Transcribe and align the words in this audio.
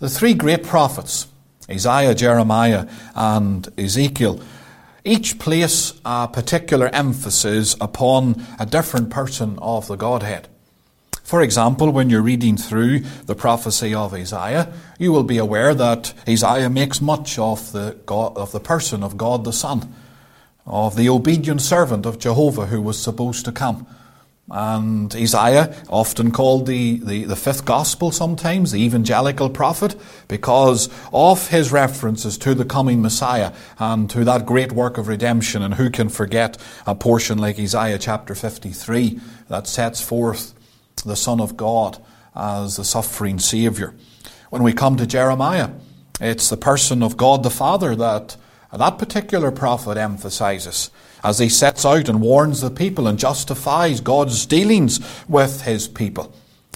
the 0.00 0.08
three 0.08 0.34
great 0.34 0.62
prophets, 0.64 1.26
Isaiah, 1.70 2.14
Jeremiah, 2.14 2.86
and 3.14 3.68
Ezekiel, 3.76 4.40
each 5.04 5.38
place 5.38 5.98
a 6.04 6.28
particular 6.28 6.88
emphasis 6.88 7.76
upon 7.80 8.44
a 8.58 8.66
different 8.66 9.10
person 9.10 9.58
of 9.60 9.86
the 9.88 9.96
Godhead. 9.96 10.48
For 11.22 11.42
example, 11.42 11.90
when 11.90 12.08
you're 12.08 12.22
reading 12.22 12.56
through 12.56 13.00
the 13.26 13.34
prophecy 13.34 13.92
of 13.92 14.14
Isaiah, 14.14 14.72
you 14.98 15.12
will 15.12 15.24
be 15.24 15.36
aware 15.36 15.74
that 15.74 16.14
Isaiah 16.26 16.70
makes 16.70 17.02
much 17.02 17.38
of 17.38 17.72
the, 17.72 17.98
God, 18.06 18.36
of 18.36 18.52
the 18.52 18.60
person 18.60 19.02
of 19.02 19.16
God 19.18 19.44
the 19.44 19.52
Son, 19.52 19.94
of 20.64 20.96
the 20.96 21.08
obedient 21.08 21.60
servant 21.60 22.06
of 22.06 22.18
Jehovah 22.18 22.66
who 22.66 22.80
was 22.80 22.98
supposed 22.98 23.44
to 23.44 23.52
come. 23.52 23.86
And 24.50 25.14
Isaiah, 25.14 25.76
often 25.90 26.30
called 26.30 26.66
the, 26.66 26.98
the, 27.00 27.24
the, 27.24 27.36
fifth 27.36 27.66
gospel 27.66 28.10
sometimes, 28.10 28.72
the 28.72 28.82
evangelical 28.82 29.50
prophet, 29.50 29.94
because 30.26 30.88
of 31.12 31.48
his 31.48 31.70
references 31.70 32.38
to 32.38 32.54
the 32.54 32.64
coming 32.64 33.02
Messiah 33.02 33.52
and 33.78 34.08
to 34.08 34.24
that 34.24 34.46
great 34.46 34.72
work 34.72 34.96
of 34.96 35.06
redemption. 35.06 35.62
And 35.62 35.74
who 35.74 35.90
can 35.90 36.08
forget 36.08 36.56
a 36.86 36.94
portion 36.94 37.36
like 37.36 37.58
Isaiah 37.58 37.98
chapter 37.98 38.34
53 38.34 39.20
that 39.48 39.66
sets 39.66 40.00
forth 40.00 40.54
the 41.04 41.16
Son 41.16 41.40
of 41.40 41.58
God 41.58 42.02
as 42.34 42.76
the 42.76 42.84
suffering 42.84 43.38
Saviour. 43.38 43.94
When 44.48 44.62
we 44.62 44.72
come 44.72 44.96
to 44.96 45.06
Jeremiah, 45.06 45.70
it's 46.22 46.48
the 46.48 46.56
person 46.56 47.02
of 47.02 47.18
God 47.18 47.42
the 47.42 47.50
Father 47.50 47.94
that 47.96 48.36
that 48.72 48.98
particular 48.98 49.50
prophet 49.50 49.96
emphasizes 49.96 50.90
as 51.22 51.38
he 51.38 51.48
sets 51.48 51.84
out 51.84 52.08
and 52.08 52.20
warns 52.20 52.60
the 52.60 52.70
people 52.70 53.06
and 53.06 53.18
justifies 53.18 54.00
God's 54.00 54.46
dealings 54.46 55.00
with 55.28 55.62
his 55.62 55.88
people. 55.88 56.32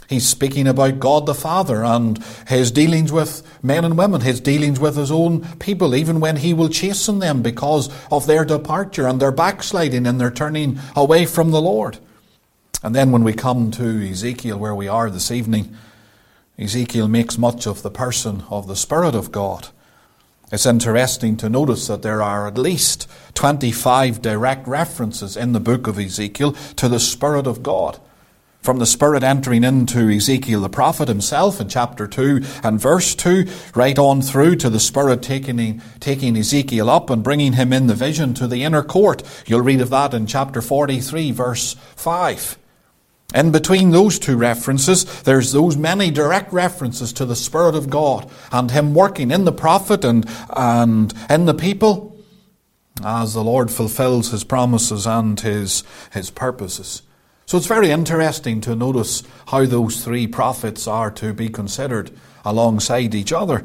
He's 0.08 0.28
speaking 0.28 0.66
about 0.66 0.98
God 0.98 1.24
the 1.24 1.34
Father 1.34 1.82
and 1.82 2.22
his 2.46 2.70
dealings 2.70 3.10
with 3.10 3.42
men 3.62 3.82
and 3.84 3.96
women, 3.96 4.20
his 4.20 4.40
dealings 4.40 4.78
with 4.78 4.94
his 4.94 5.10
own 5.10 5.56
people, 5.58 5.94
even 5.94 6.20
when 6.20 6.36
he 6.36 6.52
will 6.52 6.68
chasten 6.68 7.18
them 7.18 7.40
because 7.40 7.88
of 8.10 8.26
their 8.26 8.44
departure 8.44 9.06
and 9.06 9.20
their 9.20 9.32
backsliding 9.32 10.06
and 10.06 10.20
their 10.20 10.30
turning 10.30 10.78
away 10.94 11.24
from 11.24 11.50
the 11.50 11.62
Lord. 11.62 11.98
And 12.82 12.94
then 12.94 13.10
when 13.10 13.24
we 13.24 13.32
come 13.32 13.70
to 13.70 14.10
Ezekiel, 14.10 14.58
where 14.58 14.74
we 14.74 14.86
are 14.86 15.08
this 15.08 15.30
evening, 15.30 15.74
Ezekiel 16.58 17.08
makes 17.08 17.38
much 17.38 17.66
of 17.66 17.82
the 17.82 17.90
person 17.90 18.42
of 18.50 18.66
the 18.66 18.76
Spirit 18.76 19.14
of 19.14 19.32
God. 19.32 19.68
It's 20.50 20.66
interesting 20.66 21.38
to 21.38 21.48
notice 21.48 21.86
that 21.86 22.02
there 22.02 22.20
are 22.20 22.46
at 22.46 22.58
least 22.58 23.08
25 23.34 24.22
direct 24.22 24.66
references 24.66 25.36
in 25.36 25.52
the 25.52 25.60
book 25.60 25.86
of 25.86 25.98
Ezekiel 25.98 26.52
to 26.76 26.88
the 26.88 27.00
Spirit 27.00 27.46
of 27.46 27.62
God. 27.62 27.98
From 28.62 28.78
the 28.78 28.86
Spirit 28.86 29.24
entering 29.24 29.64
into 29.64 30.08
Ezekiel 30.08 30.60
the 30.60 30.68
prophet 30.68 31.08
himself 31.08 31.60
in 31.60 31.68
chapter 31.68 32.06
2 32.06 32.42
and 32.62 32.80
verse 32.80 33.16
2, 33.16 33.46
right 33.74 33.98
on 33.98 34.22
through 34.22 34.54
to 34.56 34.70
the 34.70 34.78
Spirit 34.78 35.20
taking, 35.20 35.82
taking 35.98 36.36
Ezekiel 36.36 36.88
up 36.88 37.10
and 37.10 37.24
bringing 37.24 37.54
him 37.54 37.72
in 37.72 37.88
the 37.88 37.94
vision 37.94 38.34
to 38.34 38.46
the 38.46 38.62
inner 38.62 38.84
court. 38.84 39.24
You'll 39.46 39.62
read 39.62 39.80
of 39.80 39.90
that 39.90 40.14
in 40.14 40.28
chapter 40.28 40.62
43, 40.62 41.32
verse 41.32 41.74
5. 41.96 42.56
In 43.34 43.50
between 43.50 43.90
those 43.90 44.20
two 44.20 44.36
references, 44.36 45.22
there's 45.22 45.50
those 45.50 45.76
many 45.76 46.12
direct 46.12 46.52
references 46.52 47.12
to 47.14 47.24
the 47.24 47.34
Spirit 47.34 47.74
of 47.74 47.90
God 47.90 48.30
and 48.52 48.70
Him 48.70 48.94
working 48.94 49.32
in 49.32 49.44
the 49.44 49.52
prophet 49.52 50.04
and, 50.04 50.24
and 50.54 51.12
in 51.28 51.46
the 51.46 51.54
people 51.54 52.11
as 53.04 53.34
the 53.34 53.44
Lord 53.44 53.70
fulfills 53.70 54.30
His 54.30 54.44
promises 54.44 55.06
and 55.06 55.38
His, 55.40 55.84
His 56.12 56.30
purposes. 56.30 57.02
So 57.46 57.58
it's 57.58 57.66
very 57.66 57.90
interesting 57.90 58.60
to 58.62 58.76
notice 58.76 59.22
how 59.48 59.66
those 59.66 60.04
three 60.04 60.26
prophets 60.26 60.86
are 60.86 61.10
to 61.12 61.32
be 61.32 61.48
considered 61.48 62.10
alongside 62.44 63.14
each 63.14 63.32
other. 63.32 63.64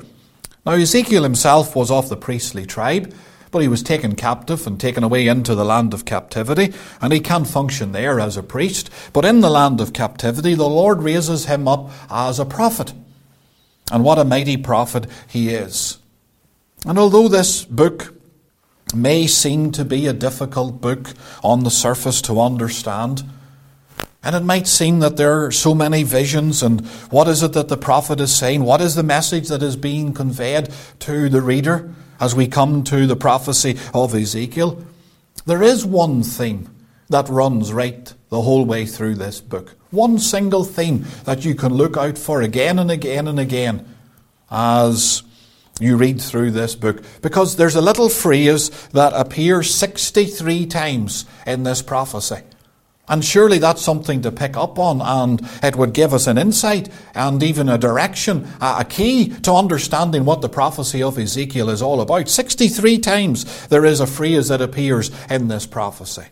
Now, 0.66 0.74
Ezekiel 0.74 1.24
himself 1.24 1.76
was 1.76 1.90
of 1.90 2.10
the 2.10 2.18
priestly 2.18 2.66
tribe, 2.66 3.14
but 3.52 3.62
he 3.62 3.70
was 3.70 3.82
taken 3.82 4.16
captive 4.16 4.68
and 4.68 4.78
taken 4.78 5.04
away 5.04 5.28
into 5.28 5.56
the 5.56 5.64
land 5.64 5.94
of 5.94 6.04
captivity, 6.04 6.74
and 7.02 7.14
he 7.14 7.22
can't 7.22 7.48
function 7.48 7.94
there 7.94 8.20
as 8.20 8.36
a 8.36 8.44
priest. 8.44 8.90
But 9.14 9.24
in 9.24 9.40
the 9.40 9.50
land 9.50 9.80
of 9.80 9.94
captivity, 9.94 10.54
the 10.54 10.68
Lord 10.68 11.02
raises 11.02 11.46
him 11.46 11.68
up 11.68 11.90
as 12.10 12.40
a 12.40 12.46
prophet. 12.46 12.94
And 13.90 14.04
what 14.04 14.20
a 14.20 14.26
mighty 14.26 14.58
prophet 14.58 15.08
he 15.30 15.50
is. 15.50 15.98
And 16.86 17.00
although 17.00 17.30
this 17.30 17.64
book 17.64 18.14
may 18.96 19.28
seem 19.28 19.72
to 19.74 19.86
be 19.86 20.08
a 20.08 20.14
difficult 20.14 20.82
book 20.82 21.14
on 21.44 21.64
the 21.64 21.72
surface 21.72 22.22
to 22.24 22.42
understand, 22.42 23.24
and 24.24 24.36
it 24.36 24.44
might 24.44 24.68
seem 24.68 25.00
that 25.00 25.18
there 25.18 25.46
are 25.46 25.52
so 25.52 25.74
many 25.74 26.04
visions, 26.04 26.64
and 26.64 26.86
what 27.10 27.28
is 27.28 27.44
it 27.44 27.54
that 27.54 27.68
the 27.68 27.78
prophet 27.78 28.20
is 28.20 28.36
saying? 28.36 28.64
What 28.64 28.82
is 28.82 28.96
the 28.96 29.04
message 29.04 29.48
that 29.48 29.64
is 29.64 29.76
being 29.76 30.14
conveyed 30.14 30.70
to 31.00 31.30
the 31.30 31.42
reader? 31.42 31.94
as 32.20 32.36
we 32.36 32.48
come 32.48 32.84
to 32.86 33.08
the 33.08 33.16
prophecy 33.16 33.78
of 33.94 34.14
Ezekiel, 34.14 34.84
there 35.46 35.64
is 35.64 35.86
one 35.86 36.24
theme 36.24 36.70
that 37.10 37.30
runs 37.30 37.72
right 37.72 38.14
the 38.30 38.42
whole 38.42 38.66
way 38.66 38.86
through 38.86 39.16
this 39.16 39.40
book. 39.40 39.76
One 39.92 40.20
single 40.20 40.64
theme 40.64 41.06
that 41.24 41.46
you 41.46 41.56
can 41.56 41.74
look 41.74 41.96
out 41.96 42.18
for 42.18 42.42
again 42.42 42.80
and 42.80 42.92
again 42.92 43.28
and 43.28 43.40
again 43.40 43.88
as 44.52 45.24
you 45.80 45.98
read 45.98 46.22
through 46.22 46.52
this 46.52 46.76
book. 46.76 47.04
Because 47.22 47.56
there's 47.56 47.76
a 47.76 47.82
little 47.82 48.10
phrase 48.10 48.70
that 48.90 49.14
appears 49.14 49.74
63 49.74 50.66
times 50.66 51.26
in 51.46 51.64
this 51.64 51.82
prophecy. 51.82 52.42
And 53.10 53.24
surely 53.24 53.58
that's 53.58 53.82
something 53.82 54.22
to 54.24 54.32
pick 54.34 54.58
up 54.58 54.78
on, 54.78 55.02
and 55.02 55.42
it 55.64 55.78
would 55.78 55.94
give 55.94 56.14
us 56.14 56.28
an 56.28 56.38
insight 56.38 56.90
and 57.16 57.42
even 57.42 57.70
a 57.70 57.78
direction, 57.78 58.46
a 58.60 58.84
key 58.84 59.30
to 59.44 59.54
understanding 59.54 60.26
what 60.26 60.42
the 60.42 60.50
prophecy 60.50 61.02
of 61.02 61.18
Ezekiel 61.18 61.70
is 61.70 61.82
all 61.82 62.02
about. 62.02 62.28
63 62.28 63.00
times 63.00 63.68
there 63.68 63.86
is 63.86 64.02
a 64.02 64.08
phrase 64.08 64.50
that 64.50 64.62
appears 64.62 65.10
in 65.30 65.48
this 65.48 65.66
prophecy. 65.66 66.26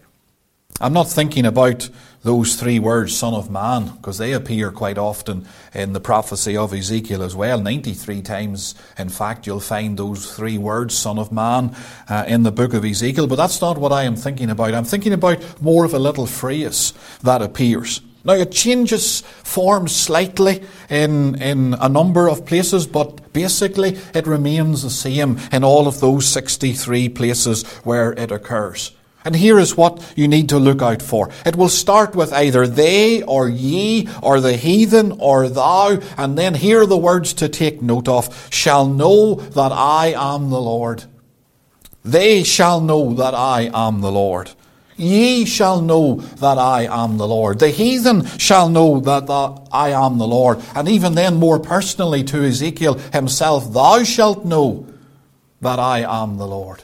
I'm 0.81 0.91
not 0.91 1.07
thinking 1.07 1.45
about 1.45 1.89
those 2.23 2.57
three 2.57 2.79
words, 2.79 3.15
Son 3.15 3.33
of 3.33 3.49
Man, 3.49 3.95
because 3.95 4.17
they 4.17 4.33
appear 4.33 4.71
quite 4.71 4.97
often 4.97 5.47
in 5.73 5.93
the 5.93 6.01
prophecy 6.01 6.57
of 6.57 6.73
Ezekiel 6.73 7.23
as 7.23 7.33
well. 7.33 7.61
93 7.61 8.21
times, 8.21 8.75
in 8.97 9.07
fact, 9.07 9.47
you'll 9.47 9.61
find 9.61 9.97
those 9.97 10.35
three 10.35 10.57
words, 10.57 10.93
Son 10.93 11.17
of 11.17 11.31
Man, 11.31 11.73
uh, 12.09 12.25
in 12.27 12.43
the 12.43 12.51
book 12.51 12.73
of 12.73 12.83
Ezekiel. 12.83 13.27
But 13.27 13.37
that's 13.37 13.61
not 13.61 13.77
what 13.77 13.93
I 13.93 14.03
am 14.03 14.17
thinking 14.17 14.49
about. 14.49 14.73
I'm 14.73 14.83
thinking 14.83 15.13
about 15.13 15.61
more 15.61 15.85
of 15.85 15.93
a 15.93 15.99
little 15.99 16.27
phrase 16.27 16.93
that 17.23 17.41
appears. 17.41 18.01
Now, 18.25 18.33
it 18.33 18.51
changes 18.51 19.21
form 19.21 19.87
slightly 19.87 20.61
in, 20.89 21.41
in 21.41 21.75
a 21.75 21.87
number 21.87 22.27
of 22.27 22.45
places, 22.45 22.85
but 22.85 23.31
basically 23.31 23.97
it 24.13 24.27
remains 24.27 24.81
the 24.81 24.89
same 24.89 25.39
in 25.53 25.63
all 25.63 25.87
of 25.87 26.01
those 26.01 26.27
63 26.27 27.07
places 27.09 27.63
where 27.83 28.11
it 28.11 28.31
occurs. 28.31 28.91
And 29.25 29.35
here 29.35 29.57
is 29.57 29.75
what 29.75 30.13
you 30.15 30.27
need 30.27 30.49
to 30.49 30.59
look 30.59 30.83
out 30.83 31.01
for. 31.01 31.31
It 31.47 31.55
will 31.55 31.69
start 31.69 32.15
with 32.15 32.31
either 32.31 32.67
they 32.67 33.23
or 33.23 33.49
ye 33.49 34.07
or 34.21 34.39
the 34.39 34.55
heathen 34.55 35.13
or 35.13 35.49
thou, 35.49 35.99
and 36.15 36.37
then 36.37 36.53
here 36.53 36.83
are 36.83 36.85
the 36.85 36.95
words 36.95 37.33
to 37.33 37.49
take 37.49 37.81
note 37.81 38.07
of. 38.07 38.47
Shall 38.53 38.87
know 38.87 39.35
that 39.35 39.71
I 39.71 40.13
am 40.15 40.51
the 40.51 40.61
Lord. 40.61 41.05
They 42.03 42.43
shall 42.43 42.79
know 42.79 43.15
that 43.15 43.33
I 43.33 43.71
am 43.73 44.01
the 44.01 44.11
Lord. 44.11 44.51
Ye 44.95 45.43
shall 45.43 45.81
know 45.81 46.17
that 46.17 46.57
I 46.59 46.83
am 46.83 47.17
the 47.17 47.27
Lord. 47.27 47.57
The 47.59 47.69
heathen 47.69 48.25
shall 48.37 48.69
know 48.69 48.99
that, 49.01 49.25
that 49.27 49.67
I 49.71 49.89
am 49.89 50.19
the 50.19 50.27
Lord. 50.27 50.63
And 50.75 50.87
even 50.87 51.15
then, 51.15 51.35
more 51.35 51.59
personally 51.59 52.23
to 52.25 52.45
Ezekiel 52.45 52.93
himself, 53.11 53.73
thou 53.73 54.03
shalt 54.03 54.45
know 54.45 54.85
that 55.61 55.79
I 55.79 55.99
am 55.99 56.37
the 56.37 56.47
Lord. 56.47 56.83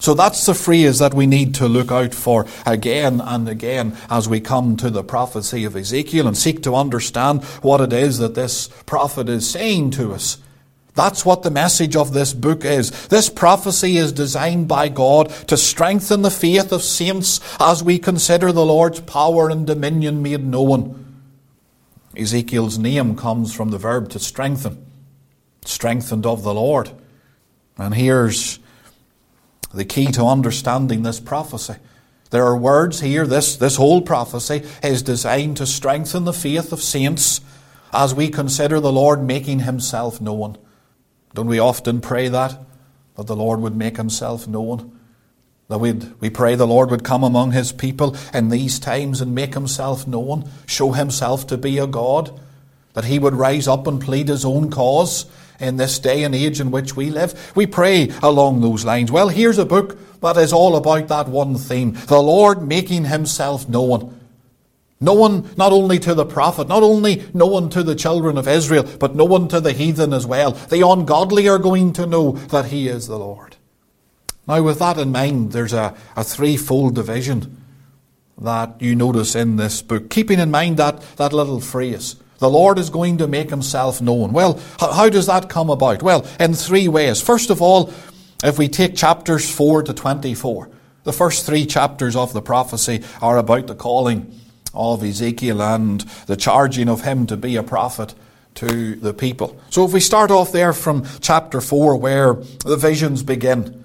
So 0.00 0.14
that's 0.14 0.46
the 0.46 0.54
phrase 0.54 0.98
that 0.98 1.12
we 1.12 1.26
need 1.26 1.54
to 1.56 1.68
look 1.68 1.92
out 1.92 2.14
for 2.14 2.46
again 2.64 3.20
and 3.20 3.46
again 3.46 3.96
as 4.08 4.28
we 4.28 4.40
come 4.40 4.78
to 4.78 4.88
the 4.88 5.04
prophecy 5.04 5.64
of 5.64 5.76
Ezekiel 5.76 6.26
and 6.26 6.36
seek 6.36 6.62
to 6.62 6.74
understand 6.74 7.44
what 7.60 7.82
it 7.82 7.92
is 7.92 8.16
that 8.16 8.34
this 8.34 8.68
prophet 8.86 9.28
is 9.28 9.48
saying 9.48 9.90
to 9.92 10.14
us. 10.14 10.38
That's 10.94 11.24
what 11.24 11.42
the 11.42 11.50
message 11.50 11.96
of 11.96 12.14
this 12.14 12.32
book 12.32 12.64
is. 12.64 13.08
This 13.08 13.28
prophecy 13.28 13.98
is 13.98 14.10
designed 14.10 14.68
by 14.68 14.88
God 14.88 15.28
to 15.48 15.56
strengthen 15.58 16.22
the 16.22 16.30
faith 16.30 16.72
of 16.72 16.82
saints 16.82 17.40
as 17.60 17.82
we 17.82 17.98
consider 17.98 18.52
the 18.52 18.64
Lord's 18.64 19.00
power 19.00 19.50
and 19.50 19.66
dominion 19.66 20.22
made 20.22 20.44
known. 20.44 20.96
Ezekiel's 22.16 22.78
name 22.78 23.16
comes 23.16 23.54
from 23.54 23.70
the 23.70 23.78
verb 23.78 24.08
to 24.10 24.18
strengthen, 24.18 24.84
strengthened 25.64 26.24
of 26.24 26.42
the 26.42 26.54
Lord. 26.54 26.90
And 27.76 27.94
here's 27.94 28.59
the 29.72 29.84
key 29.84 30.06
to 30.06 30.24
understanding 30.24 31.02
this 31.02 31.20
prophecy. 31.20 31.74
There 32.30 32.44
are 32.44 32.56
words 32.56 33.00
here, 33.00 33.26
this, 33.26 33.56
this 33.56 33.76
whole 33.76 34.02
prophecy 34.02 34.62
is 34.82 35.02
designed 35.02 35.56
to 35.56 35.66
strengthen 35.66 36.24
the 36.24 36.32
faith 36.32 36.72
of 36.72 36.82
saints 36.82 37.40
as 37.92 38.14
we 38.14 38.28
consider 38.28 38.78
the 38.78 38.92
Lord 38.92 39.22
making 39.22 39.60
himself 39.60 40.20
known. 40.20 40.56
Don't 41.34 41.48
we 41.48 41.58
often 41.58 42.00
pray 42.00 42.28
that? 42.28 42.56
That 43.16 43.26
the 43.26 43.36
Lord 43.36 43.60
would 43.60 43.76
make 43.76 43.96
himself 43.96 44.46
known? 44.46 44.96
That 45.68 45.78
we'd, 45.78 46.20
we 46.20 46.30
pray 46.30 46.54
the 46.54 46.66
Lord 46.66 46.90
would 46.90 47.04
come 47.04 47.24
among 47.24 47.52
his 47.52 47.72
people 47.72 48.16
in 48.32 48.48
these 48.48 48.78
times 48.78 49.20
and 49.20 49.34
make 49.34 49.54
himself 49.54 50.06
known, 50.06 50.48
show 50.66 50.92
himself 50.92 51.46
to 51.48 51.56
be 51.56 51.78
a 51.78 51.86
God, 51.86 52.38
that 52.94 53.04
he 53.04 53.18
would 53.18 53.34
rise 53.34 53.68
up 53.68 53.86
and 53.86 54.00
plead 54.00 54.28
his 54.28 54.44
own 54.44 54.70
cause 54.70 55.26
in 55.58 55.76
this 55.76 55.98
day 55.98 56.24
and 56.24 56.34
age 56.34 56.60
in 56.60 56.70
which 56.70 56.96
we 56.96 57.10
live? 57.10 57.52
We 57.54 57.66
pray 57.66 58.10
along 58.22 58.60
those 58.60 58.84
lines. 58.84 59.12
Well, 59.12 59.28
here's 59.28 59.58
a 59.58 59.64
book 59.64 59.98
that 60.20 60.36
is 60.36 60.52
all 60.52 60.76
about 60.76 61.08
that 61.08 61.28
one 61.28 61.56
theme 61.56 61.92
the 62.06 62.22
Lord 62.22 62.66
making 62.66 63.04
himself 63.04 63.68
known. 63.68 64.16
Known 65.02 65.50
not 65.56 65.72
only 65.72 65.98
to 66.00 66.14
the 66.14 66.26
prophet, 66.26 66.68
not 66.68 66.82
only 66.82 67.24
known 67.32 67.70
to 67.70 67.82
the 67.82 67.94
children 67.94 68.36
of 68.36 68.46
Israel, 68.46 68.84
but 68.98 69.16
known 69.16 69.48
to 69.48 69.58
the 69.58 69.72
heathen 69.72 70.12
as 70.12 70.26
well. 70.26 70.52
The 70.52 70.86
ungodly 70.86 71.48
are 71.48 71.58
going 71.58 71.94
to 71.94 72.06
know 72.06 72.32
that 72.32 72.66
he 72.66 72.86
is 72.86 73.06
the 73.06 73.18
Lord. 73.18 73.56
Now, 74.46 74.60
with 74.62 74.78
that 74.80 74.98
in 74.98 75.12
mind, 75.12 75.52
there's 75.52 75.72
a, 75.72 75.94
a 76.16 76.24
threefold 76.24 76.94
division 76.96 77.62
that 78.36 78.80
you 78.80 78.94
notice 78.94 79.34
in 79.34 79.56
this 79.56 79.80
book, 79.80 80.10
keeping 80.10 80.38
in 80.38 80.50
mind 80.50 80.76
that, 80.76 81.00
that 81.16 81.32
little 81.32 81.60
phrase. 81.60 82.16
The 82.40 82.50
Lord 82.50 82.78
is 82.78 82.90
going 82.90 83.18
to 83.18 83.28
make 83.28 83.50
himself 83.50 84.00
known. 84.00 84.32
Well, 84.32 84.58
how, 84.80 85.08
does 85.10 85.26
that 85.26 85.50
come 85.50 85.70
about? 85.70 86.02
Well, 86.02 86.26
in 86.40 86.54
three 86.54 86.88
ways. 86.88 87.20
First 87.20 87.50
of 87.50 87.62
all, 87.62 87.92
if 88.42 88.58
we 88.58 88.66
take 88.68 88.96
chapters 88.96 89.48
4 89.54 89.84
to 89.84 89.94
24, 89.94 90.70
the 91.04 91.12
first 91.12 91.44
three 91.44 91.66
chapters 91.66 92.16
of 92.16 92.32
the 92.32 92.40
prophecy 92.40 93.04
are 93.20 93.36
about 93.36 93.66
the 93.66 93.74
calling 93.74 94.34
of 94.72 95.02
Ezekiel 95.04 95.60
and 95.60 96.00
the 96.26 96.36
charging 96.36 96.88
of 96.88 97.02
him 97.02 97.26
to 97.26 97.36
be 97.36 97.56
a 97.56 97.62
prophet 97.62 98.14
to 98.54 98.96
the 98.96 99.12
people. 99.12 99.60
So 99.68 99.84
if 99.84 99.92
we 99.92 100.00
start 100.00 100.30
off 100.30 100.50
there 100.50 100.72
from 100.72 101.06
chapter 101.20 101.60
4 101.60 101.96
where 101.96 102.34
the 102.64 102.76
visions 102.76 103.22
begin, 103.22 103.79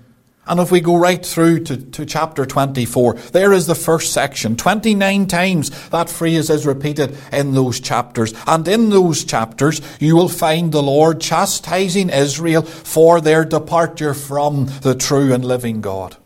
and 0.47 0.59
if 0.59 0.71
we 0.71 0.79
go 0.79 0.95
right 0.95 1.25
through 1.25 1.61
to, 1.65 1.77
to 1.77 2.05
chapter 2.05 2.45
24, 2.45 3.15
there 3.31 3.51
is 3.51 3.65
the 3.65 3.75
first 3.75 4.13
section. 4.13 4.55
29 4.55 5.25
times 5.25 5.89
that 5.89 6.09
phrase 6.09 6.49
is 6.49 6.67
repeated 6.67 7.17
in 7.31 7.53
those 7.53 7.79
chapters. 7.79 8.33
And 8.45 8.67
in 8.67 8.91
those 8.91 9.23
chapters, 9.23 9.81
you 9.99 10.15
will 10.15 10.29
find 10.29 10.71
the 10.71 10.83
Lord 10.83 11.19
chastising 11.19 12.09
Israel 12.09 12.61
for 12.61 13.21
their 13.21 13.43
departure 13.43 14.13
from 14.13 14.67
the 14.81 14.93
true 14.93 15.33
and 15.33 15.43
living 15.43 15.81
God 15.81 16.17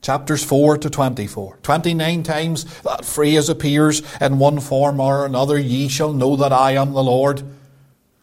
chapters 0.00 0.44
4 0.44 0.76
to 0.78 0.90
24. 0.90 1.60
29 1.62 2.22
times 2.24 2.82
that 2.82 3.06
phrase 3.06 3.48
appears 3.48 4.02
in 4.20 4.38
one 4.38 4.60
form 4.60 5.00
or 5.00 5.24
another 5.24 5.58
Ye 5.58 5.88
shall 5.88 6.12
know 6.12 6.36
that 6.36 6.52
I 6.52 6.72
am 6.72 6.92
the 6.92 7.02
Lord. 7.02 7.42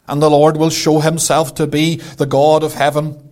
And 0.08 0.22
the 0.22 0.30
Lord 0.30 0.58
will 0.58 0.70
show 0.70 1.00
himself 1.00 1.56
to 1.56 1.66
be 1.66 1.96
the 1.96 2.28
God 2.28 2.64
of 2.64 2.76
heaven 2.76 3.31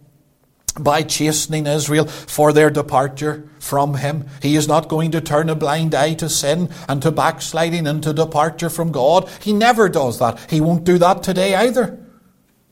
by 0.84 1.04
chastening 1.04 1.68
Israel 1.68 2.06
for 2.06 2.54
their 2.54 2.70
departure 2.70 3.48
from 3.60 3.96
him. 3.96 4.26
He 4.42 4.56
is 4.56 4.68
not 4.68 4.88
going 4.88 5.12
to 5.12 5.22
turn 5.22 5.50
a 5.50 5.56
blind 5.56 5.94
eye 5.94 6.14
to 6.16 6.30
sin 6.30 6.70
and 6.88 7.02
to 7.02 7.12
backsliding 7.12 7.88
and 7.88 8.02
to 8.04 8.14
departure 8.14 8.70
from 8.70 8.92
God. 8.92 9.30
He 9.42 9.54
never 9.54 9.90
does 9.90 10.20
that. 10.20 10.40
He 10.50 10.62
won't 10.62 10.84
do 10.84 10.98
that 10.98 11.24
today 11.24 11.56
either. 11.56 12.00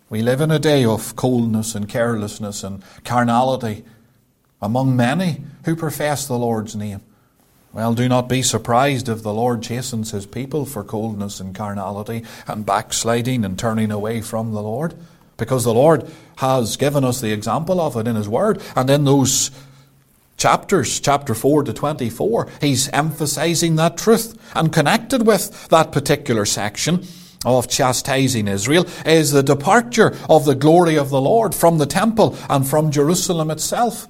We 0.09 0.21
live 0.21 0.39
in 0.39 0.51
a 0.51 0.59
day 0.59 0.86
of 0.86 1.15
coldness 1.15 1.75
and 1.75 1.89
carelessness 1.89 2.63
and 2.63 2.81
carnality 3.04 3.83
among 4.62 4.95
many 4.95 5.44
who 5.65 5.75
profess 5.75 6.27
the 6.27 6.38
Lord's 6.38 6.75
name. 6.75 7.01
Well, 7.74 7.94
do 7.94 8.07
not 8.07 8.30
be 8.30 8.42
surprised 8.42 9.09
if 9.09 9.21
the 9.21 9.33
Lord 9.33 9.62
chastens 9.62 10.12
his 10.12 10.25
people 10.25 10.65
for 10.65 10.83
coldness 10.83 11.39
and 11.39 11.54
carnality 11.54 12.24
and 12.48 12.65
backsliding 12.65 13.44
and 13.44 13.59
turning 13.59 13.92
away 13.92 14.21
from 14.21 14.54
the 14.54 14.63
Lord, 14.63 14.95
because 15.38 15.63
the 15.63 15.74
Lord 15.74 16.10
has 16.38 16.78
given 16.78 17.04
us 17.04 17.22
the 17.22 17.31
example 17.31 17.80
of 17.80 17.95
it 17.95 18.07
in 18.07 18.16
his 18.16 18.28
word. 18.28 18.62
And 18.75 18.89
in 18.89 19.06
those 19.06 19.51
chapters, 20.36 21.00
chapter 21.00 21.34
4 21.34 21.63
to 21.63 21.74
24, 21.74 22.48
he's 22.62 22.89
emphasizing 22.89 23.75
that 23.75 23.98
truth. 23.98 24.38
And 24.56 24.74
connected 24.74 25.25
with 25.25 25.68
that 25.69 25.92
particular 25.92 26.45
section, 26.45 27.06
of 27.45 27.68
chastising 27.68 28.48
Israel 28.48 28.86
is 29.06 29.31
the 29.31 29.44
departure 29.44 30.18
of 30.30 30.45
the 30.45 30.56
glory 30.56 30.98
of 30.98 31.10
the 31.10 31.22
Lord 31.22 31.54
from 31.54 31.78
the 31.78 31.86
temple 31.86 32.36
and 32.50 32.68
from 32.68 32.92
Jerusalem 32.92 33.51
itself. 33.51 34.07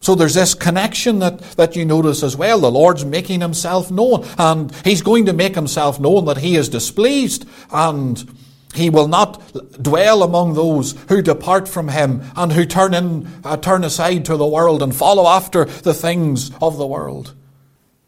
So 0.00 0.14
there's 0.14 0.34
this 0.34 0.54
connection 0.54 1.18
that, 1.20 1.40
that 1.56 1.74
you 1.74 1.84
notice 1.84 2.22
as 2.22 2.36
well. 2.36 2.60
The 2.60 2.70
Lord's 2.70 3.04
making 3.04 3.40
himself 3.40 3.90
known, 3.90 4.24
and 4.38 4.72
he's 4.84 5.02
going 5.02 5.26
to 5.26 5.32
make 5.32 5.54
himself 5.54 5.98
known 5.98 6.26
that 6.26 6.38
he 6.38 6.56
is 6.56 6.68
displeased, 6.68 7.48
and 7.72 8.24
he 8.74 8.90
will 8.90 9.08
not 9.08 9.82
dwell 9.82 10.22
among 10.22 10.54
those 10.54 10.92
who 11.08 11.22
depart 11.22 11.68
from 11.68 11.88
him 11.88 12.22
and 12.36 12.52
who 12.52 12.64
turn 12.66 12.94
in, 12.94 13.26
uh, 13.44 13.56
turn 13.56 13.82
aside 13.82 14.24
to 14.26 14.36
the 14.36 14.46
world 14.46 14.82
and 14.82 14.94
follow 14.94 15.26
after 15.26 15.64
the 15.64 15.94
things 15.94 16.50
of 16.60 16.76
the 16.76 16.86
world. 16.86 17.34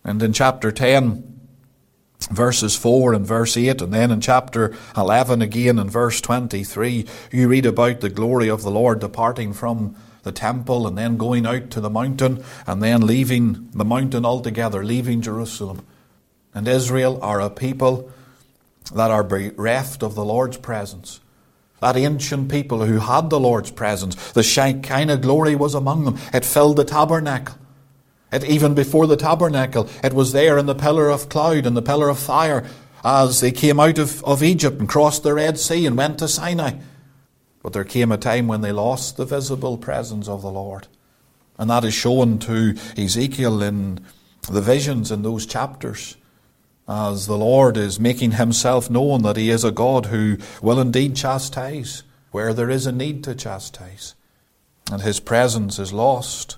And 0.05 0.23
in 0.23 0.33
chapter 0.33 0.71
10, 0.71 1.31
verses 2.31 2.77
4 2.77 3.15
and 3.15 3.27
verse 3.27 3.57
8, 3.57 3.83
and 3.83 3.93
then 3.93 4.11
in 4.11 4.21
chapter 4.21 4.75
11 4.97 5.43
again 5.43 5.79
in 5.79 5.89
verse 5.89 6.21
23, 6.21 7.07
you 7.33 7.49
read 7.49 7.67
about 7.67 8.01
the 8.01 8.11
glory 8.11 8.49
of 8.49 8.63
the 8.63 8.71
Lord 8.71 9.01
departing 9.01 9.53
from 9.53 9.97
the 10.23 10.33
temple 10.33 10.87
and 10.87 10.99
then 10.99 11.17
going 11.17 11.47
out 11.47 11.71
to 11.71 11.81
the 11.81 11.91
mountain 11.91 12.45
and 12.67 12.83
then 12.83 13.07
leaving 13.07 13.71
the 13.73 13.85
mountain 13.85 14.27
altogether, 14.27 14.85
leaving 14.85 15.23
Jerusalem. 15.23 15.87
And 16.53 16.69
Israel 16.69 17.19
are 17.23 17.41
a 17.41 17.49
people 17.49 18.11
that 18.95 19.11
are 19.11 19.25
bereft 19.25 20.03
of 20.03 20.15
the 20.15 20.25
Lord's 20.25 20.57
presence. 20.57 21.21
That 21.81 21.97
ancient 21.97 22.51
people 22.51 22.85
who 22.85 22.99
had 22.99 23.31
the 23.31 23.41
Lord's 23.41 23.71
presence, 23.71 24.33
the 24.33 24.43
Shekinah 24.43 25.19
glory 25.19 25.57
was 25.57 25.75
among 25.75 26.05
them. 26.05 26.19
It 26.33 26.45
filled 26.45 26.77
the 26.77 26.85
tabernacle. 26.85 27.57
It, 28.33 28.45
even 28.45 28.75
before 28.75 29.07
the 29.07 29.17
tabernacle, 29.17 29.89
it 30.05 30.13
was 30.13 30.33
there 30.33 30.59
in 30.59 30.67
the 30.67 30.75
pillar 30.75 31.09
of 31.09 31.29
cloud 31.29 31.67
and 31.67 31.77
the 31.77 31.83
pillar 31.83 32.09
of 32.09 32.19
fire 32.19 32.65
as 33.03 33.41
they 33.41 33.51
came 33.51 33.81
out 33.81 33.99
of, 33.99 34.23
of 34.25 34.43
Egypt 34.43 34.79
and 34.79 34.89
crossed 34.89 35.23
the 35.23 35.35
Red 35.35 35.59
Sea 35.59 35.87
and 35.87 35.97
went 35.97 36.19
to 36.19 36.29
Sinai. 36.29 36.73
But 37.63 37.73
there 37.73 37.85
came 37.85 38.13
a 38.13 38.19
time 38.19 38.47
when 38.47 38.61
they 38.61 38.73
lost 38.73 39.17
the 39.17 39.25
visible 39.25 39.79
presence 39.79 40.29
of 40.29 40.43
the 40.43 40.51
Lord. 40.51 40.87
And 41.59 41.69
that 41.71 41.85
is 41.85 41.95
shown 41.95 42.39
to 42.41 42.75
Ezekiel 42.97 43.63
in 43.63 44.01
the 44.51 44.63
visions 44.63 45.11
in 45.11 45.23
those 45.23 45.45
chapters. 45.45 46.17
As 46.91 47.29
the 47.29 47.39
Lord 47.39 47.77
is 47.77 48.01
making 48.01 48.33
himself 48.33 48.91
known 48.91 49.23
that 49.23 49.37
he 49.37 49.49
is 49.49 49.63
a 49.63 49.71
God 49.71 50.07
who 50.07 50.39
will 50.61 50.81
indeed 50.81 51.15
chastise 51.15 52.03
where 52.33 52.53
there 52.53 52.69
is 52.69 52.85
a 52.85 52.91
need 52.91 53.23
to 53.25 53.35
chastise. 53.37 54.17
And 54.91 55.01
his 55.01 55.21
presence 55.21 55.79
is 55.79 55.93
lost. 55.93 56.57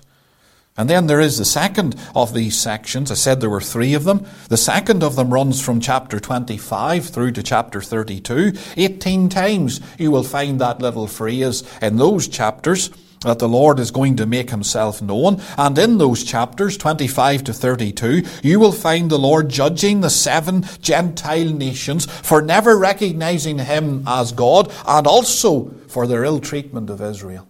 And 0.75 0.89
then 0.89 1.05
there 1.05 1.19
is 1.19 1.37
the 1.37 1.45
second 1.45 1.95
of 2.15 2.33
these 2.33 2.57
sections. 2.57 3.11
I 3.11 3.13
said 3.13 3.41
there 3.41 3.49
were 3.49 3.61
three 3.61 3.93
of 3.93 4.05
them. 4.05 4.25
The 4.49 4.57
second 4.57 5.03
of 5.03 5.15
them 5.15 5.31
runs 5.31 5.61
from 5.61 5.79
chapter 5.79 6.19
25 6.19 7.09
through 7.09 7.33
to 7.33 7.43
chapter 7.43 7.79
32. 7.79 8.53
18 8.75 9.29
times 9.29 9.81
you 9.99 10.09
will 10.09 10.23
find 10.23 10.59
that 10.59 10.81
little 10.81 11.05
phrase 11.05 11.63
in 11.79 11.97
those 11.97 12.27
chapters 12.27 12.89
that 13.23 13.39
the 13.39 13.49
Lord 13.49 13.79
is 13.79 13.91
going 13.91 14.15
to 14.17 14.25
make 14.25 14.49
himself 14.49 15.01
known. 15.01 15.41
And 15.57 15.77
in 15.77 15.97
those 15.97 16.23
chapters, 16.23 16.77
25 16.77 17.43
to 17.45 17.53
32, 17.53 18.23
you 18.43 18.59
will 18.59 18.71
find 18.71 19.09
the 19.09 19.19
Lord 19.19 19.49
judging 19.49 20.01
the 20.01 20.09
seven 20.09 20.65
Gentile 20.81 21.51
nations 21.51 22.05
for 22.05 22.41
never 22.41 22.77
recognizing 22.77 23.59
him 23.59 24.03
as 24.07 24.31
God 24.31 24.71
and 24.87 25.07
also 25.07 25.71
for 25.87 26.07
their 26.07 26.23
ill 26.23 26.39
treatment 26.39 26.89
of 26.89 27.01
Israel. 27.01 27.47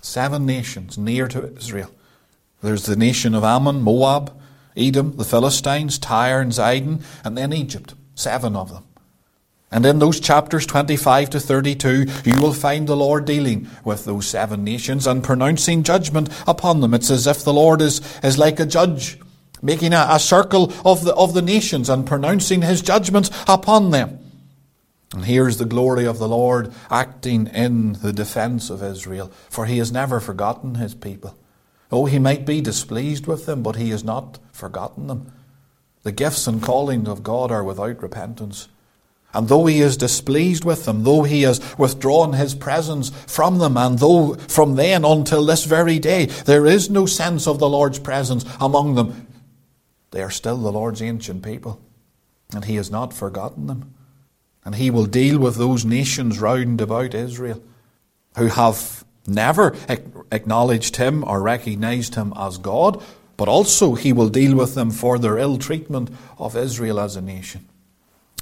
Seven 0.00 0.46
nations 0.46 0.96
near 0.96 1.28
to 1.28 1.54
Israel. 1.56 1.90
There's 2.62 2.86
the 2.86 2.96
nation 2.96 3.34
of 3.34 3.44
Ammon, 3.44 3.82
Moab, 3.82 4.38
Edom, 4.76 5.16
the 5.16 5.24
Philistines, 5.24 5.98
Tyre 5.98 6.40
and 6.40 6.52
Zidon, 6.52 7.02
and 7.24 7.36
then 7.36 7.52
Egypt. 7.52 7.94
Seven 8.14 8.54
of 8.54 8.72
them. 8.72 8.84
And 9.72 9.86
in 9.86 10.00
those 10.00 10.18
chapters 10.18 10.66
25 10.66 11.30
to 11.30 11.40
32, 11.40 12.06
you 12.24 12.40
will 12.40 12.52
find 12.52 12.88
the 12.88 12.96
Lord 12.96 13.24
dealing 13.24 13.68
with 13.84 14.04
those 14.04 14.26
seven 14.26 14.64
nations 14.64 15.06
and 15.06 15.22
pronouncing 15.22 15.84
judgment 15.84 16.28
upon 16.46 16.80
them. 16.80 16.92
It's 16.92 17.10
as 17.10 17.26
if 17.26 17.44
the 17.44 17.52
Lord 17.52 17.80
is, 17.80 18.00
is 18.24 18.36
like 18.36 18.58
a 18.58 18.66
judge, 18.66 19.18
making 19.62 19.92
a, 19.92 20.08
a 20.10 20.18
circle 20.18 20.72
of 20.84 21.04
the, 21.04 21.14
of 21.14 21.34
the 21.34 21.42
nations 21.42 21.88
and 21.88 22.06
pronouncing 22.06 22.62
his 22.62 22.82
judgments 22.82 23.30
upon 23.46 23.90
them. 23.90 24.18
And 25.14 25.24
here's 25.24 25.58
the 25.58 25.64
glory 25.64 26.04
of 26.04 26.18
the 26.18 26.28
Lord 26.28 26.72
acting 26.90 27.46
in 27.48 27.94
the 27.94 28.12
defense 28.12 28.70
of 28.70 28.82
Israel, 28.82 29.32
for 29.48 29.66
he 29.66 29.78
has 29.78 29.92
never 29.92 30.18
forgotten 30.18 30.76
his 30.76 30.94
people. 30.94 31.36
Oh, 31.92 32.06
he 32.06 32.18
might 32.18 32.44
be 32.44 32.60
displeased 32.60 33.26
with 33.26 33.46
them, 33.46 33.62
but 33.62 33.76
he 33.76 33.90
has 33.90 34.04
not 34.04 34.38
forgotten 34.52 35.08
them. 35.08 35.32
The 36.02 36.12
gifts 36.12 36.46
and 36.46 36.62
callings 36.62 37.08
of 37.08 37.22
God 37.22 37.50
are 37.50 37.64
without 37.64 38.02
repentance. 38.02 38.68
And 39.32 39.48
though 39.48 39.66
he 39.66 39.80
is 39.80 39.96
displeased 39.96 40.64
with 40.64 40.84
them, 40.84 41.04
though 41.04 41.22
he 41.22 41.42
has 41.42 41.60
withdrawn 41.78 42.32
his 42.32 42.54
presence 42.54 43.10
from 43.26 43.58
them, 43.58 43.76
and 43.76 43.98
though 43.98 44.34
from 44.34 44.74
then 44.74 45.04
until 45.04 45.46
this 45.46 45.64
very 45.64 45.98
day 45.98 46.26
there 46.26 46.66
is 46.66 46.90
no 46.90 47.06
sense 47.06 47.46
of 47.46 47.58
the 47.58 47.68
Lord's 47.68 48.00
presence 48.00 48.44
among 48.60 48.96
them, 48.96 49.28
they 50.10 50.22
are 50.22 50.30
still 50.30 50.56
the 50.56 50.72
Lord's 50.72 51.00
ancient 51.00 51.44
people. 51.44 51.80
And 52.52 52.64
he 52.64 52.74
has 52.74 52.90
not 52.90 53.14
forgotten 53.14 53.68
them. 53.68 53.94
And 54.64 54.74
he 54.74 54.90
will 54.90 55.06
deal 55.06 55.38
with 55.38 55.56
those 55.56 55.84
nations 55.84 56.40
round 56.40 56.80
about 56.80 57.14
Israel 57.14 57.62
who 58.36 58.48
have 58.48 59.04
never 59.26 59.76
acknowledged 60.32 60.96
him 60.96 61.22
or 61.24 61.40
recognized 61.40 62.16
him 62.16 62.32
as 62.36 62.58
God, 62.58 63.02
but 63.36 63.48
also 63.48 63.94
he 63.94 64.12
will 64.12 64.28
deal 64.28 64.56
with 64.56 64.74
them 64.74 64.90
for 64.90 65.18
their 65.18 65.38
ill 65.38 65.56
treatment 65.56 66.10
of 66.38 66.56
Israel 66.56 66.98
as 66.98 67.14
a 67.14 67.20
nation. 67.20 67.68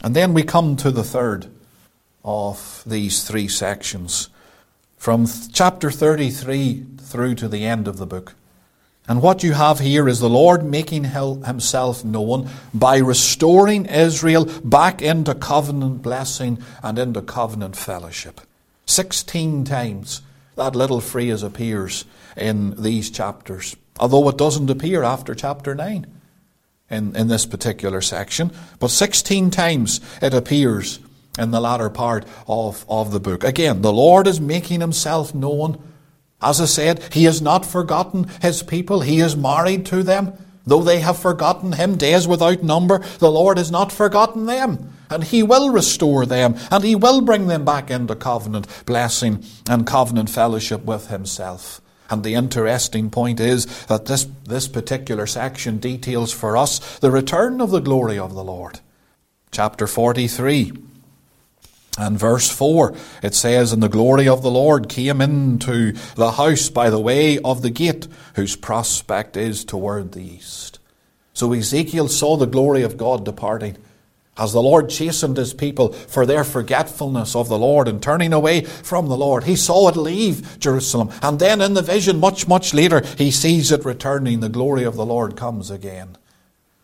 And 0.02 0.14
then 0.14 0.32
we 0.32 0.42
come 0.42 0.76
to 0.76 0.90
the 0.90 1.04
third 1.04 1.46
of 2.24 2.82
these 2.86 3.24
three 3.24 3.48
sections, 3.48 4.28
from 4.96 5.26
chapter 5.52 5.90
33 5.90 6.84
through 7.00 7.34
to 7.36 7.48
the 7.48 7.64
end 7.64 7.88
of 7.88 7.96
the 7.96 8.06
book. 8.06 8.34
And 9.08 9.22
what 9.22 9.42
you 9.42 9.54
have 9.54 9.78
here 9.78 10.06
is 10.06 10.20
the 10.20 10.28
Lord 10.28 10.62
making 10.62 11.04
himself 11.04 12.04
known 12.04 12.50
by 12.74 12.98
restoring 12.98 13.86
Israel 13.86 14.44
back 14.62 15.00
into 15.00 15.34
covenant 15.34 16.02
blessing 16.02 16.58
and 16.82 16.98
into 16.98 17.22
covenant 17.22 17.74
fellowship. 17.74 18.42
Sixteen 18.84 19.64
times 19.64 20.20
that 20.56 20.76
little 20.76 21.00
phrase 21.00 21.42
appears 21.42 22.04
in 22.36 22.80
these 22.82 23.10
chapters, 23.10 23.76
although 23.98 24.28
it 24.28 24.36
doesn't 24.36 24.68
appear 24.68 25.02
after 25.02 25.34
chapter 25.34 25.74
9 25.74 26.17
in, 26.90 27.14
in 27.16 27.28
this 27.28 27.46
particular 27.46 28.00
section. 28.00 28.50
But 28.78 28.90
16 28.90 29.50
times 29.50 30.00
it 30.22 30.34
appears 30.34 31.00
in 31.38 31.50
the 31.50 31.60
latter 31.60 31.90
part 31.90 32.26
of, 32.46 32.84
of 32.88 33.12
the 33.12 33.20
book. 33.20 33.44
Again, 33.44 33.82
the 33.82 33.92
Lord 33.92 34.26
is 34.26 34.40
making 34.40 34.80
himself 34.80 35.34
known. 35.34 35.82
As 36.42 36.60
I 36.60 36.66
said, 36.66 37.02
he 37.12 37.24
has 37.24 37.40
not 37.40 37.64
forgotten 37.64 38.28
his 38.42 38.62
people. 38.62 39.00
He 39.00 39.20
is 39.20 39.36
married 39.36 39.86
to 39.86 40.02
them. 40.02 40.32
Though 40.66 40.82
they 40.82 41.00
have 41.00 41.18
forgotten 41.18 41.72
him 41.72 41.96
days 41.96 42.28
without 42.28 42.62
number, 42.62 42.98
the 43.20 43.30
Lord 43.30 43.56
has 43.56 43.70
not 43.70 43.90
forgotten 43.90 44.44
them. 44.46 44.92
And 45.08 45.24
he 45.24 45.42
will 45.42 45.70
restore 45.70 46.26
them, 46.26 46.56
and 46.70 46.84
he 46.84 46.94
will 46.94 47.22
bring 47.22 47.46
them 47.46 47.64
back 47.64 47.90
into 47.90 48.14
covenant 48.14 48.66
blessing 48.84 49.42
and 49.70 49.86
covenant 49.86 50.28
fellowship 50.28 50.84
with 50.84 51.08
himself. 51.08 51.80
And 52.10 52.24
the 52.24 52.34
interesting 52.34 53.10
point 53.10 53.40
is 53.40 53.66
that 53.86 54.06
this, 54.06 54.26
this 54.44 54.68
particular 54.68 55.26
section 55.26 55.78
details 55.78 56.32
for 56.32 56.56
us 56.56 56.98
the 56.98 57.10
return 57.10 57.60
of 57.60 57.70
the 57.70 57.80
glory 57.80 58.18
of 58.18 58.34
the 58.34 58.44
Lord. 58.44 58.80
Chapter 59.50 59.86
43 59.86 60.72
and 61.98 62.18
verse 62.18 62.50
4, 62.50 62.94
it 63.22 63.34
says, 63.34 63.72
And 63.72 63.82
the 63.82 63.88
glory 63.88 64.28
of 64.28 64.42
the 64.42 64.50
Lord 64.50 64.88
came 64.88 65.20
into 65.20 65.92
the 66.14 66.32
house 66.32 66.70
by 66.70 66.90
the 66.90 67.00
way 67.00 67.38
of 67.40 67.62
the 67.62 67.70
gate, 67.70 68.06
whose 68.34 68.56
prospect 68.56 69.36
is 69.36 69.64
toward 69.64 70.12
the 70.12 70.22
east. 70.22 70.78
So 71.34 71.52
Ezekiel 71.52 72.08
saw 72.08 72.36
the 72.36 72.46
glory 72.46 72.82
of 72.82 72.96
God 72.96 73.24
departing. 73.24 73.76
As 74.38 74.52
the 74.52 74.62
Lord 74.62 74.88
chastened 74.88 75.36
his 75.36 75.52
people 75.52 75.92
for 75.92 76.24
their 76.24 76.44
forgetfulness 76.44 77.34
of 77.34 77.48
the 77.48 77.58
Lord 77.58 77.88
and 77.88 78.00
turning 78.00 78.32
away 78.32 78.60
from 78.60 79.08
the 79.08 79.16
Lord, 79.16 79.44
he 79.44 79.56
saw 79.56 79.88
it 79.88 79.96
leave 79.96 80.60
Jerusalem. 80.60 81.10
And 81.20 81.40
then 81.40 81.60
in 81.60 81.74
the 81.74 81.82
vision, 81.82 82.20
much, 82.20 82.46
much 82.46 82.72
later, 82.72 83.02
he 83.16 83.32
sees 83.32 83.72
it 83.72 83.84
returning. 83.84 84.38
The 84.38 84.48
glory 84.48 84.84
of 84.84 84.94
the 84.94 85.04
Lord 85.04 85.36
comes 85.36 85.70
again. 85.70 86.16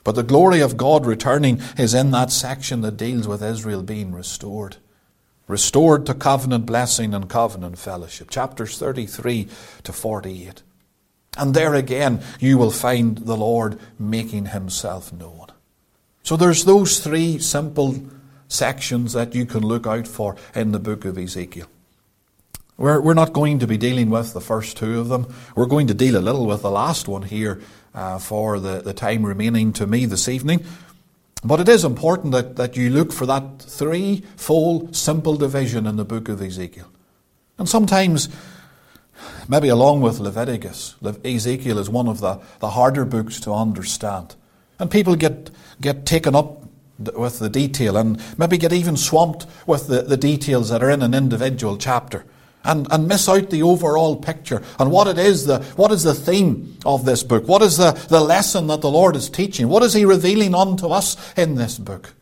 But 0.03 0.17
the 0.17 0.25
glory 0.25 0.61
of 0.61 0.77
God 0.77 1.07
returning 1.07 1.63
is 1.79 1.95
in 1.95 2.11
that 2.11 2.33
section 2.33 2.81
that 2.81 2.97
deals 2.97 3.29
with 3.29 3.43
Israel 3.43 3.83
being 3.83 4.13
restored. 4.13 4.77
Restored 5.47 6.07
to 6.07 6.15
covenant 6.15 6.67
blessing 6.67 7.15
and 7.15 7.29
covenant 7.29 7.79
fellowship. 7.79 8.31
Chapters 8.31 8.79
33 8.79 9.49
to 9.85 9.93
48. 9.93 10.63
And 11.37 11.55
there 11.55 11.75
again, 11.75 12.23
you 12.41 12.59
will 12.59 12.71
find 12.71 13.19
the 13.19 13.37
Lord 13.37 13.79
making 13.99 14.47
himself 14.47 15.13
known. 15.13 15.47
So 16.25 16.39
there's 16.39 16.65
those 16.65 17.01
three 17.01 17.39
simple 17.39 18.03
sections 18.49 19.13
that 19.13 19.35
you 19.35 19.45
can 19.45 19.63
look 19.63 19.87
out 19.87 20.09
for 20.09 20.37
in 20.55 20.73
the 20.73 20.79
book 20.79 21.05
of 21.05 21.19
Ezekiel. 21.19 21.67
We're, 22.79 22.99
we're 23.01 23.15
not 23.15 23.35
going 23.35 23.59
to 23.59 23.67
be 23.67 23.77
dealing 23.77 24.09
with 24.09 24.33
the 24.33 24.41
first 24.41 24.79
two 24.79 24.99
of 25.01 25.09
them. 25.09 25.33
We're 25.55 25.67
going 25.67 25.87
to 25.89 25.95
deal 25.95 26.17
a 26.17 26.25
little 26.25 26.47
with 26.47 26.63
the 26.63 26.71
last 26.71 27.09
one 27.09 27.23
here 27.23 27.61
uh, 27.95 28.19
for 28.19 28.59
the, 28.59 28.81
the 28.81 28.95
time 28.95 29.25
remaining 29.25 29.75
to 29.75 29.87
me 29.87 30.07
this 30.07 30.27
evening. 30.27 30.65
But 31.45 31.61
it 31.61 31.69
is 31.69 31.85
important 31.85 32.33
that, 32.33 32.57
that 32.57 32.75
you 32.75 32.89
look 32.89 33.13
for 33.13 33.27
that 33.27 33.61
three-fold 33.61 34.97
simple 34.97 35.37
division 35.37 35.87
in 35.87 35.97
the 35.97 36.07
book 36.07 36.31
of 36.31 36.41
Ezekiel. 36.41 36.91
And 37.59 37.69
sometimes, 37.69 38.31
maybe 39.47 39.69
along 39.69 40.01
with 40.01 40.21
Leviticus, 40.21 40.95
Ezekiel 41.23 41.79
is 41.79 41.91
one 41.91 42.09
of 42.09 42.21
the, 42.21 42.41
the 42.61 42.71
harder 42.71 43.05
books 43.05 43.39
to 43.41 43.53
understand. 43.53 44.37
And 44.79 44.91
people 44.91 45.17
get, 45.17 45.51
get 45.81 46.07
taken 46.07 46.35
up 46.35 46.65
with 46.99 47.39
the 47.39 47.51
detail 47.51 47.97
and 47.97 48.21
maybe 48.39 48.59
get 48.59 48.73
even 48.73 48.97
swamped 48.97 49.47
with 49.67 49.89
the, 49.89 50.03
the 50.03 50.17
details 50.17 50.69
that 50.71 50.83
are 50.83 50.91
in 50.91 51.03
an 51.03 51.15
individual 51.15 51.77
chapter 51.77 52.25
and, 52.65 52.87
and 52.91 53.07
miss 53.07 53.29
out 53.29 53.51
the 53.51 53.63
overall 53.63 54.17
picture 54.17 54.63
and 54.79 54.91
what 54.91 55.07
it 55.07 55.19
is 55.19 55.47
the 55.47 55.61
what 55.77 55.93
is 55.93 56.03
the 56.03 56.15
theme 56.15 56.79
of 56.87 57.05
this 57.05 57.23
book? 57.23 57.47
What 57.47 57.63
is 57.63 57.77
the, 57.77 57.93
the 58.09 58.21
lesson 58.21 58.67
that 58.69 58.81
the 58.81 58.91
lord 58.91 59.17
is 59.17 59.29
teaching? 59.29 59.69
What 59.69 59.83
is 59.83 59.95
he 59.95 60.05
revealing 60.05 60.55
unto 60.55 60.89
us 60.89 61.17
in 61.37 61.57
this 61.57 61.79
book? 61.79 62.15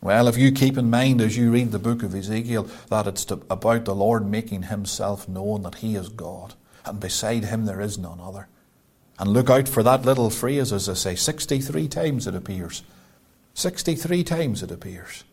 Well 0.00 0.28
if 0.28 0.36
you 0.36 0.52
keep 0.52 0.76
in 0.76 0.90
mind 0.90 1.20
as 1.20 1.36
you 1.36 1.50
read 1.52 1.70
the 1.70 1.78
book 1.78 2.02
of 2.02 2.14
ezekiel 2.14 2.68
that 2.88 3.06
it's 3.06 3.24
to, 3.26 3.40
about 3.48 3.84
the 3.84 3.94
lord 3.94 4.28
making 4.28 4.64
himself 4.64 5.28
known 5.28 5.62
that 5.62 5.76
he 5.76 5.94
is 5.94 6.08
god 6.08 6.54
and 6.84 7.00
beside 7.00 7.44
him 7.44 7.64
there 7.64 7.80
is 7.80 7.98
none 7.98 8.20
other 8.20 8.48
and 9.18 9.30
look 9.30 9.50
out 9.50 9.68
for 9.68 9.82
that 9.82 10.04
little 10.04 10.30
phrase, 10.30 10.72
as 10.72 10.88
I 10.88 10.94
say, 10.94 11.14
63 11.14 11.88
times 11.88 12.26
it 12.26 12.34
appears. 12.34 12.82
63 13.54 14.24
times 14.24 14.62
it 14.62 14.70
appears. 14.70 15.24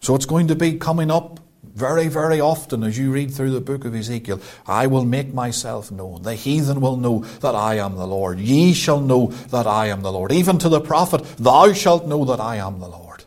So 0.00 0.14
it's 0.14 0.26
going 0.26 0.48
to 0.48 0.54
be 0.54 0.78
coming 0.78 1.10
up 1.10 1.40
very, 1.62 2.08
very 2.08 2.40
often 2.40 2.82
as 2.82 2.96
you 2.98 3.10
read 3.10 3.32
through 3.32 3.50
the 3.50 3.60
book 3.60 3.84
of 3.84 3.94
Ezekiel. 3.94 4.40
I 4.66 4.86
will 4.86 5.04
make 5.04 5.34
myself 5.34 5.90
known. 5.90 6.22
The 6.22 6.34
heathen 6.34 6.80
will 6.80 6.96
know 6.96 7.20
that 7.40 7.54
I 7.54 7.74
am 7.74 7.96
the 7.96 8.06
Lord. 8.06 8.38
Ye 8.38 8.72
shall 8.72 9.00
know 9.00 9.28
that 9.50 9.66
I 9.66 9.86
am 9.86 10.02
the 10.02 10.12
Lord. 10.12 10.32
Even 10.32 10.58
to 10.58 10.68
the 10.68 10.80
prophet, 10.80 11.24
thou 11.36 11.72
shalt 11.72 12.06
know 12.06 12.24
that 12.24 12.40
I 12.40 12.56
am 12.56 12.80
the 12.80 12.88
Lord. 12.88 13.24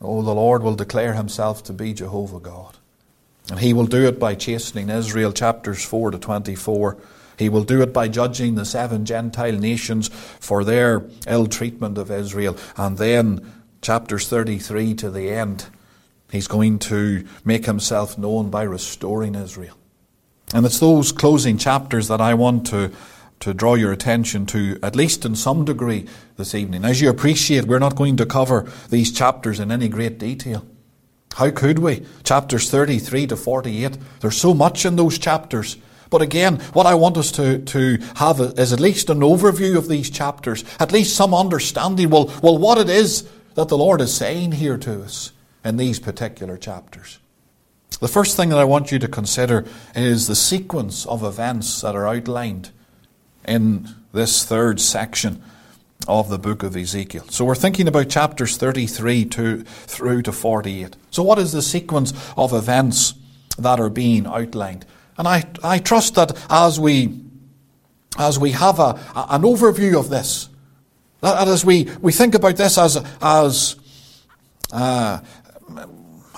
Oh, 0.00 0.22
the 0.22 0.34
Lord 0.34 0.62
will 0.62 0.74
declare 0.74 1.14
himself 1.14 1.62
to 1.64 1.72
be 1.72 1.94
Jehovah 1.94 2.40
God. 2.40 2.76
And 3.50 3.60
he 3.60 3.72
will 3.72 3.86
do 3.86 4.06
it 4.06 4.18
by 4.18 4.34
chastening 4.34 4.90
Israel, 4.90 5.32
chapters 5.32 5.84
4 5.84 6.12
to 6.12 6.18
24. 6.18 6.96
He 7.38 7.48
will 7.48 7.64
do 7.64 7.82
it 7.82 7.92
by 7.92 8.08
judging 8.08 8.54
the 8.54 8.64
seven 8.64 9.04
Gentile 9.04 9.58
nations 9.58 10.08
for 10.08 10.64
their 10.64 11.04
ill 11.26 11.46
treatment 11.46 11.98
of 11.98 12.10
Israel. 12.10 12.56
And 12.76 12.98
then, 12.98 13.52
chapters 13.80 14.28
33 14.28 14.94
to 14.94 15.10
the 15.10 15.30
end, 15.30 15.66
he's 16.30 16.46
going 16.46 16.78
to 16.80 17.26
make 17.44 17.66
himself 17.66 18.16
known 18.16 18.50
by 18.50 18.62
restoring 18.62 19.34
Israel. 19.34 19.76
And 20.54 20.66
it's 20.66 20.80
those 20.80 21.12
closing 21.12 21.58
chapters 21.58 22.08
that 22.08 22.20
I 22.20 22.34
want 22.34 22.66
to, 22.68 22.92
to 23.40 23.54
draw 23.54 23.74
your 23.74 23.92
attention 23.92 24.46
to, 24.46 24.78
at 24.82 24.94
least 24.94 25.24
in 25.24 25.34
some 25.34 25.64
degree, 25.64 26.06
this 26.36 26.54
evening. 26.54 26.84
As 26.84 27.00
you 27.00 27.08
appreciate, 27.08 27.64
we're 27.64 27.78
not 27.78 27.96
going 27.96 28.16
to 28.18 28.26
cover 28.26 28.70
these 28.90 29.12
chapters 29.12 29.60
in 29.60 29.72
any 29.72 29.88
great 29.88 30.18
detail. 30.18 30.66
How 31.34 31.50
could 31.50 31.78
we? 31.78 32.04
Chapters 32.24 32.70
33 32.70 33.28
to 33.28 33.36
48. 33.36 33.96
There's 34.20 34.36
so 34.36 34.52
much 34.52 34.84
in 34.84 34.96
those 34.96 35.18
chapters. 35.18 35.78
But 36.12 36.20
again, 36.20 36.60
what 36.74 36.84
I 36.84 36.94
want 36.94 37.16
us 37.16 37.32
to, 37.32 37.58
to 37.58 37.98
have 38.16 38.38
is 38.38 38.70
at 38.70 38.80
least 38.80 39.08
an 39.08 39.20
overview 39.20 39.78
of 39.78 39.88
these 39.88 40.10
chapters, 40.10 40.62
at 40.78 40.92
least 40.92 41.16
some 41.16 41.32
understanding, 41.32 42.10
well, 42.10 42.30
well, 42.42 42.58
what 42.58 42.76
it 42.76 42.90
is 42.90 43.26
that 43.54 43.68
the 43.68 43.78
Lord 43.78 44.02
is 44.02 44.12
saying 44.12 44.52
here 44.52 44.76
to 44.76 45.02
us 45.02 45.32
in 45.64 45.78
these 45.78 45.98
particular 45.98 46.58
chapters. 46.58 47.18
The 47.98 48.08
first 48.08 48.36
thing 48.36 48.50
that 48.50 48.58
I 48.58 48.64
want 48.64 48.92
you 48.92 48.98
to 48.98 49.08
consider 49.08 49.64
is 49.96 50.26
the 50.26 50.36
sequence 50.36 51.06
of 51.06 51.24
events 51.24 51.80
that 51.80 51.96
are 51.96 52.06
outlined 52.06 52.72
in 53.48 53.88
this 54.12 54.44
third 54.44 54.82
section 54.82 55.42
of 56.06 56.28
the 56.28 56.38
book 56.38 56.62
of 56.62 56.76
Ezekiel. 56.76 57.24
So 57.30 57.46
we're 57.46 57.54
thinking 57.54 57.88
about 57.88 58.10
chapters 58.10 58.58
33 58.58 59.24
to, 59.24 59.62
through 59.62 60.20
to 60.22 60.32
48. 60.32 60.94
So 61.10 61.22
what 61.22 61.38
is 61.38 61.52
the 61.52 61.62
sequence 61.62 62.12
of 62.36 62.52
events 62.52 63.14
that 63.56 63.80
are 63.80 63.88
being 63.88 64.26
outlined? 64.26 64.84
And 65.18 65.28
I, 65.28 65.44
I 65.62 65.78
trust 65.78 66.14
that 66.14 66.36
as 66.50 66.80
we, 66.80 67.20
as 68.18 68.38
we 68.38 68.52
have 68.52 68.78
a, 68.78 68.98
an 69.14 69.42
overview 69.42 69.98
of 69.98 70.08
this, 70.08 70.48
that 71.20 71.46
as 71.48 71.64
we, 71.64 71.88
we 72.00 72.12
think 72.12 72.34
about 72.34 72.56
this 72.56 72.78
as, 72.78 73.02
as 73.20 73.76
uh, 74.72 75.20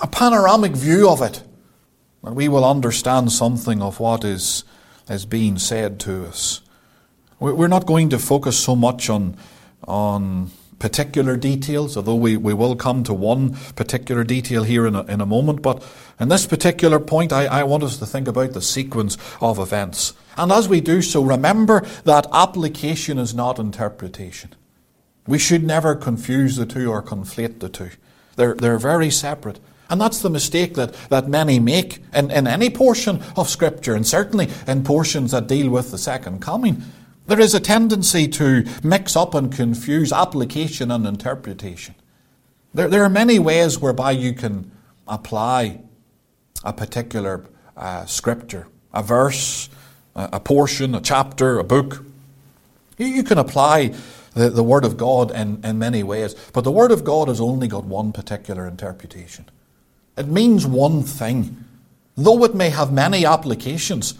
a 0.01 0.07
panoramic 0.07 0.73
view 0.73 1.09
of 1.09 1.21
it, 1.21 1.41
that 2.23 2.33
we 2.33 2.47
will 2.47 2.65
understand 2.65 3.31
something 3.31 3.81
of 3.81 3.99
what 3.99 4.23
is, 4.23 4.63
is 5.09 5.25
being 5.25 5.57
said 5.57 5.99
to 6.01 6.25
us. 6.25 6.61
We're 7.39 7.67
not 7.67 7.85
going 7.85 8.09
to 8.09 8.19
focus 8.19 8.57
so 8.57 8.75
much 8.75 9.09
on, 9.09 9.37
on 9.87 10.51
particular 10.85 11.35
details, 11.35 11.97
although 11.97 12.13
we, 12.13 12.37
we 12.37 12.53
will 12.53 12.75
come 12.75 13.03
to 13.03 13.11
one 13.11 13.55
particular 13.73 14.23
detail 14.23 14.61
here 14.61 14.85
in 14.85 14.93
a, 14.93 15.01
in 15.05 15.19
a 15.19 15.25
moment. 15.25 15.63
But 15.63 15.83
in 16.19 16.29
this 16.29 16.45
particular 16.45 16.99
point, 16.99 17.33
I, 17.33 17.47
I 17.47 17.63
want 17.63 17.81
us 17.81 17.97
to 17.97 18.05
think 18.05 18.27
about 18.27 18.53
the 18.53 18.61
sequence 18.61 19.17
of 19.41 19.57
events. 19.57 20.13
And 20.37 20.51
as 20.51 20.69
we 20.69 20.81
do 20.81 21.01
so, 21.01 21.23
remember 21.23 21.83
that 22.03 22.27
application 22.31 23.17
is 23.17 23.33
not 23.33 23.57
interpretation. 23.57 24.53
We 25.25 25.39
should 25.39 25.63
never 25.63 25.95
confuse 25.95 26.55
the 26.55 26.67
two 26.67 26.91
or 26.91 27.01
conflate 27.01 27.61
the 27.61 27.69
two. 27.69 27.89
They're, 28.35 28.53
they're 28.53 28.77
very 28.77 29.09
separate. 29.09 29.59
And 29.89 29.99
that's 29.99 30.21
the 30.21 30.29
mistake 30.29 30.75
that, 30.75 30.93
that 31.09 31.27
many 31.27 31.57
make 31.57 32.03
in, 32.13 32.29
in 32.29 32.45
any 32.45 32.69
portion 32.69 33.23
of 33.35 33.49
Scripture, 33.49 33.95
and 33.95 34.05
certainly 34.05 34.49
in 34.67 34.83
portions 34.83 35.31
that 35.31 35.47
deal 35.47 35.71
with 35.71 35.89
the 35.89 35.97
second 35.97 36.43
coming. 36.43 36.83
There 37.27 37.39
is 37.39 37.55
a 37.55 37.59
tendency 37.59 38.27
to 38.27 38.65
mix 38.83 39.15
up 39.15 39.33
and 39.33 39.51
confuse 39.51 40.13
application 40.13 40.91
and 40.91 41.07
interpretation. 41.07 41.95
There, 42.73 42.87
there 42.87 43.03
are 43.03 43.09
many 43.09 43.39
ways 43.39 43.79
whereby 43.79 44.11
you 44.11 44.33
can 44.33 44.71
apply 45.07 45.81
a 46.63 46.73
particular 46.73 47.45
uh, 47.75 48.05
scripture, 48.05 48.67
a 48.93 49.01
verse, 49.01 49.69
a 50.15 50.39
portion, 50.39 50.93
a 50.95 51.01
chapter, 51.01 51.59
a 51.59 51.63
book. 51.63 52.05
You, 52.97 53.07
you 53.07 53.23
can 53.23 53.37
apply 53.37 53.95
the, 54.33 54.49
the 54.49 54.63
Word 54.63 54.85
of 54.85 54.97
God 54.97 55.31
in, 55.31 55.63
in 55.63 55.79
many 55.79 56.03
ways, 56.03 56.35
but 56.53 56.63
the 56.63 56.71
Word 56.71 56.91
of 56.91 57.03
God 57.03 57.27
has 57.27 57.41
only 57.41 57.67
got 57.67 57.85
one 57.85 58.11
particular 58.11 58.67
interpretation. 58.67 59.45
It 60.17 60.27
means 60.27 60.65
one 60.65 61.03
thing. 61.03 61.63
Though 62.15 62.43
it 62.43 62.55
may 62.55 62.69
have 62.69 62.93
many 62.93 63.25
applications, 63.25 64.13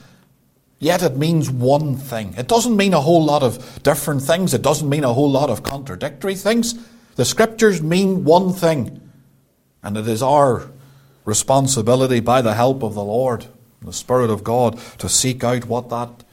yet 0.86 1.01
it 1.01 1.18
means 1.18 1.50
one 1.50 1.96
thing. 1.96 2.36
It 2.38 2.48
doesn't 2.48 2.77
mean 2.77 2.94
a 2.94 3.01
whole 3.01 3.24
lot 3.24 3.42
of 3.44 3.82
different 3.84 4.22
things, 4.22 4.54
it 4.54 4.62
doesn't 4.62 4.88
mean 4.88 5.04
a 5.04 5.13
whole 5.13 5.30
lot 5.30 5.50
of 5.50 5.63
contradictory 5.63 6.36
things. 6.36 6.75
The 7.15 7.25
Scriptures 7.25 7.82
mean 7.82 8.24
one 8.24 8.54
thing, 8.54 9.01
and 9.82 9.98
it 9.98 10.08
is 10.08 10.22
our 10.22 10.70
responsibility 11.24 12.20
by 12.20 12.42
the 12.42 12.54
help 12.54 12.84
of 12.84 12.94
the 12.94 13.04
Lord, 13.04 13.46
the 13.82 13.94
Spirit 13.94 14.30
of 14.30 14.44
God, 14.44 14.80
to 15.00 15.10
seek 15.10 15.44
out 15.44 15.65
what 15.65 15.89
that 15.89 16.24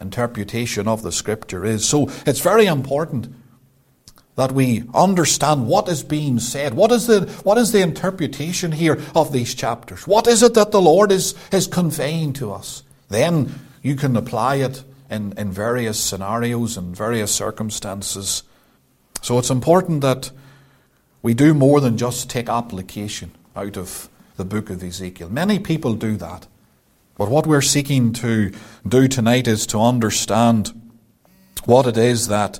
interpretation 0.00 0.88
of 0.88 1.02
the 1.02 1.12
Scripture 1.12 1.64
is. 1.64 1.86
So 1.86 2.10
it's 2.24 2.40
very 2.40 2.66
important 2.66 3.34
that 4.36 4.52
we 4.52 4.84
understand 4.94 5.66
what 5.66 5.88
is 5.88 6.02
being 6.02 6.38
said. 6.38 6.72
What 6.74 6.90
is 6.90 7.06
the, 7.06 7.22
what 7.42 7.58
is 7.58 7.72
the 7.72 7.82
interpretation 7.82 8.72
here 8.72 9.00
of 9.14 9.32
these 9.32 9.54
chapters? 9.54 10.06
What 10.06 10.26
is 10.26 10.42
it 10.42 10.54
that 10.54 10.70
the 10.70 10.80
Lord 10.80 11.12
is, 11.12 11.34
is 11.52 11.66
conveying 11.66 12.32
to 12.34 12.52
us? 12.52 12.82
Then 13.08 13.54
you 13.82 13.96
can 13.96 14.16
apply 14.16 14.56
it 14.56 14.84
in, 15.10 15.34
in 15.36 15.52
various 15.52 16.00
scenarios 16.00 16.76
and 16.76 16.96
various 16.96 17.34
circumstances. 17.34 18.42
So 19.20 19.38
it's 19.38 19.50
important 19.50 20.00
that 20.00 20.30
we 21.20 21.34
do 21.34 21.54
more 21.54 21.80
than 21.80 21.98
just 21.98 22.30
take 22.30 22.48
application 22.48 23.32
out 23.54 23.76
of 23.76 24.08
the 24.36 24.44
book 24.44 24.70
of 24.70 24.82
Ezekiel. 24.82 25.28
Many 25.28 25.58
people 25.58 25.94
do 25.94 26.16
that. 26.16 26.46
But 27.16 27.28
what 27.28 27.46
we're 27.46 27.60
seeking 27.60 28.12
to 28.14 28.52
do 28.88 29.06
tonight 29.06 29.46
is 29.46 29.66
to 29.68 29.80
understand 29.80 30.72
what 31.64 31.86
it 31.86 31.96
is 31.96 32.28
that 32.28 32.58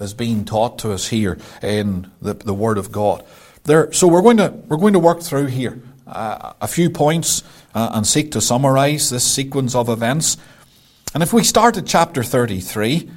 is 0.00 0.14
being 0.14 0.44
taught 0.44 0.78
to 0.78 0.92
us 0.92 1.08
here 1.08 1.38
in 1.62 2.10
the, 2.22 2.34
the 2.34 2.54
Word 2.54 2.78
of 2.78 2.90
God. 2.90 3.24
There, 3.64 3.92
so 3.92 4.08
we're 4.08 4.22
going 4.22 4.38
to 4.38 4.48
we're 4.68 4.78
going 4.78 4.94
to 4.94 4.98
work 4.98 5.20
through 5.20 5.46
here 5.46 5.80
uh, 6.06 6.54
a 6.60 6.66
few 6.66 6.88
points 6.88 7.42
uh, 7.74 7.90
and 7.92 8.06
seek 8.06 8.32
to 8.32 8.40
summarize 8.40 9.10
this 9.10 9.24
sequence 9.24 9.74
of 9.74 9.88
events. 9.88 10.36
And 11.14 11.22
if 11.22 11.32
we 11.32 11.44
start 11.44 11.76
at 11.76 11.86
chapter 11.86 12.22
33, 12.22 13.10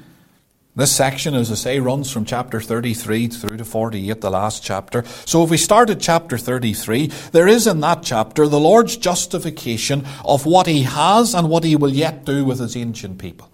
this 0.76 0.92
section, 0.92 1.36
as 1.36 1.52
I 1.52 1.56
say, 1.56 1.80
runs 1.80 2.10
from 2.12 2.26
chapter 2.26 2.60
33 2.60 3.28
through 3.28 3.58
to 3.58 3.66
48, 3.66 4.22
the 4.22 4.32
last 4.32 4.64
chapter. 4.64 5.04
So 5.26 5.44
if 5.44 5.52
we 5.52 5.58
start 5.58 5.92
at 5.92 6.00
chapter 6.00 6.36
33, 6.36 7.08
there 7.32 7.48
is 7.48 7.68
in 7.68 7.80
that 7.82 8.02
chapter 8.02 8.48
the 8.48 8.60
Lord's 8.60 8.98
justification 8.98 10.04
of 10.26 10.48
what 10.48 10.66
he 10.66 10.82
has 10.82 11.36
and 11.36 11.48
what 11.48 11.64
he 11.64 11.76
will 11.76 11.94
yet 11.94 12.26
do 12.26 12.44
with 12.44 12.60
his 12.60 12.76
ancient 12.76 13.20
people. 13.20 13.52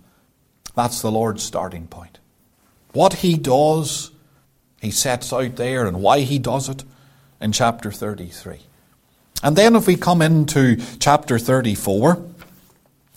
That's 0.75 1.01
the 1.01 1.11
Lord's 1.11 1.43
starting 1.43 1.87
point. 1.87 2.19
What 2.93 3.15
he 3.15 3.35
does, 3.35 4.11
he 4.81 4.91
sets 4.91 5.33
out 5.33 5.57
there, 5.57 5.85
and 5.85 6.01
why 6.01 6.21
he 6.21 6.39
does 6.39 6.69
it 6.69 6.85
in 7.41 7.51
chapter 7.51 7.91
33. 7.91 8.59
And 9.41 9.55
then 9.55 9.75
if 9.75 9.87
we 9.87 9.95
come 9.95 10.21
into 10.21 10.77
chapter 10.99 11.39
34, 11.39 12.25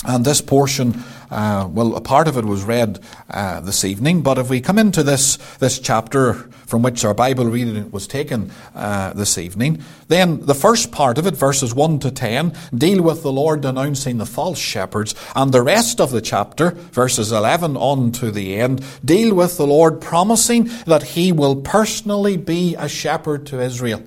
and 0.05 0.25
this 0.25 0.41
portion, 0.41 1.03
uh, 1.31 1.69
well, 1.71 1.95
a 1.95 2.01
part 2.01 2.27
of 2.27 2.37
it 2.37 2.45
was 2.45 2.65
read 2.65 2.99
uh, 3.31 3.61
this 3.61 3.85
evening, 3.85 4.23
but 4.23 4.39
if 4.39 4.51
we 4.51 4.61
come 4.61 4.79
into 4.79 5.03
this, 5.03 5.37
this 5.59 5.79
chapter 5.79 6.35
from 6.67 6.83
which 6.83 7.05
our 7.05 7.15
Bible 7.15 7.45
reading 7.47 7.91
was 7.91 8.07
taken 8.07 8.51
uh, 8.75 9.13
this 9.13 9.39
evening, 9.39 9.83
then 10.09 10.45
the 10.47 10.55
first 10.55 10.91
part 10.91 11.19
of 11.19 11.27
it, 11.27 11.35
verses 11.35 11.75
1 11.75 12.01
to 12.01 12.11
10, 12.11 12.53
deal 12.75 13.03
with 13.03 13.23
the 13.23 13.33
Lord 13.33 13.61
denouncing 13.61 14.19
the 14.19 14.27
false 14.27 14.59
shepherds, 14.59 15.15
and 15.37 15.53
the 15.53 15.63
rest 15.63 16.01
of 16.01 16.11
the 16.11 16.21
chapter, 16.21 16.71
verses 16.71 17.31
11 17.31 17.77
on 17.77 18.11
to 18.13 18.31
the 18.31 18.57
end, 18.57 18.85
deal 19.05 19.35
with 19.35 19.57
the 19.57 19.67
Lord 19.67 20.01
promising 20.01 20.71
that 20.87 21.03
He 21.03 21.31
will 21.31 21.57
personally 21.57 22.37
be 22.37 22.75
a 22.75 22.89
shepherd 22.89 23.47
to 23.47 23.61
Israel. 23.61 24.03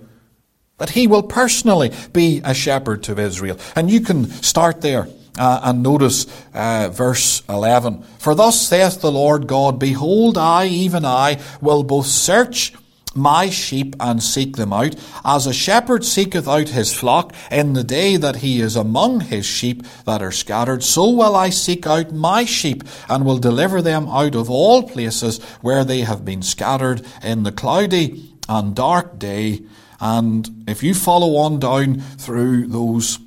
That 0.78 0.92
He 0.92 1.08
will 1.08 1.24
personally 1.24 1.92
be 2.12 2.42
a 2.44 2.54
shepherd 2.54 3.04
to 3.04 3.20
Israel. 3.20 3.58
And 3.76 3.90
you 3.90 4.02
can 4.02 4.30
start 4.30 4.82
there. 4.82 5.08
Uh, 5.38 5.60
and 5.64 5.84
notice 5.84 6.26
uh, 6.54 6.90
verse 6.94 7.44
11. 7.50 8.04
For 8.20 8.36
thus 8.36 8.68
saith 8.68 9.02
the 9.02 9.12
Lord 9.12 9.48
God, 9.48 9.80
Behold, 9.80 10.38
I, 10.38 10.68
even 10.68 11.04
I, 11.04 11.42
will 11.60 11.84
both 11.84 12.06
search 12.06 12.74
my 13.16 13.50
sheep 13.50 13.96
and 14.00 14.22
seek 14.22 14.58
them 14.58 14.74
out, 14.74 14.96
as 15.24 15.48
a 15.48 15.54
shepherd 15.54 16.04
seeketh 16.04 16.48
out 16.48 16.70
his 16.70 16.94
flock 16.94 17.34
in 17.50 17.74
the 17.74 17.84
day 17.84 18.18
that 18.18 18.38
he 18.38 18.60
is 18.60 18.76
among 18.76 19.22
his 19.22 19.46
sheep 19.46 19.84
that 20.06 20.22
are 20.22 20.32
scattered, 20.32 20.84
so 20.84 21.10
will 21.10 21.36
I 21.36 21.50
seek 21.50 21.88
out 21.88 22.12
my 22.12 22.44
sheep 22.44 22.84
and 23.10 23.26
will 23.26 23.38
deliver 23.38 23.82
them 23.82 24.08
out 24.10 24.36
of 24.36 24.50
all 24.50 24.84
places 24.84 25.42
where 25.62 25.86
they 25.86 26.02
have 26.02 26.26
been 26.26 26.42
scattered 26.42 27.06
in 27.24 27.44
the 27.44 27.54
cloudy 27.54 28.34
and 28.50 28.76
dark 28.76 29.18
day. 29.18 29.62
And 29.99 30.65
if 30.67 30.84
you 30.84 30.93
follow 30.93 31.38
on 31.38 31.60
down 31.60 31.99
through 31.99 32.67
those 32.67 33.19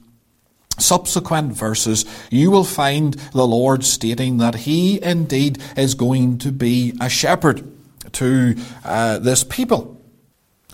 subsequent 0.78 1.52
verses, 1.52 2.04
you 2.31 2.50
will 2.50 2.64
find 2.64 3.14
the 3.33 3.46
Lord 3.46 3.85
stating 3.85 4.38
that 4.38 4.54
He 4.54 5.02
indeed 5.02 5.59
is 5.76 5.94
going 5.94 6.38
to 6.38 6.52
be 6.52 6.94
a 7.00 7.09
shepherd 7.09 7.70
to 8.12 8.57
uh, 8.85 9.18
this 9.18 9.44
people. 9.44 9.98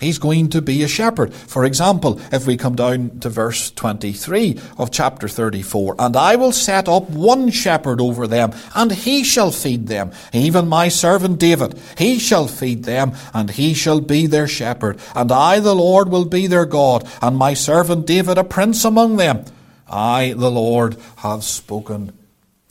He's 0.04 0.18
going 0.18 0.50
to 0.50 0.60
be 0.60 0.82
a 0.82 0.88
shepherd. 0.88 1.32
For 1.32 1.64
example, 1.64 2.20
if 2.30 2.46
we 2.46 2.58
come 2.58 2.76
down 2.76 3.20
to 3.20 3.30
verse 3.30 3.70
23 3.70 4.60
of 4.76 4.90
chapter 4.90 5.28
34, 5.28 5.96
and 5.98 6.14
I 6.14 6.36
will 6.36 6.52
set 6.52 6.90
up 6.90 7.08
one 7.08 7.50
shepherd 7.50 8.02
over 8.02 8.26
them, 8.26 8.52
and 8.74 8.92
he 8.92 9.24
shall 9.24 9.50
feed 9.50 9.86
them, 9.86 10.12
even 10.34 10.68
my 10.68 10.88
servant 10.88 11.38
David. 11.38 11.80
He 11.96 12.18
shall 12.18 12.48
feed 12.48 12.84
them, 12.84 13.14
and 13.32 13.50
he 13.50 13.72
shall 13.72 14.02
be 14.02 14.26
their 14.26 14.46
shepherd. 14.46 14.98
And 15.14 15.32
I, 15.32 15.58
the 15.60 15.74
Lord, 15.74 16.10
will 16.10 16.26
be 16.26 16.46
their 16.48 16.66
God, 16.66 17.08
and 17.22 17.38
my 17.38 17.54
servant 17.54 18.06
David 18.06 18.36
a 18.36 18.44
prince 18.44 18.84
among 18.84 19.16
them. 19.16 19.46
I, 19.88 20.34
the 20.36 20.50
Lord, 20.50 20.98
have 21.16 21.44
spoken 21.44 22.12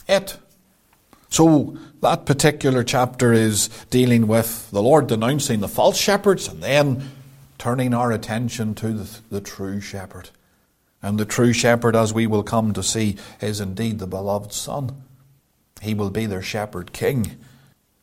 it. 0.07 0.37
So 1.29 1.79
that 2.01 2.27
particular 2.27 2.83
chapter 2.83 3.33
is 3.33 3.69
dealing 3.89 4.27
with 4.27 4.69
the 4.69 4.83
Lord 4.83 5.07
denouncing 5.07 5.61
the 5.61 5.67
false 5.67 5.97
shepherds 5.97 6.47
and 6.47 6.61
then 6.61 7.09
turning 7.63 7.93
our 7.93 8.11
attention 8.11 8.75
to 8.75 8.91
the, 8.91 9.19
the, 9.29 9.39
true 9.39 9.79
shepherd. 9.79 10.29
And 11.01 11.17
the 11.17 11.23
true 11.23 11.53
shepherd, 11.53 11.95
as 11.95 12.13
we 12.13 12.27
will 12.27 12.43
come 12.43 12.73
to 12.73 12.83
see, 12.83 13.15
is 13.39 13.61
indeed 13.61 13.99
the 13.99 14.05
beloved 14.05 14.51
Son. 14.51 15.01
He 15.81 15.93
will 15.93 16.09
be 16.09 16.25
their 16.25 16.41
shepherd 16.41 16.91
king. 16.91 17.37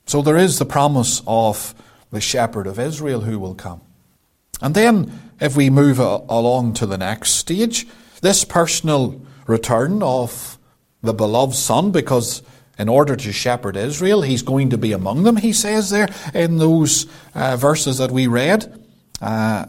So 0.07 0.23
there 0.23 0.39
is 0.39 0.59
the 0.59 0.65
promise 0.65 1.21
of 1.27 1.75
the 2.11 2.23
shepherd 2.23 2.67
of 2.67 2.79
Israel 2.79 3.21
who 3.21 3.39
will 3.39 3.55
come. 3.55 3.83
And 4.63 4.75
then, 4.75 5.21
if 5.39 5.55
we 5.55 5.69
move 5.69 5.99
along 5.99 6.73
to 6.75 6.87
the 6.87 6.97
next 6.97 7.33
stage, 7.33 7.87
this 8.23 8.47
personal 8.47 9.21
return 9.47 10.03
of 10.03 10.57
the 11.03 11.13
beloved 11.13 11.55
Son, 11.55 11.91
because 11.91 12.43
in 12.79 12.89
order 12.89 13.15
to 13.15 13.31
shepherd 13.31 13.77
Israel, 13.77 14.23
he's 14.23 14.41
going 14.41 14.71
to 14.71 14.79
be 14.79 14.93
among 14.93 15.25
them, 15.25 15.37
he 15.37 15.53
says 15.53 15.91
there 15.91 16.09
in 16.33 16.57
those 16.57 17.05
uh, 17.35 17.59
verses 17.59 17.99
that 17.99 18.11
we 18.11 18.27
read. 18.27 18.80
Uh, 19.21 19.67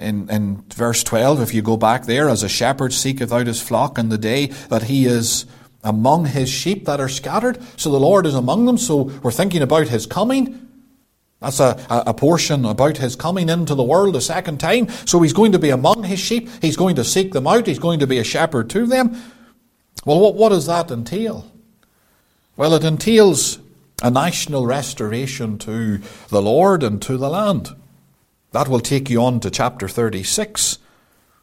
in, 0.00 0.28
in 0.30 0.62
verse 0.74 1.02
12, 1.02 1.40
if 1.40 1.54
you 1.54 1.62
go 1.62 1.76
back 1.76 2.06
there, 2.06 2.28
as 2.28 2.42
a 2.42 2.48
shepherd 2.48 2.92
seeketh 2.92 3.32
out 3.32 3.46
his 3.46 3.60
flock 3.60 3.98
in 3.98 4.08
the 4.08 4.18
day 4.18 4.46
that 4.68 4.84
he 4.84 5.06
is 5.06 5.46
among 5.82 6.26
his 6.26 6.48
sheep 6.48 6.84
that 6.86 7.00
are 7.00 7.08
scattered. 7.08 7.58
So 7.76 7.90
the 7.90 8.00
Lord 8.00 8.26
is 8.26 8.34
among 8.34 8.66
them. 8.66 8.78
So 8.78 9.02
we're 9.22 9.30
thinking 9.30 9.62
about 9.62 9.88
his 9.88 10.06
coming. 10.06 10.68
That's 11.40 11.60
a, 11.60 11.84
a 11.88 12.14
portion 12.14 12.64
about 12.64 12.98
his 12.98 13.14
coming 13.14 13.48
into 13.48 13.74
the 13.74 13.84
world 13.84 14.16
a 14.16 14.20
second 14.20 14.58
time. 14.58 14.88
So 15.06 15.20
he's 15.22 15.32
going 15.32 15.52
to 15.52 15.58
be 15.58 15.70
among 15.70 16.04
his 16.04 16.18
sheep. 16.18 16.48
He's 16.60 16.76
going 16.76 16.96
to 16.96 17.04
seek 17.04 17.32
them 17.32 17.46
out. 17.46 17.66
He's 17.66 17.78
going 17.78 18.00
to 18.00 18.06
be 18.06 18.18
a 18.18 18.24
shepherd 18.24 18.70
to 18.70 18.86
them. 18.86 19.20
Well, 20.04 20.20
what, 20.20 20.34
what 20.34 20.48
does 20.48 20.66
that 20.66 20.90
entail? 20.90 21.50
Well, 22.56 22.74
it 22.74 22.84
entails 22.84 23.60
a 24.02 24.10
national 24.10 24.66
restoration 24.66 25.58
to 25.58 26.00
the 26.28 26.42
Lord 26.42 26.82
and 26.82 27.00
to 27.02 27.16
the 27.16 27.30
land. 27.30 27.70
That 28.52 28.68
will 28.68 28.80
take 28.80 29.10
you 29.10 29.22
on 29.22 29.40
to 29.40 29.50
chapter 29.50 29.88
36 29.88 30.78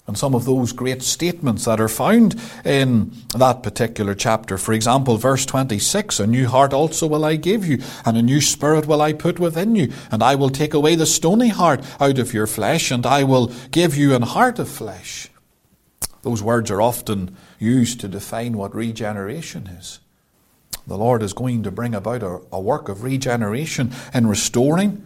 and 0.07 0.17
some 0.17 0.35
of 0.35 0.45
those 0.45 0.71
great 0.71 1.01
statements 1.01 1.65
that 1.65 1.81
are 1.81 1.87
found 1.87 2.39
in 2.63 3.11
that 3.35 3.63
particular 3.63 4.13
chapter. 4.13 4.57
For 4.57 4.73
example, 4.73 5.17
verse 5.17 5.45
26, 5.47 6.19
A 6.19 6.27
new 6.27 6.47
heart 6.47 6.73
also 6.73 7.07
will 7.07 7.25
I 7.25 7.37
give 7.37 7.65
you, 7.65 7.79
and 8.05 8.15
a 8.15 8.21
new 8.21 8.39
spirit 8.39 8.85
will 8.85 9.01
I 9.01 9.13
put 9.13 9.39
within 9.39 9.75
you, 9.75 9.91
and 10.11 10.21
I 10.21 10.35
will 10.35 10.51
take 10.51 10.75
away 10.75 10.95
the 10.95 11.07
stony 11.07 11.49
heart 11.49 11.83
out 11.99 12.19
of 12.19 12.33
your 12.33 12.45
flesh, 12.45 12.91
and 12.91 13.05
I 13.05 13.23
will 13.23 13.51
give 13.71 13.97
you 13.97 14.13
an 14.13 14.21
heart 14.21 14.59
of 14.59 14.69
flesh. 14.69 15.29
Those 16.21 16.43
words 16.43 16.69
are 16.69 16.81
often 16.81 17.35
used 17.57 17.99
to 18.01 18.07
define 18.07 18.57
what 18.57 18.75
regeneration 18.75 19.67
is. 19.67 19.99
The 20.85 20.97
Lord 20.97 21.23
is 21.23 21.33
going 21.33 21.63
to 21.63 21.71
bring 21.71 21.95
about 21.95 22.21
a, 22.21 22.41
a 22.51 22.59
work 22.59 22.89
of 22.89 23.03
regeneration 23.03 23.91
in 24.13 24.27
restoring 24.27 25.04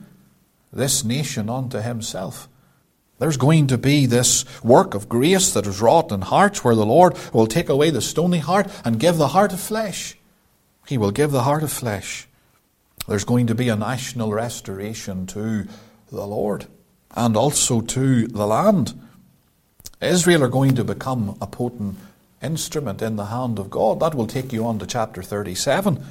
this 0.72 1.04
nation 1.04 1.50
unto 1.50 1.80
Himself. 1.80 2.48
There's 3.20 3.38
going 3.38 3.68
to 3.68 3.78
be 3.78 4.06
this 4.06 4.46
work 4.64 4.94
of 4.94 5.10
grace 5.10 5.54
that 5.54 5.68
is 5.68 5.82
wrought 5.82 6.12
in 6.12 6.22
hearts 6.22 6.64
where 6.64 6.76
the 6.76 6.86
Lord 6.86 7.18
will 7.34 7.48
take 7.48 7.68
away 7.68 7.90
the 7.90 8.02
stony 8.02 8.40
heart 8.40 8.68
and 8.86 9.00
give 9.00 9.18
the 9.18 9.30
heart 9.30 9.52
of 9.52 9.60
flesh. 9.60 10.18
He 10.88 10.98
will 10.98 11.12
give 11.12 11.32
the 11.32 11.44
heart 11.44 11.62
of 11.62 11.72
flesh. 11.72 12.28
There's 13.08 13.26
going 13.26 13.48
to 13.48 13.56
be 13.56 13.70
a 13.70 13.76
national 13.76 14.32
restoration 14.32 15.28
to 15.28 15.68
the 16.12 16.26
Lord 16.26 16.68
and 17.16 17.36
also 17.36 17.82
to 17.82 18.28
the 18.28 18.48
land. 18.48 19.00
Israel 20.02 20.44
are 20.44 20.50
going 20.50 20.76
to 20.76 20.84
become 20.84 21.38
a 21.42 21.48
potent 21.48 21.98
instrument 22.42 23.02
in 23.02 23.18
the 23.18 23.26
hand 23.26 23.60
of 23.60 23.70
God. 23.70 24.00
That 24.00 24.16
will 24.16 24.28
take 24.28 24.54
you 24.54 24.66
on 24.66 24.80
to 24.80 24.88
chapter 24.88 25.22
37, 25.22 26.04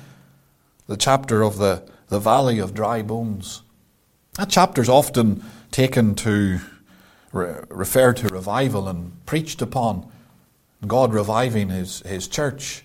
the 0.86 0.96
chapter 0.96 1.42
of 1.42 1.56
the, 1.56 1.88
the 2.08 2.20
valley 2.20 2.58
of 2.58 2.74
dry 2.74 3.00
bones. 3.00 3.62
That 4.38 4.50
chapter 4.50 4.80
is 4.80 4.88
often 4.88 5.42
taken 5.72 6.14
to 6.14 6.60
re- 7.32 7.56
refer 7.70 8.12
to 8.12 8.28
revival 8.28 8.86
and 8.86 9.26
preached 9.26 9.60
upon 9.60 10.08
God 10.86 11.12
reviving 11.12 11.70
his, 11.70 12.02
his 12.02 12.28
church. 12.28 12.84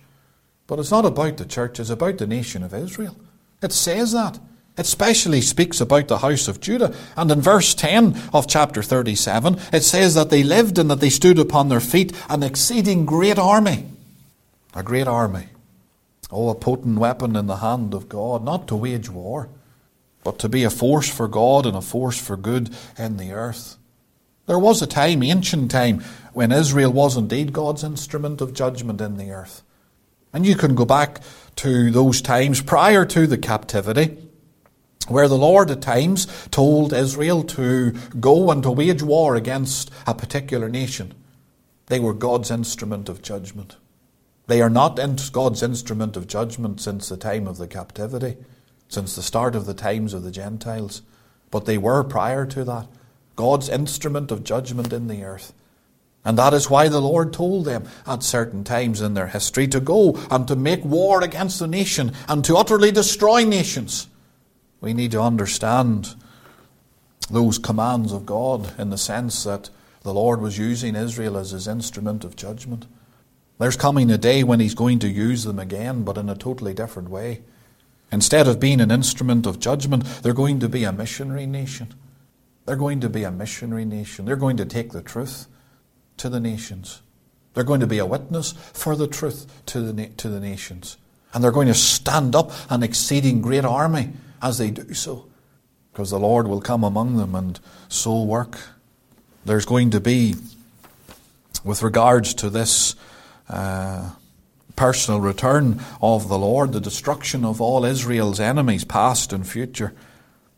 But 0.66 0.80
it's 0.80 0.90
not 0.90 1.06
about 1.06 1.38
the 1.38 1.46
church, 1.46 1.80
it's 1.80 1.92
about 1.92 2.18
the 2.18 2.26
nation 2.26 2.64
of 2.64 2.74
Israel. 2.74 3.16
It 3.62 3.72
says 3.72 4.14
that. 4.14 4.40
It 4.80 4.88
specially 4.88 5.42
speaks 5.42 5.80
about 5.80 6.08
the 6.08 6.18
house 6.18 6.48
of 6.48 6.60
Judah. 6.60 6.96
And 7.16 7.30
in 7.30 7.40
verse 7.40 7.76
10 7.76 8.20
of 8.34 8.48
chapter 8.48 8.82
37, 8.82 9.60
it 9.72 9.84
says 9.84 10.16
that 10.16 10.32
they 10.32 10.42
lived 10.42 10.80
and 10.80 10.90
that 10.90 11.02
they 11.02 11.12
stood 11.12 11.38
upon 11.38 11.70
their 11.70 11.80
feet, 11.80 12.20
an 12.30 12.42
exceeding 12.42 13.06
great 13.06 13.38
army. 13.38 13.86
A 14.74 14.82
great 14.82 15.08
army. 15.08 15.50
Oh, 16.32 16.50
a 16.50 16.56
potent 16.56 16.98
weapon 16.98 17.36
in 17.36 17.46
the 17.46 17.58
hand 17.58 17.94
of 17.94 18.10
God, 18.10 18.44
not 18.44 18.68
to 18.70 18.76
wage 18.76 19.12
war, 19.12 19.50
but 20.24 20.40
to 20.40 20.50
be 20.50 20.64
a 20.64 20.70
force 20.70 21.10
for 21.10 21.28
God 21.28 21.66
and 21.66 21.76
a 21.76 21.82
force 21.82 22.20
for 22.20 22.38
good 22.38 22.76
in 22.98 23.18
the 23.18 23.32
earth. 23.32 23.78
There 24.46 24.60
was 24.60 24.82
a 24.82 24.88
time, 24.88 25.24
ancient 25.24 25.72
time, 25.72 26.04
when 26.34 26.52
Israel 26.52 26.92
was 26.92 27.16
indeed 27.16 27.54
God's 27.54 27.84
instrument 27.84 28.42
of 28.42 28.54
judgment 28.54 29.00
in 29.00 29.18
the 29.18 29.32
earth. 29.32 29.64
And 30.34 30.46
you 30.46 30.56
can 30.56 30.76
go 30.76 30.86
back 30.86 31.22
to 31.58 31.92
those 31.92 32.22
times 32.22 32.62
prior 32.62 33.06
to 33.06 33.28
the 33.28 33.38
captivity 33.38 34.18
where 35.08 35.28
the 35.28 35.38
Lord 35.38 35.70
at 35.70 35.82
times 35.82 36.28
told 36.50 36.94
Israel 36.94 37.44
to 37.44 37.92
go 38.20 38.50
and 38.52 38.64
to 38.64 38.72
wage 38.72 39.04
war 39.04 39.36
against 39.36 39.92
a 40.08 40.14
particular 40.14 40.70
nation. 40.70 41.14
They 41.88 42.00
were 42.00 42.14
God's 42.14 42.50
instrument 42.50 43.10
of 43.10 43.22
judgment. 43.22 43.76
They 44.48 44.62
are 44.62 44.70
not 44.70 45.00
God's 45.32 45.64
instrument 45.64 46.18
of 46.18 46.28
judgment 46.28 46.82
since 46.82 47.10
the 47.10 47.18
time 47.18 47.48
of 47.48 47.58
the 47.58 47.68
captivity, 47.68 48.38
since 48.94 49.16
the 49.16 49.22
start 49.22 49.56
of 49.56 49.66
the 49.66 49.74
times 49.74 50.14
of 50.14 50.24
the 50.24 50.32
Gentiles, 50.32 51.02
but 51.52 51.66
they 51.66 51.78
were 51.78 52.04
prior 52.04 52.46
to 52.46 52.64
that. 52.64 52.88
God's 53.36 53.70
instrument 53.70 54.32
of 54.32 54.44
judgment 54.44 54.94
in 54.94 55.08
the 55.08 55.24
earth. 55.24 55.54
And 56.26 56.38
that 56.38 56.54
is 56.54 56.70
why 56.70 56.88
the 56.88 57.02
Lord 57.02 57.34
told 57.34 57.66
them 57.66 57.86
at 58.08 58.24
certain 58.24 58.64
times 58.64 59.02
in 59.02 59.14
their 59.14 59.28
history 59.28 59.68
to 59.68 59.80
go 59.80 60.18
and 60.32 60.48
to 60.48 60.56
make 60.56 60.86
war 60.86 61.22
against 61.22 61.60
the 61.60 61.68
nation 61.68 62.14
and 62.30 62.46
to 62.46 62.56
utterly 62.56 62.92
destroy 62.92 63.44
nations. 63.44 64.08
We 64.80 64.94
need 64.94 65.12
to 65.12 65.22
understand 65.22 66.16
those 67.30 67.58
commands 67.58 68.14
of 68.14 68.26
God 68.26 68.78
in 68.80 68.90
the 68.90 68.98
sense 68.98 69.44
that 69.44 69.70
the 70.04 70.14
Lord 70.14 70.42
was 70.42 70.58
using 70.58 70.96
Israel 70.96 71.38
as 71.38 71.52
his 71.52 71.68
instrument 71.68 72.24
of 72.24 72.36
judgment. 72.36 72.86
There's 73.60 73.78
coming 73.78 74.12
a 74.12 74.18
day 74.18 74.44
when 74.44 74.60
he's 74.60 74.76
going 74.76 75.00
to 75.00 75.10
use 75.10 75.44
them 75.44 75.60
again, 75.60 76.04
but 76.04 76.18
in 76.18 76.30
a 76.30 76.36
totally 76.36 76.74
different 76.74 77.10
way. 77.10 77.42
Instead 78.14 78.48
of 78.48 78.60
being 78.60 78.80
an 78.80 78.92
instrument 78.92 79.48
of 79.48 79.60
judgment, 79.60 80.06
they're 80.22 80.34
going 80.34 80.60
to 80.60 80.70
be 80.70 80.84
a 80.84 80.92
missionary 80.92 81.48
nation. 81.48 81.96
They're 82.66 82.76
going 82.76 83.00
to 83.00 83.10
be 83.10 83.24
a 83.24 83.32
missionary 83.32 83.86
nation. 83.86 84.26
They're 84.26 84.36
going 84.36 84.58
to 84.58 84.66
take 84.66 84.92
the 84.92 85.02
truth 85.02 85.48
to 86.18 86.30
the 86.30 86.40
nations. 86.40 87.02
They're 87.56 87.64
going 87.64 87.80
to 87.80 87.88
be 87.88 87.98
a 87.98 88.06
witness 88.06 88.52
for 88.52 88.96
the 88.96 89.08
truth 89.08 89.48
to 89.66 89.92
the, 89.92 90.10
to 90.10 90.30
the 90.30 90.40
nations. 90.40 90.98
And 91.34 91.44
they're 91.44 91.52
going 91.52 91.68
to 91.68 91.74
stand 91.74 92.36
up 92.36 92.52
an 92.70 92.84
exceeding 92.84 93.42
great 93.42 93.66
army 93.66 94.12
as 94.44 94.60
they 94.60 94.70
do 94.70 94.94
so, 94.94 95.26
because 95.92 96.12
the 96.12 96.20
Lord 96.20 96.48
will 96.48 96.62
come 96.62 96.84
among 96.84 97.18
them 97.18 97.34
and 97.34 97.60
so 97.90 98.22
work. 98.22 98.60
There's 99.44 99.66
going 99.66 99.90
to 99.90 100.00
be, 100.00 100.36
with 101.64 101.82
regards 101.82 102.36
to 102.36 102.52
this 102.52 102.96
uh, 103.50 104.12
personal 104.76 105.20
return 105.20 105.82
of 106.02 106.28
the 106.28 106.38
Lord, 106.38 106.74
the 106.74 106.82
destruction 106.82 107.46
of 107.46 107.62
all 107.62 107.86
Israel's 107.86 108.40
enemies, 108.40 108.84
past 108.84 109.34
and 109.34 109.48
future. 109.48 109.94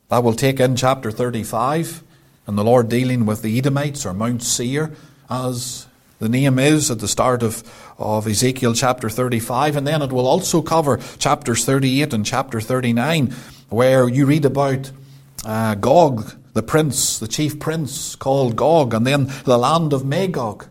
That 0.09 0.23
will 0.23 0.33
take 0.33 0.59
in 0.59 0.75
chapter 0.75 1.11
35, 1.11 2.03
and 2.47 2.57
the 2.57 2.63
Lord 2.63 2.89
dealing 2.89 3.25
with 3.25 3.41
the 3.41 3.57
Edomites 3.57 4.05
or 4.05 4.13
Mount 4.13 4.43
Seir, 4.43 4.93
as 5.29 5.87
the 6.19 6.29
name 6.29 6.59
is 6.59 6.89
at 6.89 6.99
the 6.99 7.07
start 7.07 7.43
of, 7.43 7.63
of 7.97 8.27
Ezekiel 8.27 8.73
chapter 8.73 9.09
35, 9.09 9.75
and 9.75 9.87
then 9.87 10.01
it 10.01 10.11
will 10.11 10.27
also 10.27 10.61
cover 10.61 10.97
chapters 11.17 11.65
38 11.65 12.13
and 12.13 12.25
chapter 12.25 12.61
39 12.61 13.33
where 13.69 14.07
you 14.07 14.25
read 14.25 14.45
about 14.45 14.91
uh, 15.43 15.75
Gog, 15.75 16.35
the 16.53 16.63
prince, 16.63 17.19
the 17.19 17.27
chief 17.27 17.59
prince 17.59 18.15
called 18.15 18.55
Gog, 18.55 18.93
and 18.93 19.05
then 19.05 19.31
the 19.43 19.57
land 19.57 19.91
of 19.91 20.05
Magog. 20.05 20.67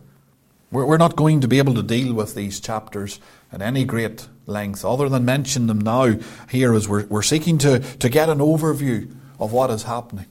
We're, 0.70 0.86
we're 0.86 0.96
not 0.96 1.16
going 1.16 1.40
to 1.40 1.48
be 1.48 1.58
able 1.58 1.74
to 1.74 1.82
deal 1.82 2.14
with 2.14 2.34
these 2.34 2.60
chapters 2.60 3.20
at 3.54 3.62
any 3.62 3.84
great 3.84 4.26
length, 4.46 4.84
other 4.84 5.08
than 5.08 5.24
mention 5.24 5.68
them 5.68 5.80
now 5.80 6.16
here 6.50 6.74
as 6.74 6.88
we're, 6.88 7.06
we're 7.06 7.22
seeking 7.22 7.56
to, 7.58 7.78
to 7.78 8.08
get 8.08 8.28
an 8.28 8.38
overview 8.38 9.14
of 9.38 9.52
what 9.52 9.70
is 9.70 9.84
happening. 9.84 10.26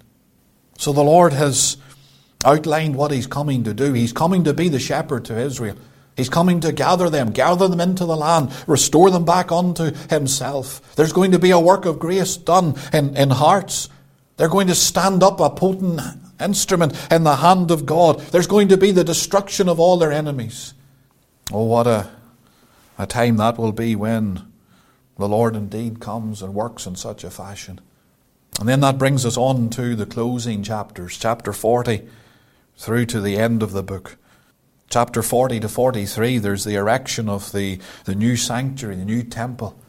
So 0.77 0.91
the 0.91 1.03
Lord 1.03 1.31
has 1.31 1.77
outlined 2.43 2.97
what 2.97 3.12
He's 3.12 3.25
coming 3.25 3.63
to 3.63 3.73
do. 3.73 3.93
He's 3.93 4.12
coming 4.12 4.43
to 4.43 4.53
be 4.53 4.67
the 4.67 4.79
shepherd 4.79 5.23
to 5.25 5.39
Israel. 5.39 5.77
He's 6.17 6.29
coming 6.29 6.59
to 6.59 6.73
gather 6.73 7.09
them, 7.09 7.31
gather 7.31 7.69
them 7.69 7.79
into 7.79 8.05
the 8.05 8.17
land, 8.17 8.51
restore 8.67 9.09
them 9.09 9.23
back 9.23 9.51
unto 9.51 9.93
Himself. 10.09 10.95
There's 10.95 11.13
going 11.13 11.31
to 11.31 11.39
be 11.39 11.51
a 11.51 11.59
work 11.59 11.86
of 11.86 11.99
grace 11.99 12.36
done 12.36 12.75
in, 12.91 13.15
in 13.15 13.29
hearts. 13.29 13.88
They're 14.36 14.49
going 14.49 14.67
to 14.67 14.75
stand 14.75 15.23
up 15.23 15.39
a 15.39 15.49
potent 15.49 16.01
instrument 16.41 16.93
in 17.09 17.23
the 17.23 17.38
hand 17.38 17.71
of 17.71 17.86
God. 17.86 18.19
There's 18.19 18.47
going 18.47 18.67
to 18.67 18.77
be 18.77 18.91
the 18.91 19.05
destruction 19.05 19.69
of 19.69 19.79
all 19.79 19.97
their 19.97 20.12
enemies. 20.12 20.73
Oh, 21.51 21.63
what 21.63 21.88
a, 21.88 22.09
a 22.97 23.08
time 23.08 23.38
that 23.38 23.58
will 23.58 23.71
be 23.71 23.95
when 23.95 24.45
the 25.17 25.27
Lord 25.27 25.56
indeed 25.56 25.99
comes 25.99 26.41
and 26.41 26.53
works 26.53 26.86
in 26.86 26.95
such 26.95 27.23
a 27.23 27.29
fashion. 27.29 27.79
And 28.60 28.69
then 28.69 28.82
that 28.82 28.97
brings 28.97 29.25
us 29.25 29.38
on 29.38 29.69
to 29.71 29.95
the 29.95 30.06
closing 30.06 30.63
chapters, 30.63 31.17
chapter 31.17 31.53
40 31.53 32.08
through 32.75 33.06
to 33.08 33.21
the 33.21 33.38
end 33.38 33.63
of 33.63 33.71
the 33.71 33.84
book. 33.84 34.17
Chapter 34.89 35.23
40 35.23 35.62
to 35.62 35.69
43, 35.69 36.38
there's 36.38 36.63
the 36.63 36.75
erection 36.75 37.29
of 37.29 37.51
the, 37.51 37.79
the 38.06 38.15
new 38.15 38.36
sanctuary, 38.36 38.95
the 38.95 39.06
new 39.06 39.23
temple 39.23 39.79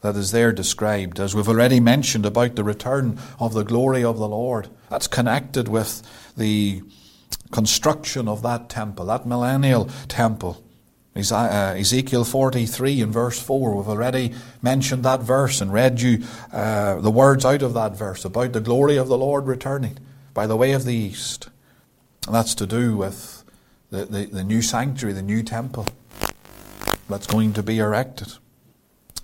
that 0.00 0.16
is 0.16 0.30
there 0.30 0.52
described. 0.52 1.20
As 1.20 1.34
we've 1.34 1.48
already 1.48 1.80
mentioned 1.80 2.24
about 2.24 2.54
the 2.54 2.64
return 2.64 3.18
of 3.40 3.52
the 3.52 3.64
glory 3.64 4.04
of 4.04 4.18
the 4.18 4.28
Lord, 4.28 4.68
that's 4.88 5.06
connected 5.06 5.68
with 5.68 6.02
the 6.36 6.82
construction 7.50 8.28
of 8.28 8.42
that 8.42 8.68
temple, 8.68 9.06
that 9.06 9.26
millennial 9.26 9.86
temple. 10.06 10.62
Uh, 11.18 11.74
Ezekiel 11.76 12.22
43 12.22 13.02
and 13.02 13.12
verse 13.12 13.42
4, 13.42 13.74
we've 13.74 13.88
already 13.88 14.32
mentioned 14.62 15.04
that 15.04 15.20
verse 15.20 15.60
and 15.60 15.72
read 15.72 16.00
you 16.00 16.22
uh, 16.52 17.00
the 17.00 17.10
words 17.10 17.44
out 17.44 17.62
of 17.62 17.74
that 17.74 17.96
verse 17.96 18.24
about 18.24 18.52
the 18.52 18.60
glory 18.60 18.96
of 18.96 19.08
the 19.08 19.18
Lord 19.18 19.48
returning 19.48 19.98
by 20.32 20.46
the 20.46 20.56
way 20.56 20.70
of 20.70 20.84
the 20.84 20.94
east. 20.94 21.48
And 22.26 22.34
that's 22.36 22.54
to 22.54 22.66
do 22.66 22.96
with 22.96 23.42
the, 23.90 24.04
the, 24.04 24.26
the 24.26 24.44
new 24.44 24.62
sanctuary, 24.62 25.12
the 25.12 25.22
new 25.22 25.42
temple 25.42 25.86
that's 27.08 27.26
going 27.26 27.52
to 27.54 27.64
be 27.64 27.80
erected. 27.80 28.34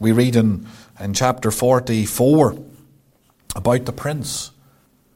We 0.01 0.11
read 0.11 0.35
in, 0.35 0.67
in 0.99 1.15
chapter 1.15 1.53
44 1.53 2.59
about 3.55 3.85
the 3.85 3.93
prince, 3.93 4.51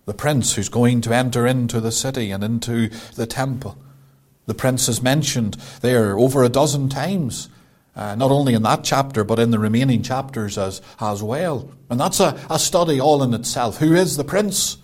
the 0.05 0.15
prince 0.15 0.55
who's 0.55 0.69
going 0.69 1.01
to 1.01 1.13
enter 1.13 1.45
into 1.45 1.81
the 1.81 1.91
city 1.91 2.31
and 2.31 2.45
into 2.45 2.89
the 3.17 3.27
temple. 3.27 3.77
The 4.49 4.55
prince 4.55 4.89
is 4.89 5.03
mentioned 5.03 5.59
there 5.83 6.19
over 6.19 6.43
a 6.43 6.49
dozen 6.49 6.89
times, 6.89 7.51
uh, 7.95 8.15
not 8.15 8.31
only 8.31 8.55
in 8.55 8.63
that 8.63 8.83
chapter, 8.83 9.23
but 9.23 9.39
in 9.39 9.51
the 9.51 9.59
remaining 9.59 10.03
chapters 10.03 10.57
as, 10.57 10.81
as 10.99 11.23
well. 11.23 11.71
And 11.91 12.01
that's 12.01 12.19
a, 12.19 12.41
a 12.49 12.59
study 12.59 12.99
all 12.99 13.23
in 13.23 13.35
itself. 13.35 13.77
Who 13.77 13.95
is 13.95 14.17
the 14.17 14.25
prince? 14.25 14.79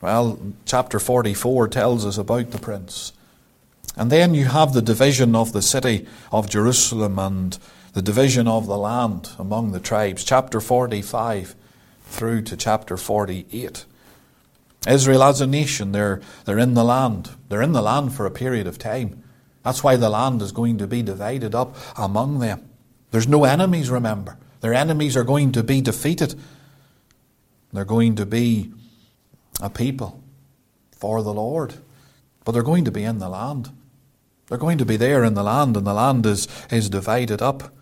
Well, 0.00 0.38
chapter 0.64 0.98
44 0.98 1.68
tells 1.68 2.06
us 2.06 2.16
about 2.16 2.52
the 2.52 2.58
prince. 2.58 3.12
And 3.96 4.10
then 4.10 4.32
you 4.32 4.46
have 4.46 4.72
the 4.72 4.80
division 4.80 5.36
of 5.36 5.52
the 5.52 5.60
city 5.60 6.06
of 6.32 6.48
Jerusalem 6.48 7.18
and 7.18 7.58
the 7.92 8.00
division 8.00 8.48
of 8.48 8.66
the 8.66 8.78
land 8.78 9.28
among 9.38 9.72
the 9.72 9.80
tribes, 9.80 10.24
chapter 10.24 10.62
45 10.62 11.54
through 12.04 12.40
to 12.42 12.56
chapter 12.56 12.96
48. 12.96 13.84
Israel 14.86 15.22
as 15.22 15.40
a 15.40 15.46
nation, 15.46 15.92
they're, 15.92 16.20
they're 16.44 16.58
in 16.58 16.74
the 16.74 16.84
land. 16.84 17.30
They're 17.48 17.62
in 17.62 17.72
the 17.72 17.82
land 17.82 18.14
for 18.14 18.26
a 18.26 18.30
period 18.30 18.66
of 18.66 18.78
time. 18.78 19.22
That's 19.62 19.82
why 19.82 19.96
the 19.96 20.10
land 20.10 20.42
is 20.42 20.52
going 20.52 20.78
to 20.78 20.86
be 20.86 21.02
divided 21.02 21.54
up 21.54 21.76
among 21.96 22.38
them. 22.38 22.68
There's 23.10 23.28
no 23.28 23.44
enemies, 23.44 23.90
remember. 23.90 24.38
Their 24.60 24.74
enemies 24.74 25.16
are 25.16 25.24
going 25.24 25.52
to 25.52 25.62
be 25.62 25.80
defeated. 25.80 26.34
They're 27.72 27.84
going 27.84 28.16
to 28.16 28.26
be 28.26 28.72
a 29.60 29.70
people 29.70 30.22
for 30.92 31.22
the 31.22 31.32
Lord 31.32 31.74
but 32.46 32.52
they're 32.52 32.62
going 32.62 32.84
to 32.84 32.92
be 32.92 33.02
in 33.02 33.18
the 33.18 33.28
land. 33.28 33.70
They're 34.46 34.56
going 34.56 34.78
to 34.78 34.84
be 34.84 34.96
there 34.96 35.24
in 35.24 35.34
the 35.34 35.42
land, 35.42 35.76
and 35.76 35.84
the 35.84 35.92
land 35.92 36.24
is, 36.24 36.46
is 36.70 36.88
divided 36.88 37.42
up. 37.42 37.74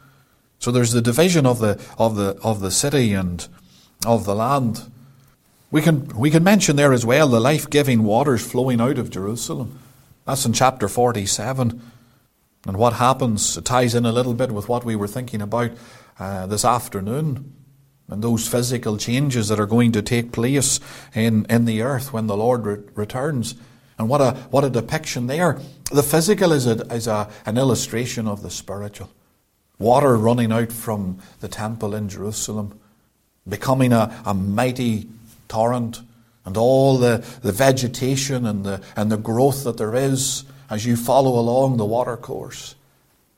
So 0.58 0.72
there's 0.72 0.92
the 0.92 1.02
division 1.02 1.44
of 1.44 1.58
the, 1.58 1.78
of 1.98 2.16
the, 2.16 2.38
of 2.42 2.60
the 2.60 2.70
city 2.70 3.12
and 3.12 3.46
of 4.06 4.24
the 4.24 4.34
land. 4.34 4.90
We 5.74 5.82
can, 5.82 6.06
we 6.16 6.30
can 6.30 6.44
mention 6.44 6.76
there 6.76 6.92
as 6.92 7.04
well 7.04 7.26
the 7.26 7.40
life 7.40 7.68
giving 7.68 8.04
waters 8.04 8.46
flowing 8.46 8.80
out 8.80 8.96
of 8.96 9.10
Jerusalem. 9.10 9.80
That's 10.24 10.46
in 10.46 10.52
chapter 10.52 10.86
47. 10.86 11.82
And 12.68 12.76
what 12.76 12.92
happens 12.92 13.56
it 13.56 13.64
ties 13.64 13.96
in 13.96 14.06
a 14.06 14.12
little 14.12 14.34
bit 14.34 14.52
with 14.52 14.68
what 14.68 14.84
we 14.84 14.94
were 14.94 15.08
thinking 15.08 15.42
about 15.42 15.72
uh, 16.20 16.46
this 16.46 16.64
afternoon 16.64 17.52
and 18.06 18.22
those 18.22 18.46
physical 18.46 18.96
changes 18.98 19.48
that 19.48 19.58
are 19.58 19.66
going 19.66 19.90
to 19.90 20.00
take 20.00 20.30
place 20.30 20.78
in, 21.12 21.44
in 21.46 21.64
the 21.64 21.82
earth 21.82 22.12
when 22.12 22.28
the 22.28 22.36
Lord 22.36 22.64
re- 22.64 22.78
returns. 22.94 23.56
And 23.98 24.08
what 24.08 24.20
a, 24.20 24.30
what 24.52 24.62
a 24.62 24.70
depiction 24.70 25.26
there. 25.26 25.60
The 25.90 26.04
physical 26.04 26.52
is, 26.52 26.68
a, 26.68 26.82
is 26.94 27.08
a, 27.08 27.28
an 27.46 27.58
illustration 27.58 28.28
of 28.28 28.44
the 28.44 28.50
spiritual. 28.50 29.10
Water 29.80 30.16
running 30.16 30.52
out 30.52 30.70
from 30.70 31.18
the 31.40 31.48
temple 31.48 31.96
in 31.96 32.08
Jerusalem, 32.08 32.78
becoming 33.48 33.92
a, 33.92 34.22
a 34.24 34.34
mighty 34.34 35.08
torrent, 35.54 36.00
and 36.44 36.56
all 36.56 36.98
the, 36.98 37.24
the 37.42 37.52
vegetation 37.52 38.44
and 38.44 38.64
the, 38.64 38.82
and 38.96 39.10
the 39.10 39.16
growth 39.16 39.62
that 39.62 39.76
there 39.76 39.94
is 39.94 40.44
as 40.68 40.84
you 40.84 40.96
follow 40.96 41.38
along 41.38 41.76
the 41.76 41.84
water 41.84 42.16
course. 42.16 42.74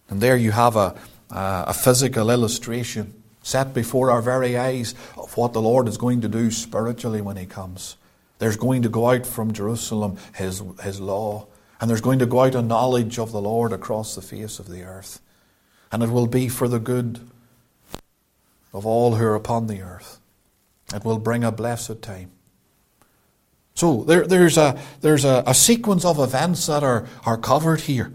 And 0.08 0.22
there 0.22 0.36
you 0.36 0.50
have 0.50 0.76
a, 0.76 0.98
a 1.30 1.74
physical 1.74 2.30
illustration 2.30 3.22
set 3.42 3.74
before 3.74 4.10
our 4.10 4.22
very 4.22 4.56
eyes 4.56 4.94
of 5.18 5.36
what 5.36 5.52
the 5.52 5.60
Lord 5.60 5.88
is 5.88 5.98
going 5.98 6.22
to 6.22 6.28
do 6.28 6.50
spiritually 6.50 7.20
when 7.20 7.36
He 7.36 7.44
comes. 7.44 7.98
There's 8.38 8.56
going 8.56 8.82
to 8.82 8.88
go 8.88 9.10
out 9.10 9.26
from 9.26 9.52
Jerusalem 9.52 10.16
His, 10.34 10.62
his 10.82 10.98
law, 10.98 11.46
and 11.80 11.90
there's 11.90 12.00
going 12.00 12.20
to 12.20 12.26
go 12.26 12.40
out 12.40 12.54
a 12.54 12.62
knowledge 12.62 13.18
of 13.18 13.30
the 13.30 13.42
Lord 13.42 13.72
across 13.74 14.14
the 14.14 14.22
face 14.22 14.58
of 14.58 14.68
the 14.68 14.84
earth. 14.84 15.20
And 15.92 16.02
it 16.02 16.08
will 16.08 16.26
be 16.26 16.48
for 16.48 16.66
the 16.66 16.80
good 16.80 17.20
of 18.72 18.86
all 18.86 19.16
who 19.16 19.24
are 19.24 19.34
upon 19.34 19.66
the 19.66 19.82
earth. 19.82 20.18
It 20.94 21.04
will 21.04 21.18
bring 21.18 21.44
a 21.44 21.52
blessed 21.52 22.02
time. 22.02 22.30
So 23.74 24.04
there, 24.04 24.26
there's, 24.26 24.56
a, 24.56 24.80
there's 25.00 25.24
a, 25.24 25.42
a 25.46 25.54
sequence 25.54 26.04
of 26.04 26.18
events 26.18 26.66
that 26.66 26.82
are, 26.82 27.06
are 27.24 27.36
covered 27.36 27.80
here 27.82 28.12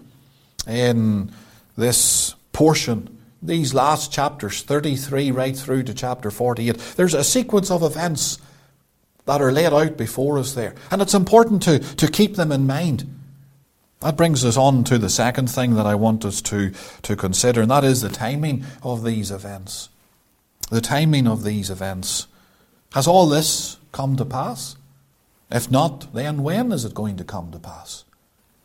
in 0.67 1.31
this 1.75 2.35
portion 2.51 3.17
these 3.41 3.73
last 3.73 4.11
chapters, 4.11 4.61
33 4.61 5.31
right 5.31 5.57
through 5.57 5.83
to 5.83 5.93
chapter 5.93 6.29
48, 6.29 6.77
there's 6.95 7.13
a 7.13 7.23
sequence 7.23 7.71
of 7.71 7.81
events 7.81 8.37
that 9.25 9.41
are 9.41 9.51
laid 9.51 9.73
out 9.73 9.97
before 9.97 10.37
us 10.37 10.53
there. 10.53 10.75
And 10.91 11.01
it's 11.01 11.13
important 11.13 11.63
to, 11.63 11.79
to 11.79 12.07
keep 12.07 12.35
them 12.35 12.51
in 12.51 12.67
mind. 12.67 13.07
That 14.01 14.17
brings 14.17 14.43
us 14.45 14.57
on 14.57 14.83
to 14.85 14.97
the 14.97 15.09
second 15.09 15.49
thing 15.49 15.75
that 15.75 15.85
I 15.85 15.95
want 15.95 16.25
us 16.25 16.41
to, 16.43 16.71
to 17.03 17.15
consider, 17.15 17.61
and 17.61 17.71
that 17.71 17.83
is 17.83 18.01
the 18.01 18.09
timing 18.09 18.65
of 18.83 19.03
these 19.03 19.31
events. 19.31 19.89
The 20.69 20.81
timing 20.81 21.27
of 21.27 21.43
these 21.43 21.69
events. 21.69 22.27
Has 22.93 23.07
all 23.07 23.27
this 23.27 23.77
come 23.91 24.15
to 24.17 24.25
pass? 24.25 24.75
If 25.49 25.69
not, 25.69 26.13
then 26.13 26.43
when 26.43 26.71
is 26.71 26.85
it 26.85 26.93
going 26.93 27.17
to 27.17 27.23
come 27.23 27.51
to 27.51 27.59
pass? 27.59 28.05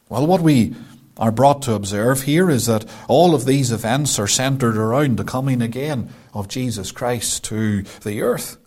Well, 0.08 0.26
what 0.26 0.40
we 0.40 0.74
are 1.16 1.32
brought 1.32 1.62
to 1.62 1.74
observe 1.74 2.22
here 2.22 2.50
is 2.50 2.66
that 2.66 2.84
all 3.08 3.34
of 3.34 3.44
these 3.44 3.72
events 3.72 4.18
are 4.18 4.26
centered 4.26 4.76
around 4.76 5.16
the 5.16 5.24
coming 5.24 5.62
again 5.62 6.10
of 6.34 6.48
Jesus 6.48 6.92
Christ 6.92 7.44
to 7.44 7.82
the 8.02 8.22
earth. 8.22 8.58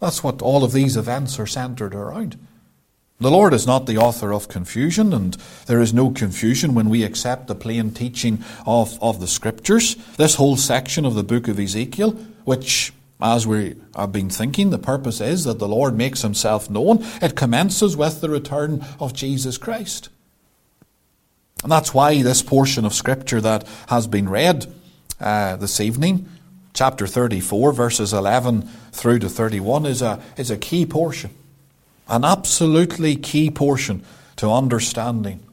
That's 0.00 0.24
what 0.24 0.42
all 0.42 0.64
of 0.64 0.72
these 0.72 0.96
events 0.96 1.38
are 1.38 1.46
centered 1.46 1.94
around. 1.94 2.38
The 3.18 3.30
Lord 3.30 3.54
is 3.54 3.66
not 3.66 3.86
the 3.86 3.96
author 3.96 4.32
of 4.32 4.48
confusion, 4.48 5.14
and 5.14 5.34
there 5.66 5.80
is 5.80 5.94
no 5.94 6.10
confusion 6.10 6.74
when 6.74 6.90
we 6.90 7.02
accept 7.02 7.46
the 7.46 7.54
plain 7.54 7.92
teaching 7.92 8.44
of, 8.66 9.02
of 9.02 9.20
the 9.20 9.26
Scriptures. 9.26 9.96
This 10.16 10.34
whole 10.34 10.56
section 10.56 11.06
of 11.06 11.14
the 11.14 11.22
book 11.22 11.48
of 11.48 11.58
Ezekiel, 11.58 12.10
which, 12.44 12.92
as 13.20 13.46
we 13.46 13.76
have 13.94 14.12
been 14.12 14.28
thinking, 14.28 14.70
the 14.70 14.78
purpose 14.78 15.20
is 15.20 15.44
that 15.44 15.58
the 15.58 15.68
Lord 15.68 15.96
makes 15.96 16.22
himself 16.22 16.68
known, 16.68 16.98
it 17.22 17.36
commences 17.36 17.96
with 17.96 18.20
the 18.20 18.28
return 18.28 18.84
of 19.00 19.14
Jesus 19.14 19.56
Christ. 19.56 20.10
And 21.62 21.72
that's 21.72 21.94
why 21.94 22.22
this 22.22 22.42
portion 22.42 22.84
of 22.84 22.92
Scripture 22.92 23.40
that 23.40 23.66
has 23.88 24.06
been 24.06 24.28
read 24.28 24.66
uh, 25.18 25.56
this 25.56 25.80
evening, 25.80 26.28
chapter 26.74 27.06
34, 27.06 27.72
verses 27.72 28.12
11 28.12 28.62
through 28.92 29.20
to 29.20 29.28
31, 29.30 29.86
is 29.86 30.02
a, 30.02 30.22
is 30.36 30.50
a 30.50 30.58
key 30.58 30.84
portion. 30.84 31.30
An 32.08 32.24
absolutely 32.24 33.16
key 33.16 33.50
portion 33.50 34.04
to 34.36 34.50
understanding 34.50 35.45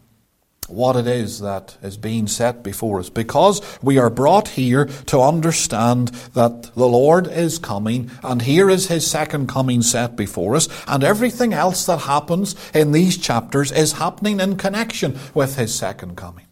what 0.67 0.95
it 0.95 1.07
is 1.07 1.39
that 1.39 1.77
is 1.81 1.97
being 1.97 2.27
set 2.27 2.63
before 2.63 2.99
us 2.99 3.09
because 3.09 3.61
we 3.81 3.97
are 3.97 4.09
brought 4.09 4.49
here 4.49 4.85
to 4.85 5.19
understand 5.19 6.07
that 6.33 6.63
the 6.75 6.87
Lord 6.87 7.27
is 7.27 7.59
coming 7.59 8.09
and 8.23 8.41
here 8.41 8.69
is 8.69 8.87
his 8.87 9.05
second 9.05 9.47
coming 9.47 9.81
set 9.81 10.15
before 10.15 10.55
us 10.55 10.67
and 10.87 11.03
everything 11.03 11.53
else 11.53 11.85
that 11.85 12.01
happens 12.01 12.55
in 12.73 12.91
these 12.91 13.17
chapters 13.17 13.71
is 13.71 13.93
happening 13.93 14.39
in 14.39 14.57
connection 14.57 15.17
with 15.33 15.57
his 15.57 15.73
second 15.73 16.15
coming. 16.15 16.45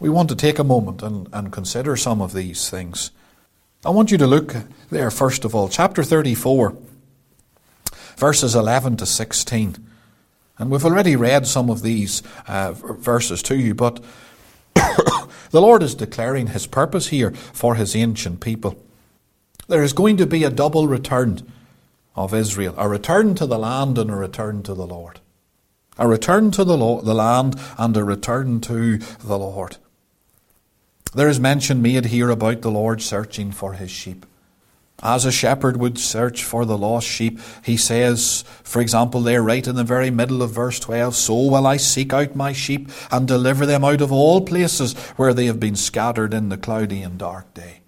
We 0.00 0.08
want 0.08 0.28
to 0.30 0.36
take 0.36 0.58
a 0.58 0.64
moment 0.64 1.02
and, 1.02 1.28
and 1.32 1.52
consider 1.52 1.96
some 1.96 2.20
of 2.20 2.32
these 2.32 2.68
things. 2.70 3.10
I 3.84 3.90
want 3.90 4.10
you 4.10 4.18
to 4.18 4.26
look 4.26 4.54
there 4.90 5.10
first 5.10 5.44
of 5.44 5.54
all, 5.54 5.68
chapter 5.68 6.02
34, 6.02 6.76
verses 8.16 8.54
11 8.54 8.96
to 8.98 9.06
16. 9.06 9.93
And 10.58 10.70
we've 10.70 10.84
already 10.84 11.16
read 11.16 11.46
some 11.46 11.68
of 11.68 11.82
these 11.82 12.22
uh, 12.46 12.72
verses 12.72 13.42
to 13.44 13.56
you, 13.56 13.74
but 13.74 14.02
the 14.74 15.60
Lord 15.60 15.82
is 15.82 15.94
declaring 15.94 16.48
his 16.48 16.66
purpose 16.66 17.08
here 17.08 17.32
for 17.32 17.74
his 17.74 17.96
ancient 17.96 18.40
people. 18.40 18.80
There 19.66 19.82
is 19.82 19.92
going 19.92 20.16
to 20.18 20.26
be 20.26 20.44
a 20.44 20.50
double 20.50 20.86
return 20.86 21.40
of 22.16 22.32
Israel 22.32 22.74
a 22.78 22.88
return 22.88 23.34
to 23.34 23.46
the 23.46 23.58
land 23.58 23.98
and 23.98 24.10
a 24.10 24.14
return 24.14 24.62
to 24.62 24.74
the 24.74 24.86
Lord. 24.86 25.20
A 25.98 26.08
return 26.08 26.50
to 26.52 26.64
the, 26.64 26.76
lo- 26.76 27.00
the 27.00 27.14
land 27.14 27.58
and 27.78 27.96
a 27.96 28.04
return 28.04 28.60
to 28.62 28.98
the 28.98 29.38
Lord. 29.38 29.76
There 31.14 31.28
is 31.28 31.38
mention 31.38 31.82
made 31.82 32.06
here 32.06 32.30
about 32.30 32.62
the 32.62 32.70
Lord 32.70 33.00
searching 33.00 33.52
for 33.52 33.74
his 33.74 33.90
sheep. 33.90 34.26
As 35.04 35.26
a 35.26 35.30
shepherd 35.30 35.76
would 35.76 35.98
search 35.98 36.42
for 36.42 36.64
the 36.64 36.78
lost 36.78 37.06
sheep, 37.06 37.38
he 37.62 37.76
says, 37.76 38.42
for 38.62 38.80
example, 38.80 39.20
there 39.20 39.42
right 39.42 39.66
in 39.66 39.76
the 39.76 39.84
very 39.84 40.10
middle 40.10 40.40
of 40.40 40.52
verse 40.52 40.80
12, 40.80 41.14
So 41.14 41.34
will 41.34 41.66
I 41.66 41.76
seek 41.76 42.14
out 42.14 42.34
my 42.34 42.54
sheep 42.54 42.88
and 43.10 43.28
deliver 43.28 43.66
them 43.66 43.84
out 43.84 44.00
of 44.00 44.10
all 44.10 44.40
places 44.40 44.94
where 45.16 45.34
they 45.34 45.44
have 45.44 45.60
been 45.60 45.76
scattered 45.76 46.32
in 46.32 46.48
the 46.48 46.56
cloudy 46.56 47.02
and 47.02 47.18
dark 47.18 47.52
day. 47.52 47.80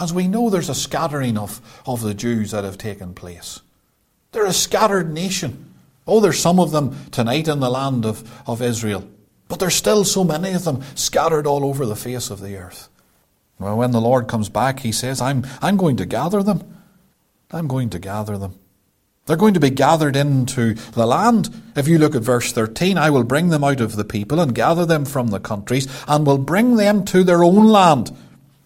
As 0.00 0.14
we 0.14 0.26
know, 0.26 0.48
there's 0.48 0.70
a 0.70 0.74
scattering 0.74 1.36
of, 1.36 1.60
of 1.84 2.00
the 2.00 2.14
Jews 2.14 2.52
that 2.52 2.64
have 2.64 2.78
taken 2.78 3.12
place. 3.12 3.60
They're 4.32 4.46
a 4.46 4.52
scattered 4.54 5.12
nation. 5.12 5.74
Oh, 6.06 6.20
there's 6.20 6.38
some 6.38 6.58
of 6.58 6.70
them 6.70 6.96
tonight 7.10 7.46
in 7.46 7.60
the 7.60 7.70
land 7.70 8.06
of, 8.06 8.48
of 8.48 8.62
Israel, 8.62 9.06
but 9.48 9.58
there's 9.58 9.74
still 9.74 10.04
so 10.04 10.24
many 10.24 10.52
of 10.52 10.64
them 10.64 10.82
scattered 10.94 11.46
all 11.46 11.66
over 11.66 11.84
the 11.84 11.94
face 11.94 12.30
of 12.30 12.40
the 12.40 12.56
earth. 12.56 12.88
Well, 13.58 13.76
when 13.76 13.90
the 13.90 14.00
Lord 14.00 14.28
comes 14.28 14.48
back, 14.48 14.80
he 14.80 14.92
says, 14.92 15.20
I'm, 15.20 15.46
I'm 15.60 15.76
going 15.76 15.96
to 15.96 16.06
gather 16.06 16.42
them. 16.42 16.62
I'm 17.50 17.66
going 17.66 17.90
to 17.90 17.98
gather 17.98 18.38
them. 18.38 18.58
They're 19.26 19.36
going 19.36 19.54
to 19.54 19.60
be 19.60 19.70
gathered 19.70 20.16
into 20.16 20.72
the 20.72 21.06
land. 21.06 21.50
If 21.76 21.86
you 21.86 21.98
look 21.98 22.14
at 22.14 22.22
verse 22.22 22.50
13, 22.50 22.96
I 22.96 23.10
will 23.10 23.24
bring 23.24 23.50
them 23.50 23.62
out 23.62 23.80
of 23.80 23.96
the 23.96 24.04
people 24.04 24.40
and 24.40 24.54
gather 24.54 24.86
them 24.86 25.04
from 25.04 25.28
the 25.28 25.40
countries 25.40 25.86
and 26.06 26.26
will 26.26 26.38
bring 26.38 26.76
them 26.76 27.04
to 27.06 27.22
their 27.22 27.44
own 27.44 27.66
land 27.68 28.16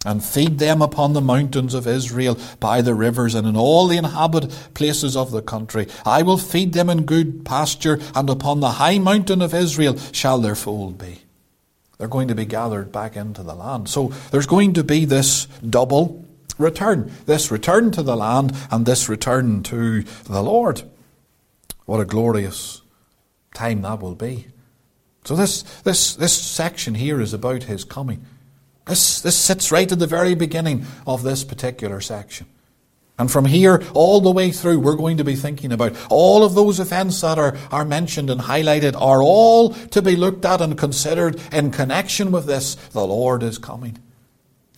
and 0.04 0.22
feed 0.22 0.58
them 0.58 0.80
upon 0.80 1.12
the 1.12 1.20
mountains 1.20 1.74
of 1.74 1.86
Israel 1.86 2.38
by 2.60 2.80
the 2.80 2.94
rivers 2.94 3.34
and 3.34 3.46
in 3.46 3.56
all 3.56 3.88
the 3.88 3.96
inhabited 3.96 4.52
places 4.74 5.16
of 5.16 5.32
the 5.32 5.42
country. 5.42 5.88
I 6.04 6.22
will 6.22 6.38
feed 6.38 6.74
them 6.74 6.88
in 6.90 7.06
good 7.06 7.44
pasture 7.44 7.98
and 8.14 8.30
upon 8.30 8.60
the 8.60 8.72
high 8.72 8.98
mountain 8.98 9.42
of 9.42 9.54
Israel 9.54 9.96
shall 10.12 10.38
their 10.38 10.54
fold 10.54 10.98
be. 10.98 11.22
They're 12.02 12.08
going 12.08 12.26
to 12.26 12.34
be 12.34 12.46
gathered 12.46 12.90
back 12.90 13.14
into 13.14 13.44
the 13.44 13.54
land. 13.54 13.88
So 13.88 14.08
there's 14.32 14.48
going 14.48 14.72
to 14.72 14.82
be 14.82 15.04
this 15.04 15.44
double 15.58 16.26
return 16.58 17.12
this 17.26 17.52
return 17.52 17.92
to 17.92 18.02
the 18.02 18.16
land 18.16 18.56
and 18.72 18.84
this 18.84 19.08
return 19.08 19.62
to 19.62 20.02
the 20.02 20.42
Lord. 20.42 20.82
What 21.86 22.00
a 22.00 22.04
glorious 22.04 22.82
time 23.54 23.82
that 23.82 24.00
will 24.00 24.16
be. 24.16 24.48
So 25.26 25.36
this, 25.36 25.62
this, 25.84 26.16
this 26.16 26.32
section 26.32 26.96
here 26.96 27.20
is 27.20 27.32
about 27.32 27.62
his 27.62 27.84
coming. 27.84 28.26
This, 28.88 29.20
this 29.20 29.36
sits 29.36 29.70
right 29.70 29.92
at 29.92 30.00
the 30.00 30.08
very 30.08 30.34
beginning 30.34 30.86
of 31.06 31.22
this 31.22 31.44
particular 31.44 32.00
section. 32.00 32.48
And 33.18 33.30
from 33.30 33.44
here 33.44 33.82
all 33.94 34.20
the 34.20 34.32
way 34.32 34.50
through, 34.50 34.80
we're 34.80 34.96
going 34.96 35.18
to 35.18 35.24
be 35.24 35.36
thinking 35.36 35.70
about 35.70 35.94
all 36.08 36.44
of 36.44 36.54
those 36.54 36.80
events 36.80 37.20
that 37.20 37.38
are, 37.38 37.56
are 37.70 37.84
mentioned 37.84 38.30
and 38.30 38.40
highlighted 38.40 39.00
are 39.00 39.22
all 39.22 39.70
to 39.70 40.02
be 40.02 40.16
looked 40.16 40.44
at 40.44 40.60
and 40.60 40.78
considered 40.78 41.40
in 41.52 41.70
connection 41.70 42.32
with 42.32 42.46
this. 42.46 42.74
The 42.74 43.06
Lord 43.06 43.42
is 43.42 43.58
coming. 43.58 43.98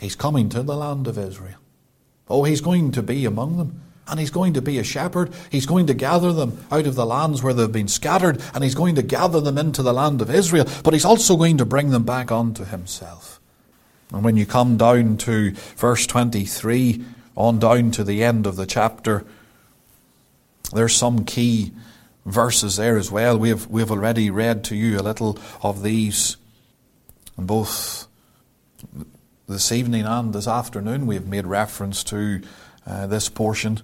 He's 0.01 0.17
coming 0.17 0.49
to 0.51 0.63
the 0.63 0.77
land 0.77 1.07
of 1.07 1.17
Israel. 1.17 1.59
Oh, 2.29 2.45
he's 2.45 2.61
going 2.61 2.91
to 2.93 3.03
be 3.03 3.25
among 3.25 3.57
them. 3.57 3.81
And 4.07 4.21
he's 4.21 4.31
going 4.31 4.53
to 4.55 4.61
be 4.61 4.79
a 4.79 4.85
shepherd. 4.85 5.33
He's 5.51 5.65
going 5.65 5.87
to 5.87 5.95
gather 5.95 6.33
them 6.33 6.63
out 6.71 6.87
of 6.87 6.95
the 6.95 7.07
lands 7.07 7.43
where 7.43 7.55
they've 7.55 7.71
been 7.71 7.89
scattered, 7.89 8.43
and 8.53 8.63
he's 8.63 8.75
going 8.75 8.97
to 8.97 9.03
gather 9.03 9.41
them 9.41 9.57
into 9.57 9.83
the 9.83 9.95
land 9.95 10.21
of 10.21 10.29
Israel. 10.29 10.67
But 10.83 10.93
he's 10.93 11.07
also 11.07 11.37
going 11.37 11.57
to 11.59 11.65
bring 11.65 11.91
them 11.91 12.05
back 12.05 12.31
unto 12.31 12.65
himself. 12.65 13.41
And 14.13 14.23
when 14.23 14.37
you 14.37 14.45
come 14.45 14.77
down 14.77 15.17
to 15.19 15.53
verse 15.77 16.07
23, 16.07 17.03
on 17.37 17.59
down 17.59 17.91
to 17.93 18.05
the 18.05 18.23
end 18.23 18.47
of 18.47 18.57
the 18.57 18.67
chapter, 18.67 19.25
there's 20.73 20.95
some 20.95 21.25
key 21.25 21.73
verses 22.25 22.77
there 22.77 22.97
as 22.97 23.11
well. 23.11 23.39
We 23.39 23.51
have, 23.51 23.67
we 23.69 23.81
have 23.81 23.91
already 23.91 24.31
read 24.31 24.65
to 24.65 24.77
you 24.77 24.99
a 24.99 25.03
little 25.03 25.39
of 25.63 25.83
these. 25.83 26.37
And 27.37 27.47
both 27.47 28.07
this 29.49 29.73
evening 29.73 30.05
and 30.05 30.33
this 30.33 30.49
afternoon, 30.49 31.07
we 31.07 31.17
have 31.17 31.27
made 31.27 31.47
reference 31.47 32.03
to 32.05 32.43
uh, 32.87 33.07
this 33.07 33.29
portion. 33.29 33.81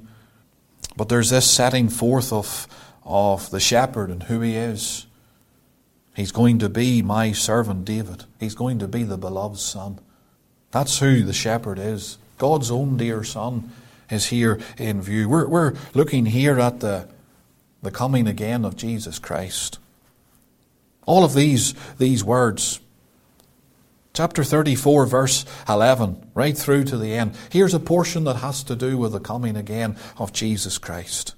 But 0.97 1.09
there's 1.09 1.31
this 1.31 1.51
setting 1.51 1.89
forth 1.89 2.33
of, 2.33 2.67
of 3.05 3.51
the 3.51 3.61
shepherd 3.61 4.11
and 4.11 4.25
who 4.25 4.41
he 4.41 4.57
is. 4.57 5.07
He's 6.15 6.33
going 6.33 6.59
to 6.59 6.69
be 6.69 7.03
my 7.03 7.33
servant 7.33 7.85
David. 7.85 8.25
He's 8.39 8.55
going 8.55 8.79
to 8.81 8.89
be 8.89 9.05
the 9.05 9.17
beloved 9.17 9.59
son. 9.59 10.01
That's 10.71 10.99
who 10.99 11.23
the 11.23 11.33
shepherd 11.33 11.79
is. 11.79 12.19
God's 12.41 12.71
own 12.71 12.97
dear 12.97 13.23
son 13.23 13.71
is 14.09 14.27
here 14.27 14.59
in 14.79 15.03
view. 15.03 15.29
We're, 15.29 15.47
we're 15.47 15.75
looking 15.93 16.25
here 16.25 16.59
at 16.59 16.81
the, 16.81 17.07
the 17.83 17.91
coming 17.91 18.27
again 18.27 18.65
of 18.65 18.77
Jesus 18.77 19.19
Christ. 19.19 19.79
All 21.05 21.23
of 21.23 21.35
these, 21.35 21.75
these 21.99 22.25
words, 22.25 22.81
chapter 24.15 24.43
34, 24.43 25.05
verse 25.05 25.45
11, 25.69 26.31
right 26.33 26.57
through 26.57 26.85
to 26.85 26.97
the 26.97 27.13
end, 27.13 27.37
here's 27.51 27.75
a 27.75 27.79
portion 27.79 28.25
that 28.25 28.37
has 28.37 28.65
to 28.65 28.75
do 28.75 28.97
with 28.97 29.13
the 29.13 29.21
coming 29.21 29.55
again 29.55 29.97
of 30.17 30.33
Jesus 30.33 30.79
Christ. 30.79 31.35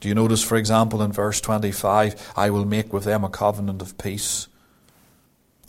Do 0.00 0.08
you 0.08 0.16
notice, 0.16 0.42
for 0.42 0.56
example, 0.56 1.00
in 1.00 1.12
verse 1.12 1.40
25, 1.40 2.32
I 2.36 2.50
will 2.50 2.64
make 2.64 2.92
with 2.92 3.04
them 3.04 3.22
a 3.22 3.28
covenant 3.28 3.80
of 3.80 3.96
peace? 3.98 4.48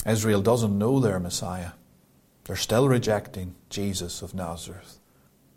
Israel 0.07 0.41
doesn't 0.41 0.75
know 0.75 0.99
their 0.99 1.19
Messiah. 1.19 1.73
They're 2.45 2.55
still 2.55 2.87
rejecting 2.89 3.53
Jesus 3.75 4.21
of 4.21 4.33
Nazareth. 4.33 4.99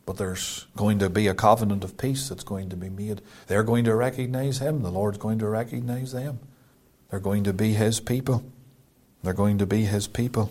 But 0.04 0.16
there's 0.16 0.66
going 0.74 0.98
to 0.98 1.08
be 1.08 1.28
a 1.28 1.34
covenant 1.34 1.84
of 1.84 1.96
peace 1.96 2.28
that's 2.28 2.42
going 2.42 2.68
to 2.70 2.76
be 2.76 2.88
made. 2.88 3.22
They're 3.46 3.62
going 3.62 3.84
to 3.84 3.94
recognize 3.94 4.58
him. 4.58 4.82
The 4.82 4.90
Lord's 4.90 5.18
going 5.18 5.38
to 5.38 5.48
recognize 5.48 6.12
them. 6.12 6.40
They're 7.10 7.20
going 7.20 7.44
to 7.44 7.52
be 7.52 7.74
his 7.74 8.00
people. 8.00 8.42
They're 9.22 9.34
going 9.34 9.58
to 9.58 9.66
be 9.66 9.84
his 9.84 10.08
people. 10.08 10.50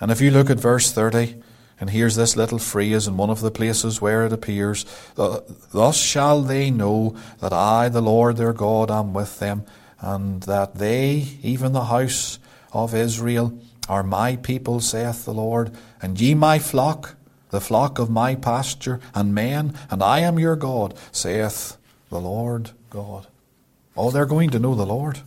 And 0.00 0.10
if 0.10 0.22
you 0.22 0.30
look 0.30 0.48
at 0.48 0.58
verse 0.58 0.90
30, 0.90 1.42
and 1.78 1.90
here's 1.90 2.16
this 2.16 2.36
little 2.36 2.58
phrase 2.58 3.06
in 3.06 3.18
one 3.18 3.28
of 3.28 3.40
the 3.40 3.50
places 3.50 4.00
where 4.00 4.24
it 4.24 4.32
appears 4.32 4.86
uh, 5.18 5.40
Thus 5.72 5.96
shall 5.98 6.40
they 6.40 6.70
know 6.70 7.14
that 7.40 7.52
I, 7.52 7.90
the 7.90 8.00
Lord 8.00 8.38
their 8.38 8.54
God, 8.54 8.90
am 8.90 9.12
with 9.12 9.38
them, 9.38 9.66
and 10.00 10.42
that 10.44 10.76
they, 10.76 11.26
even 11.42 11.72
the 11.72 11.84
house 11.84 12.38
of 12.72 12.94
Israel, 12.94 13.58
are 13.88 14.02
my 14.02 14.36
people, 14.36 14.80
saith 14.80 15.24
the 15.24 15.34
Lord, 15.34 15.72
and 16.00 16.20
ye 16.20 16.34
my 16.34 16.58
flock 16.58 17.16
the 17.50 17.60
flock 17.60 17.98
of 17.98 18.08
my 18.08 18.34
pasture, 18.34 19.00
and 19.14 19.34
men, 19.34 19.74
and 19.90 20.02
I 20.02 20.20
am 20.20 20.38
your 20.38 20.56
God, 20.56 20.94
saith 21.12 21.76
the 22.08 22.20
Lord 22.20 22.70
God. 22.88 23.26
Oh, 23.96 24.10
they're 24.10 24.26
going 24.26 24.50
to 24.50 24.58
know 24.58 24.74
the 24.74 24.86
Lord. 24.86 25.20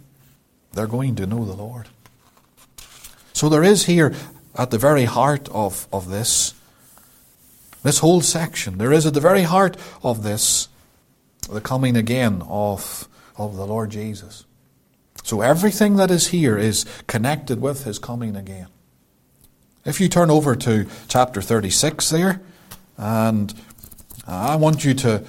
They're 0.74 0.88
going 0.88 1.16
to 1.16 1.28
know 1.28 1.46
the 1.46 1.54
Lord. 1.54 1.90
So 3.34 3.50
there 3.50 3.64
is 3.64 3.86
here, 3.86 4.14
at 4.56 4.72
the 4.72 4.78
very 4.78 5.06
heart 5.06 5.50
of, 5.50 5.88
of 5.92 6.10
this, 6.10 6.54
this 7.84 8.00
whole 8.00 8.22
section, 8.22 8.78
there 8.78 8.94
is 8.94 9.06
at 9.06 9.14
the 9.14 9.20
very 9.20 9.44
heart 9.44 9.76
of 10.02 10.24
this, 10.24 10.70
the 11.52 11.62
coming 11.62 11.98
again 11.98 12.42
of, 12.48 13.08
of 13.38 13.58
the 13.58 13.68
Lord 13.68 13.90
Jesus. 13.90 14.46
So 15.24 15.42
everything 15.42 15.96
that 15.96 16.12
is 16.12 16.28
here 16.28 16.58
is 16.58 16.86
connected 17.08 17.62
with 17.62 17.86
his 17.86 17.98
coming 17.98 18.36
again. 18.36 18.68
If 19.86 20.00
you 20.00 20.10
turn 20.10 20.30
over 20.30 20.56
to 20.56 20.88
chapter 21.08 21.42
36 21.42 22.10
there, 22.10 22.42
and 22.98 23.54
I 24.28 24.56
want 24.58 24.86
you 24.86 24.94
to, 24.96 25.26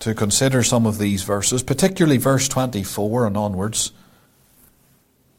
to 0.00 0.14
consider 0.14 0.62
some 0.62 0.86
of 0.86 0.98
these 0.98 1.22
verses, 1.22 1.62
particularly 1.62 2.18
verse 2.18 2.48
24 2.48 3.26
and 3.26 3.36
onwards. 3.36 3.92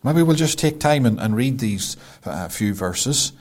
Maybe 0.04 0.24
we'll 0.24 0.36
just 0.36 0.60
take 0.60 0.80
time 0.80 1.06
and, 1.06 1.20
and 1.20 1.36
read 1.36 1.60
these 1.60 1.98
uh, 2.26 2.48
few 2.48 2.74
verses. 2.74 3.32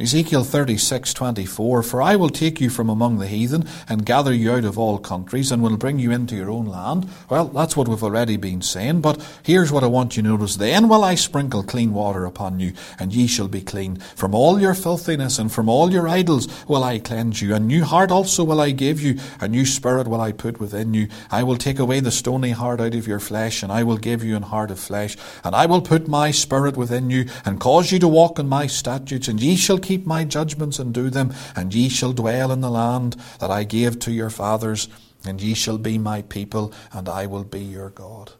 Ezekiel 0.00 0.44
36:24 0.44 1.82
For 1.84 2.00
I 2.00 2.16
will 2.16 2.30
take 2.30 2.58
you 2.58 2.70
from 2.70 2.88
among 2.88 3.18
the 3.18 3.26
heathen 3.26 3.68
and 3.86 4.06
gather 4.06 4.32
you 4.32 4.50
out 4.50 4.64
of 4.64 4.78
all 4.78 4.96
countries 4.96 5.52
and 5.52 5.62
will 5.62 5.76
bring 5.76 5.98
you 5.98 6.10
into 6.10 6.34
your 6.34 6.48
own 6.50 6.64
land. 6.64 7.06
Well, 7.28 7.48
that's 7.48 7.76
what 7.76 7.86
we've 7.86 8.02
already 8.02 8.38
been 8.38 8.62
saying, 8.62 9.02
but 9.02 9.20
here's 9.42 9.70
what 9.70 9.84
I 9.84 9.88
want 9.88 10.16
you 10.16 10.22
to 10.22 10.28
notice. 10.30 10.56
Then 10.56 10.88
will 10.88 11.04
I 11.04 11.16
sprinkle 11.16 11.62
clean 11.62 11.92
water 11.92 12.24
upon 12.24 12.60
you, 12.60 12.72
and 12.98 13.12
ye 13.12 13.26
shall 13.26 13.46
be 13.46 13.60
clean. 13.60 13.96
From 14.16 14.34
all 14.34 14.58
your 14.58 14.72
filthiness 14.72 15.38
and 15.38 15.52
from 15.52 15.68
all 15.68 15.92
your 15.92 16.08
idols 16.08 16.48
will 16.66 16.82
I 16.82 16.98
cleanse 16.98 17.42
you. 17.42 17.54
A 17.54 17.60
new 17.60 17.84
heart 17.84 18.10
also 18.10 18.42
will 18.42 18.62
I 18.62 18.70
give 18.70 19.02
you, 19.02 19.18
a 19.38 19.48
new 19.48 19.66
spirit 19.66 20.08
will 20.08 20.22
I 20.22 20.32
put 20.32 20.58
within 20.58 20.94
you. 20.94 21.08
I 21.30 21.42
will 21.42 21.58
take 21.58 21.78
away 21.78 22.00
the 22.00 22.10
stony 22.10 22.52
heart 22.52 22.80
out 22.80 22.94
of 22.94 23.06
your 23.06 23.20
flesh, 23.20 23.62
and 23.62 23.70
I 23.70 23.82
will 23.82 23.98
give 23.98 24.24
you 24.24 24.34
an 24.34 24.44
heart 24.44 24.70
of 24.70 24.80
flesh. 24.80 25.18
And 25.44 25.54
I 25.54 25.66
will 25.66 25.82
put 25.82 26.08
my 26.08 26.30
spirit 26.30 26.78
within 26.78 27.10
you, 27.10 27.26
and 27.44 27.60
cause 27.60 27.92
you 27.92 27.98
to 27.98 28.08
walk 28.08 28.38
in 28.38 28.48
my 28.48 28.66
statutes, 28.66 29.28
and 29.28 29.38
ye 29.38 29.56
shall 29.56 29.78
keep 29.78 29.89
my 29.98 30.24
judgments 30.24 30.78
and 30.78 30.92
do 30.94 31.10
them, 31.10 31.32
and 31.54 31.74
ye 31.74 31.88
shall 31.88 32.12
dwell 32.12 32.52
in 32.52 32.60
the 32.60 32.70
land 32.70 33.16
that 33.38 33.50
I 33.50 33.64
gave 33.64 33.98
to 34.00 34.12
your 34.12 34.30
fathers, 34.30 34.88
and 35.24 35.40
ye 35.40 35.54
shall 35.54 35.78
be 35.78 35.98
my 35.98 36.22
people, 36.22 36.72
and 36.92 37.08
I 37.08 37.26
will 37.26 37.44
be 37.44 37.60
your 37.60 37.90
God. 37.90 38.32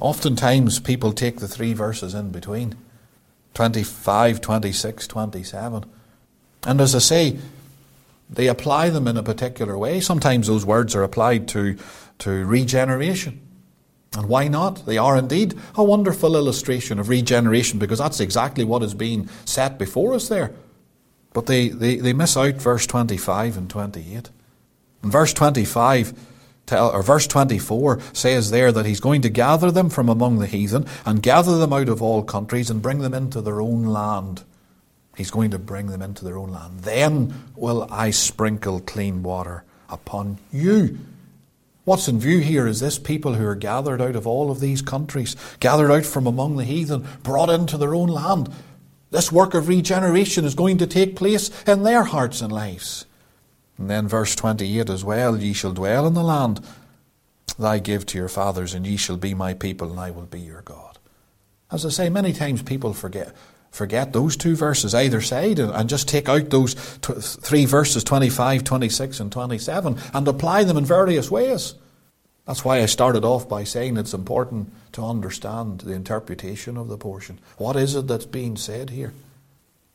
Oftentimes, 0.00 0.80
people 0.80 1.12
take 1.12 1.38
the 1.38 1.48
three 1.48 1.72
verses 1.72 2.14
in 2.14 2.30
between 2.30 2.76
25, 3.54 4.40
26, 4.40 5.06
27. 5.06 5.84
And 6.66 6.80
as 6.80 6.94
I 6.94 6.98
say, 6.98 7.38
they 8.28 8.48
apply 8.48 8.90
them 8.90 9.06
in 9.06 9.16
a 9.16 9.22
particular 9.22 9.78
way. 9.78 10.00
Sometimes 10.00 10.46
those 10.46 10.66
words 10.66 10.94
are 10.94 11.02
applied 11.02 11.46
to, 11.48 11.76
to 12.18 12.44
regeneration. 12.44 13.40
And 14.16 14.28
why 14.28 14.48
not? 14.48 14.86
They 14.86 14.98
are 14.98 15.16
indeed 15.16 15.54
a 15.74 15.84
wonderful 15.84 16.36
illustration 16.36 16.98
of 16.98 17.08
regeneration 17.08 17.78
because 17.78 17.98
that's 17.98 18.20
exactly 18.20 18.64
what 18.64 18.82
is 18.82 18.94
being 18.94 19.28
set 19.44 19.78
before 19.78 20.14
us 20.14 20.28
there. 20.28 20.52
But 21.34 21.46
they, 21.46 21.68
they, 21.68 21.96
they 21.96 22.14
miss 22.14 22.36
out 22.36 22.54
verse 22.54 22.86
25 22.86 23.58
and 23.58 23.68
28. 23.68 24.30
And 25.02 25.12
verse 25.12 25.34
25 25.34 26.14
tell, 26.64 26.90
or 26.90 27.02
verse 27.02 27.26
24 27.26 28.00
says 28.14 28.50
there 28.50 28.72
that 28.72 28.86
he's 28.86 29.00
going 29.00 29.20
to 29.22 29.28
gather 29.28 29.70
them 29.70 29.90
from 29.90 30.08
among 30.08 30.38
the 30.38 30.46
heathen 30.46 30.86
and 31.04 31.22
gather 31.22 31.58
them 31.58 31.74
out 31.74 31.90
of 31.90 32.00
all 32.00 32.22
countries 32.22 32.70
and 32.70 32.80
bring 32.80 33.00
them 33.00 33.12
into 33.12 33.42
their 33.42 33.60
own 33.60 33.84
land. 33.84 34.44
He's 35.16 35.30
going 35.30 35.50
to 35.50 35.58
bring 35.58 35.88
them 35.88 36.02
into 36.02 36.24
their 36.24 36.38
own 36.38 36.50
land. 36.50 36.80
Then 36.80 37.34
will 37.54 37.86
I 37.90 38.10
sprinkle 38.10 38.80
clean 38.80 39.22
water 39.22 39.64
upon 39.90 40.38
you. 40.52 40.98
What's 41.84 42.08
in 42.08 42.18
view 42.18 42.38
here 42.38 42.66
is 42.66 42.80
this 42.80 42.98
people 42.98 43.34
who 43.34 43.46
are 43.46 43.54
gathered 43.54 44.00
out 44.00 44.16
of 44.16 44.26
all 44.26 44.50
of 44.50 44.60
these 44.60 44.80
countries, 44.80 45.36
gathered 45.60 45.92
out 45.92 46.06
from 46.06 46.26
among 46.26 46.56
the 46.56 46.64
heathen, 46.64 47.06
brought 47.22 47.50
into 47.50 47.76
their 47.76 47.94
own 47.94 48.08
land. 48.08 48.50
This 49.14 49.30
work 49.30 49.54
of 49.54 49.68
regeneration 49.68 50.44
is 50.44 50.56
going 50.56 50.78
to 50.78 50.88
take 50.88 51.14
place 51.14 51.48
in 51.68 51.84
their 51.84 52.02
hearts 52.02 52.40
and 52.40 52.50
lives. 52.50 53.06
And 53.78 53.88
then 53.88 54.08
verse 54.08 54.34
28 54.34 54.90
as 54.90 55.04
well 55.04 55.36
Ye 55.36 55.52
shall 55.52 55.72
dwell 55.72 56.08
in 56.08 56.14
the 56.14 56.22
land 56.24 56.60
that 57.56 57.64
I 57.64 57.78
give 57.78 58.06
to 58.06 58.18
your 58.18 58.28
fathers, 58.28 58.74
and 58.74 58.84
ye 58.84 58.96
shall 58.96 59.16
be 59.16 59.32
my 59.32 59.54
people, 59.54 59.88
and 59.88 60.00
I 60.00 60.10
will 60.10 60.26
be 60.26 60.40
your 60.40 60.62
God. 60.62 60.98
As 61.70 61.86
I 61.86 61.90
say, 61.90 62.08
many 62.08 62.32
times 62.32 62.62
people 62.62 62.92
forget 62.92 63.32
forget 63.70 64.12
those 64.12 64.36
two 64.36 64.56
verses 64.56 64.96
either 64.96 65.20
side 65.20 65.60
and, 65.60 65.88
just 65.88 66.08
take 66.08 66.28
out 66.28 66.50
those 66.50 66.74
three 66.74 67.66
verses 67.66 68.02
25, 68.02 68.64
26, 68.64 69.20
and 69.20 69.30
27 69.30 69.96
and 70.12 70.26
apply 70.26 70.64
them 70.64 70.76
in 70.76 70.84
various 70.84 71.30
ways. 71.30 71.76
That's 72.46 72.64
why 72.64 72.80
I 72.80 72.86
started 72.86 73.24
off 73.24 73.48
by 73.48 73.64
saying 73.64 73.96
it's 73.96 74.12
important 74.12 74.72
to 74.92 75.04
understand 75.04 75.80
the 75.80 75.94
interpretation 75.94 76.76
of 76.76 76.88
the 76.88 76.98
portion. 76.98 77.38
What 77.56 77.76
is 77.76 77.94
it 77.94 78.06
that's 78.06 78.26
being 78.26 78.56
said 78.56 78.90
here? 78.90 79.14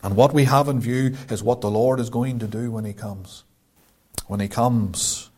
And 0.01 0.15
what 0.15 0.33
we 0.33 0.45
have 0.45 0.67
in 0.67 0.79
view 0.79 1.15
is 1.29 1.43
what 1.43 1.61
the 1.61 1.69
Lord 1.69 1.99
is 1.99 2.09
going 2.09 2.39
to 2.39 2.47
do 2.47 2.71
when 2.71 2.85
He 2.85 2.93
comes. 2.93 3.43
When 4.27 4.39
He 4.39 4.47
comes 4.47 5.29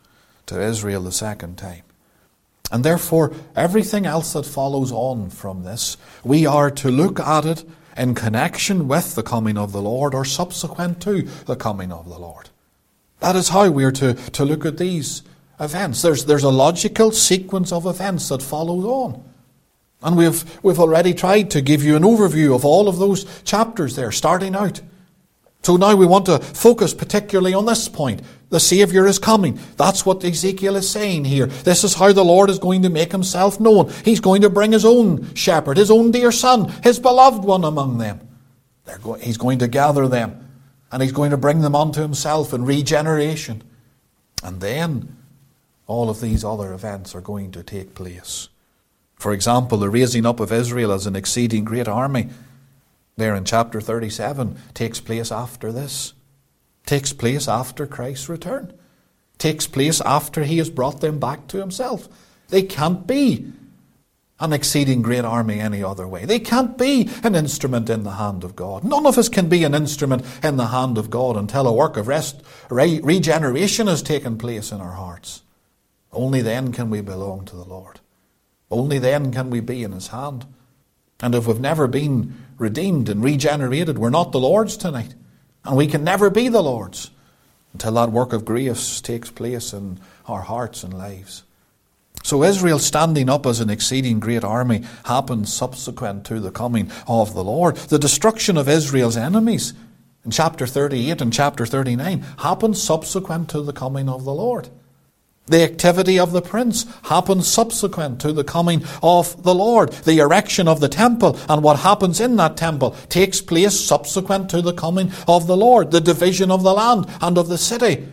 to 0.45 0.61
Israel 0.61 1.03
the 1.03 1.11
second 1.11 1.57
time. 1.57 1.83
And 2.71 2.85
therefore, 2.85 3.33
everything 3.55 4.05
else 4.05 4.31
that 4.33 4.45
follows 4.45 4.91
on 4.93 5.29
from 5.29 5.63
this, 5.63 5.97
we 6.23 6.45
are 6.45 6.71
to 6.71 6.89
look 6.89 7.19
at 7.19 7.45
it 7.45 7.65
in 7.97 8.15
connection 8.15 8.87
with 8.87 9.15
the 9.15 9.23
coming 9.23 9.57
of 9.57 9.73
the 9.73 9.81
Lord 9.81 10.13
or 10.13 10.23
subsequent 10.23 11.01
to 11.01 11.23
the 11.45 11.57
coming 11.57 11.91
of 11.91 12.07
the 12.07 12.17
Lord. 12.17 12.49
That 13.19 13.35
is 13.35 13.49
how 13.49 13.69
we 13.69 13.83
are 13.83 13.91
to, 13.91 14.13
to 14.13 14.45
look 14.45 14.65
at 14.65 14.77
these 14.77 15.23
events. 15.61 16.01
There's, 16.01 16.25
there's 16.25 16.43
a 16.43 16.49
logical 16.49 17.11
sequence 17.11 17.71
of 17.71 17.85
events 17.85 18.27
that 18.29 18.41
follows 18.41 18.83
on. 18.83 19.23
And 20.03 20.17
we've, 20.17 20.63
we've 20.63 20.79
already 20.79 21.13
tried 21.13 21.51
to 21.51 21.61
give 21.61 21.83
you 21.83 21.95
an 21.95 22.03
overview 22.03 22.55
of 22.55 22.65
all 22.65 22.89
of 22.89 22.97
those 22.97 23.25
chapters 23.43 23.95
there, 23.95 24.11
starting 24.11 24.55
out. 24.55 24.81
So 25.63 25.77
now 25.77 25.95
we 25.95 26.07
want 26.07 26.25
to 26.25 26.39
focus 26.39 26.93
particularly 26.95 27.53
on 27.53 27.65
this 27.65 27.87
point. 27.87 28.23
The 28.49 28.59
Savior 28.59 29.05
is 29.05 29.19
coming. 29.19 29.59
That's 29.77 30.05
what 30.05 30.23
Ezekiel 30.23 30.75
is 30.75 30.89
saying 30.89 31.25
here. 31.25 31.45
This 31.45 31.83
is 31.83 31.93
how 31.93 32.11
the 32.11 32.25
Lord 32.25 32.49
is 32.49 32.57
going 32.57 32.81
to 32.81 32.89
make 32.89 33.11
himself 33.11 33.59
known. 33.59 33.91
He's 34.03 34.19
going 34.19 34.41
to 34.41 34.49
bring 34.49 34.71
his 34.71 34.83
own 34.83 35.35
shepherd, 35.35 35.77
his 35.77 35.91
own 35.91 36.09
dear 36.09 36.31
son, 36.31 36.73
his 36.83 36.99
beloved 36.99 37.45
one 37.45 37.63
among 37.63 37.99
them. 37.99 38.27
Go- 39.03 39.13
he's 39.13 39.37
going 39.37 39.59
to 39.59 39.67
gather 39.67 40.07
them 40.07 40.49
and 40.91 41.01
he's 41.01 41.13
going 41.13 41.31
to 41.31 41.37
bring 41.37 41.61
them 41.61 41.75
unto 41.75 42.01
himself 42.01 42.53
in 42.53 42.65
regeneration. 42.65 43.63
And 44.43 44.59
then 44.59 45.15
all 45.91 46.09
of 46.09 46.21
these 46.21 46.45
other 46.45 46.73
events 46.73 47.13
are 47.13 47.21
going 47.21 47.51
to 47.51 47.63
take 47.63 47.93
place. 47.93 48.47
For 49.15 49.33
example, 49.33 49.77
the 49.77 49.89
raising 49.89 50.25
up 50.25 50.39
of 50.39 50.51
Israel 50.51 50.91
as 50.91 51.05
an 51.05 51.15
exceeding 51.15 51.65
great 51.65 51.87
army, 51.87 52.29
there 53.17 53.35
in 53.35 53.45
chapter 53.45 53.81
37, 53.81 54.57
takes 54.73 54.99
place 54.99 55.31
after 55.31 55.71
this. 55.71 56.13
Takes 56.85 57.13
place 57.13 57.47
after 57.47 57.85
Christ's 57.85 58.29
return. 58.29 58.73
Takes 59.37 59.67
place 59.67 60.01
after 60.01 60.43
he 60.43 60.57
has 60.59 60.69
brought 60.69 61.01
them 61.01 61.19
back 61.19 61.47
to 61.47 61.57
himself. 61.59 62.07
They 62.47 62.63
can't 62.63 63.05
be 63.05 63.51
an 64.39 64.53
exceeding 64.53 65.01
great 65.01 65.23
army 65.23 65.59
any 65.59 65.83
other 65.83 66.07
way. 66.07 66.25
They 66.25 66.39
can't 66.39 66.77
be 66.77 67.09
an 67.21 67.35
instrument 67.35 67.89
in 67.89 68.03
the 68.03 68.11
hand 68.11 68.43
of 68.43 68.55
God. 68.55 68.83
None 68.83 69.05
of 69.05 69.17
us 69.17 69.29
can 69.29 69.49
be 69.49 69.63
an 69.63 69.75
instrument 69.75 70.25
in 70.41 70.57
the 70.57 70.67
hand 70.67 70.97
of 70.97 71.09
God 71.11 71.37
until 71.37 71.67
a 71.67 71.73
work 71.73 71.95
of 71.97 72.07
rest, 72.07 72.41
re- 72.69 73.01
regeneration 73.03 73.87
has 73.87 74.01
taken 74.01 74.37
place 74.37 74.71
in 74.71 74.81
our 74.81 74.93
hearts. 74.93 75.43
Only 76.13 76.41
then 76.41 76.71
can 76.71 76.89
we 76.89 77.01
belong 77.01 77.45
to 77.45 77.55
the 77.55 77.65
Lord. 77.65 77.99
Only 78.69 78.99
then 78.99 79.31
can 79.31 79.49
we 79.49 79.59
be 79.59 79.83
in 79.83 79.91
His 79.91 80.07
hand. 80.07 80.45
And 81.21 81.35
if 81.35 81.47
we've 81.47 81.59
never 81.59 81.87
been 81.87 82.35
redeemed 82.57 83.09
and 83.09 83.23
regenerated, 83.23 83.97
we're 83.97 84.09
not 84.09 84.31
the 84.31 84.39
Lord's 84.39 84.75
tonight. 84.75 85.15
And 85.63 85.77
we 85.77 85.87
can 85.87 86.03
never 86.03 86.29
be 86.29 86.47
the 86.47 86.63
Lord's 86.63 87.11
until 87.73 87.93
that 87.93 88.11
work 88.11 88.33
of 88.33 88.45
grace 88.45 88.99
takes 89.01 89.29
place 89.29 89.73
in 89.73 89.99
our 90.27 90.41
hearts 90.41 90.83
and 90.83 90.93
lives. 90.93 91.43
So 92.23 92.43
Israel 92.43 92.79
standing 92.79 93.29
up 93.29 93.45
as 93.45 93.59
an 93.59 93.69
exceeding 93.69 94.19
great 94.19 94.43
army 94.43 94.83
happens 95.05 95.53
subsequent 95.53 96.25
to 96.25 96.39
the 96.39 96.51
coming 96.51 96.91
of 97.07 97.33
the 97.33 97.43
Lord. 97.43 97.77
The 97.77 97.99
destruction 97.99 98.57
of 98.57 98.69
Israel's 98.69 99.17
enemies 99.17 99.73
in 100.23 100.31
chapter 100.31 100.67
38 100.67 101.21
and 101.21 101.33
chapter 101.33 101.65
39 101.65 102.21
happens 102.39 102.81
subsequent 102.81 103.49
to 103.49 103.61
the 103.61 103.73
coming 103.73 104.07
of 104.07 104.23
the 104.23 104.33
Lord. 104.33 104.69
The 105.47 105.63
activity 105.63 106.19
of 106.19 106.31
the 106.31 106.41
prince 106.41 106.85
happens 107.03 107.47
subsequent 107.47 108.21
to 108.21 108.31
the 108.31 108.43
coming 108.43 108.85
of 109.01 109.43
the 109.43 109.55
Lord. 109.55 109.91
The 109.91 110.19
erection 110.19 110.67
of 110.67 110.79
the 110.79 110.87
temple 110.87 111.37
and 111.49 111.63
what 111.63 111.79
happens 111.79 112.21
in 112.21 112.35
that 112.37 112.55
temple 112.55 112.91
takes 113.09 113.41
place 113.41 113.79
subsequent 113.79 114.49
to 114.51 114.61
the 114.61 114.73
coming 114.73 115.11
of 115.27 115.47
the 115.47 115.57
Lord. 115.57 115.91
The 115.91 115.99
division 115.99 116.51
of 116.51 116.63
the 116.63 116.73
land 116.73 117.07
and 117.19 117.37
of 117.37 117.47
the 117.47 117.57
city. 117.57 118.07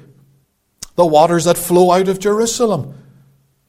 The 0.96 1.06
waters 1.06 1.44
that 1.44 1.58
flow 1.58 1.92
out 1.92 2.08
of 2.08 2.18
Jerusalem. 2.18 2.94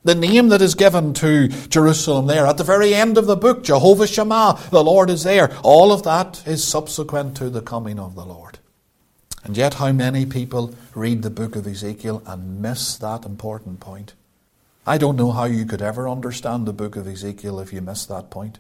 The 0.04 0.16
name 0.16 0.48
that 0.48 0.62
is 0.62 0.76
given 0.76 1.14
to 1.16 1.50
Jerusalem 1.50 2.28
there 2.28 2.48
at 2.48 2.58
the 2.58 2.64
very 2.64 2.96
end 2.96 3.18
of 3.18 3.28
the 3.28 3.36
book, 3.36 3.64
Jehovah 3.64 4.08
Shammah, 4.08 4.58
the 4.72 4.84
Lord 4.84 5.10
is 5.10 5.24
there. 5.24 5.54
All 5.62 5.92
of 5.92 6.04
that 6.04 6.42
is 6.48 6.64
subsequent 6.64 7.36
to 7.38 7.50
the 7.50 7.62
coming 7.62 8.00
of 8.00 8.16
the 8.16 8.26
Lord. 8.26 8.59
And 9.44 9.56
yet, 9.56 9.76
how 9.76 9.92
many 9.92 10.26
people 10.26 10.76
read 10.94 11.22
the 11.22 11.30
book 11.30 11.56
of 11.56 11.66
Ezekiel 11.66 12.22
and 12.26 12.62
miss 12.62 12.98
that 12.98 13.26
important 13.26 13.80
point? 13.80 14.14
I 14.86 14.98
don't 14.98 15.16
know 15.16 15.32
how 15.32 15.46
you 15.46 15.66
could 15.66 15.82
ever 15.82 16.10
understand 16.10 16.66
the 16.66 16.74
book 16.74 16.96
of 16.96 17.08
Ezekiel 17.08 17.60
if 17.60 17.72
you 17.72 17.82
miss 17.82 18.06
that 18.08 18.30
point. 18.30 18.60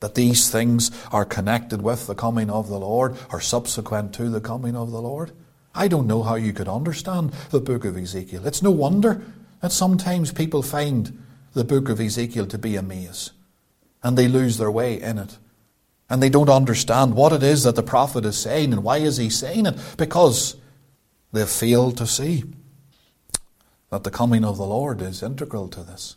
That 0.00 0.14
these 0.14 0.50
things 0.50 0.90
are 1.12 1.24
connected 1.24 1.82
with 1.82 2.06
the 2.06 2.14
coming 2.14 2.50
of 2.50 2.68
the 2.68 2.78
Lord 2.78 3.16
or 3.30 3.40
subsequent 3.40 4.14
to 4.14 4.30
the 4.30 4.40
coming 4.40 4.74
of 4.74 4.90
the 4.90 5.02
Lord. 5.02 5.32
I 5.74 5.86
don't 5.86 6.06
know 6.06 6.22
how 6.22 6.34
you 6.34 6.52
could 6.52 6.68
understand 6.68 7.32
the 7.50 7.60
book 7.60 7.84
of 7.84 7.96
Ezekiel. 7.96 8.46
It's 8.46 8.62
no 8.62 8.70
wonder 8.70 9.22
that 9.60 9.72
sometimes 9.72 10.32
people 10.32 10.62
find 10.62 11.22
the 11.52 11.64
book 11.64 11.88
of 11.88 12.00
Ezekiel 12.00 12.46
to 12.46 12.58
be 12.58 12.76
a 12.76 12.82
maze 12.82 13.30
and 14.02 14.16
they 14.16 14.28
lose 14.28 14.58
their 14.58 14.70
way 14.70 15.00
in 15.00 15.18
it 15.18 15.38
and 16.10 16.20
they 16.20 16.28
don't 16.28 16.50
understand 16.50 17.14
what 17.14 17.32
it 17.32 17.42
is 17.42 17.62
that 17.62 17.76
the 17.76 17.82
prophet 17.82 18.26
is 18.26 18.36
saying 18.36 18.72
and 18.72 18.82
why 18.82 18.98
is 18.98 19.16
he 19.16 19.30
saying 19.30 19.64
it 19.64 19.78
because 19.96 20.56
they've 21.32 21.48
failed 21.48 21.96
to 21.96 22.06
see 22.06 22.44
that 23.90 24.04
the 24.04 24.10
coming 24.10 24.44
of 24.44 24.56
the 24.56 24.66
Lord 24.66 25.00
is 25.00 25.22
integral 25.22 25.68
to 25.68 25.82
this. 25.82 26.16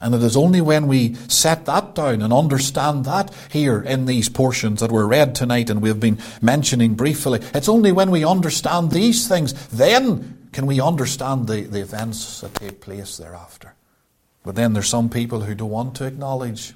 And 0.00 0.14
it 0.14 0.22
is 0.22 0.36
only 0.36 0.60
when 0.60 0.86
we 0.86 1.14
set 1.28 1.64
that 1.64 1.94
down 1.94 2.20
and 2.20 2.32
understand 2.32 3.06
that 3.06 3.32
here 3.50 3.80
in 3.80 4.04
these 4.04 4.28
portions 4.28 4.80
that 4.80 4.92
were 4.92 5.06
read 5.06 5.34
tonight 5.34 5.70
and 5.70 5.80
we've 5.80 6.00
been 6.00 6.18
mentioning 6.42 6.94
briefly, 6.94 7.40
it's 7.54 7.68
only 7.68 7.92
when 7.92 8.10
we 8.10 8.24
understand 8.24 8.90
these 8.90 9.26
things, 9.26 9.54
then 9.68 10.48
can 10.52 10.66
we 10.66 10.80
understand 10.80 11.46
the, 11.46 11.62
the 11.62 11.80
events 11.80 12.42
that 12.42 12.54
take 12.54 12.80
place 12.80 13.16
thereafter. 13.16 13.74
But 14.42 14.56
then 14.56 14.74
there's 14.74 14.88
some 14.88 15.08
people 15.08 15.40
who 15.40 15.54
don't 15.54 15.70
want 15.70 15.94
to 15.96 16.04
acknowledge 16.04 16.74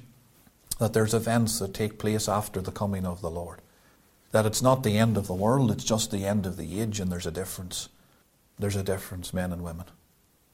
that 0.79 0.93
there's 0.93 1.13
events 1.13 1.59
that 1.59 1.73
take 1.73 1.99
place 1.99 2.27
after 2.27 2.61
the 2.61 2.71
coming 2.71 3.05
of 3.05 3.21
the 3.21 3.29
Lord. 3.29 3.59
That 4.31 4.45
it's 4.45 4.61
not 4.61 4.83
the 4.83 4.97
end 4.97 5.17
of 5.17 5.27
the 5.27 5.33
world, 5.33 5.71
it's 5.71 5.83
just 5.83 6.11
the 6.11 6.25
end 6.25 6.45
of 6.45 6.57
the 6.57 6.81
age, 6.81 6.99
and 6.99 7.11
there's 7.11 7.27
a 7.27 7.31
difference. 7.31 7.89
There's 8.57 8.75
a 8.75 8.83
difference, 8.83 9.33
men 9.33 9.53
and 9.53 9.63
women. 9.63 9.85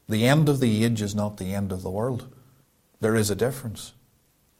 The 0.07 0.27
end 0.27 0.49
of 0.49 0.59
the 0.59 0.83
age 0.83 1.01
is 1.01 1.15
not 1.15 1.37
the 1.37 1.53
end 1.53 1.71
of 1.71 1.81
the 1.81 1.89
world. 1.89 2.27
There 3.01 3.15
is 3.15 3.29
a 3.29 3.35
difference. 3.35 3.93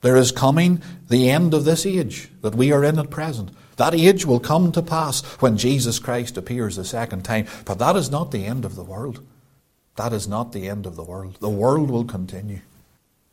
There 0.02 0.16
is 0.16 0.32
coming 0.32 0.82
the 1.08 1.30
end 1.30 1.54
of 1.54 1.66
this 1.66 1.86
age 1.86 2.30
that 2.42 2.56
we 2.56 2.72
are 2.72 2.84
in 2.84 3.00
at 3.00 3.10
present. 3.10 3.52
That 3.78 3.96
age 3.96 4.26
will 4.26 4.40
come 4.40 4.72
to 4.72 4.82
pass 4.82 5.24
when 5.42 5.58
Jesus 5.58 6.00
Christ 6.00 6.38
appears 6.38 6.76
the 6.76 6.86
second 6.86 7.24
time. 7.24 7.48
But 7.66 7.80
that 7.80 7.96
is 7.96 8.12
not 8.12 8.32
the 8.32 8.46
end 8.46 8.66
of 8.66 8.76
the 8.76 8.84
world. 8.84 9.26
That 9.96 10.14
is 10.14 10.28
not 10.28 10.52
the 10.52 10.68
end 10.68 10.86
of 10.86 10.96
the 10.96 11.04
world. 11.04 11.38
The 11.40 11.50
world 11.50 11.90
will 11.90 12.06
continue. 12.06 12.62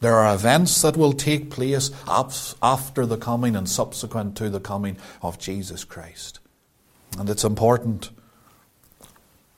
There 0.02 0.16
are 0.16 0.34
events 0.34 0.82
that 0.82 0.96
will 0.96 1.12
take 1.12 1.48
place 1.48 1.92
after 2.06 3.06
the 3.06 3.16
coming 3.16 3.54
and 3.54 3.68
subsequent 3.68 4.36
to 4.38 4.50
the 4.50 4.58
coming 4.58 4.96
of 5.22 5.38
Jesus 5.38 5.84
Christ. 5.84 6.40
And 7.16 7.30
it's 7.30 7.44
important 7.44 8.10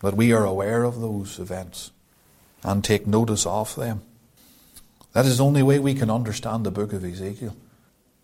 that 0.00 0.18
we 0.18 0.34
are 0.34 0.44
aware 0.44 0.84
of 0.84 1.00
those 1.00 1.38
events 1.38 1.92
and 2.62 2.84
take 2.84 3.06
notice 3.06 3.46
of 3.46 3.74
them. 3.74 4.02
That 5.14 5.24
is 5.24 5.38
the 5.38 5.44
only 5.44 5.62
way 5.62 5.78
we 5.78 5.94
can 5.94 6.10
understand 6.10 6.66
the 6.66 6.70
book 6.70 6.92
of 6.92 7.06
Ezekiel, 7.06 7.56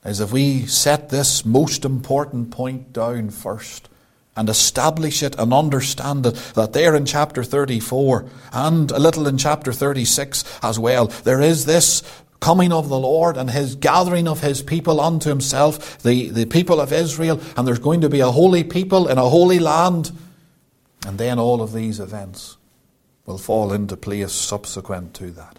is 0.04 0.20
if 0.20 0.30
we 0.30 0.66
set 0.66 1.08
this 1.08 1.46
most 1.46 1.86
important 1.86 2.50
point 2.50 2.92
down 2.92 3.30
first 3.30 3.88
and 4.36 4.48
establish 4.48 5.22
it 5.22 5.36
and 5.38 5.52
understand 5.52 6.26
it 6.26 6.34
that 6.54 6.72
there 6.72 6.94
in 6.94 7.04
chapter 7.04 7.42
34 7.42 8.26
and 8.52 8.90
a 8.90 8.98
little 8.98 9.26
in 9.26 9.36
chapter 9.36 9.72
36 9.72 10.44
as 10.62 10.78
well, 10.78 11.06
there 11.06 11.40
is 11.40 11.66
this 11.66 12.02
coming 12.40 12.72
of 12.72 12.88
the 12.88 12.98
Lord 12.98 13.36
and 13.36 13.50
his 13.50 13.74
gathering 13.74 14.26
of 14.26 14.40
his 14.40 14.62
people 14.62 15.00
unto 15.00 15.28
himself, 15.28 16.02
the, 16.02 16.30
the 16.30 16.46
people 16.46 16.80
of 16.80 16.92
Israel, 16.92 17.40
and 17.56 17.68
there's 17.68 17.78
going 17.78 18.00
to 18.00 18.08
be 18.08 18.20
a 18.20 18.30
holy 18.30 18.64
people 18.64 19.08
in 19.08 19.18
a 19.18 19.28
holy 19.28 19.58
land. 19.58 20.10
And 21.06 21.18
then 21.18 21.38
all 21.38 21.60
of 21.60 21.72
these 21.72 22.00
events 22.00 22.56
will 23.26 23.38
fall 23.38 23.72
into 23.72 23.96
place 23.96 24.32
subsequent 24.32 25.14
to 25.14 25.30
that. 25.32 25.58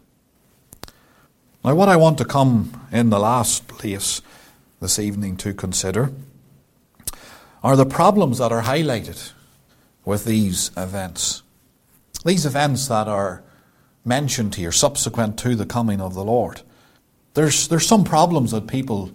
Now, 1.63 1.76
what 1.76 1.89
I 1.89 1.95
want 1.95 2.17
to 2.17 2.26
come 2.26 2.88
in 2.91 3.11
the 3.11 3.19
last 3.19 3.67
place 3.67 4.22
this 4.80 4.97
evening 4.97 5.38
to 5.38 5.53
consider 5.53 6.11
are 7.64 7.76
the 7.76 7.86
problems 7.86 8.39
that 8.39 8.51
are 8.51 8.64
highlighted 8.64 9.32
with 10.05 10.26
these 10.26 10.72
events. 10.76 11.43
These 12.26 12.45
events 12.45 12.88
that 12.88 13.07
are 13.07 13.43
mentioned 14.03 14.55
here 14.55 14.72
subsequent 14.72 15.38
to 15.39 15.55
the 15.55 15.66
coming 15.66 16.01
of 16.01 16.14
the 16.14 16.24
Lord. 16.24 16.62
There's, 17.34 17.68
there's 17.68 17.88
some 17.88 18.03
problems 18.03 18.51
that 18.51 18.68
people 18.68 19.12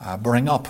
uh, 0.00 0.16
bring 0.16 0.48
up. 0.48 0.68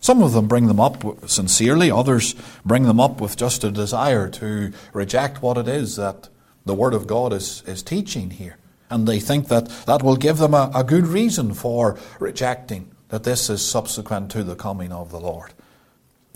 Some 0.00 0.22
of 0.22 0.32
them 0.32 0.48
bring 0.48 0.66
them 0.66 0.80
up 0.80 1.28
sincerely, 1.28 1.90
others 1.90 2.34
bring 2.64 2.84
them 2.84 2.98
up 2.98 3.20
with 3.20 3.36
just 3.36 3.62
a 3.62 3.70
desire 3.70 4.28
to 4.30 4.72
reject 4.92 5.42
what 5.42 5.58
it 5.58 5.68
is 5.68 5.96
that 5.96 6.28
the 6.64 6.74
Word 6.74 6.94
of 6.94 7.06
God 7.06 7.32
is, 7.32 7.62
is 7.66 7.82
teaching 7.82 8.30
here. 8.30 8.56
And 8.90 9.06
they 9.06 9.20
think 9.20 9.48
that 9.48 9.68
that 9.86 10.02
will 10.02 10.16
give 10.16 10.38
them 10.38 10.54
a, 10.54 10.70
a 10.74 10.84
good 10.84 11.06
reason 11.06 11.54
for 11.54 11.98
rejecting 12.18 12.90
that 13.08 13.24
this 13.24 13.48
is 13.48 13.64
subsequent 13.64 14.30
to 14.32 14.42
the 14.42 14.56
coming 14.56 14.92
of 14.92 15.10
the 15.10 15.20
Lord. 15.20 15.52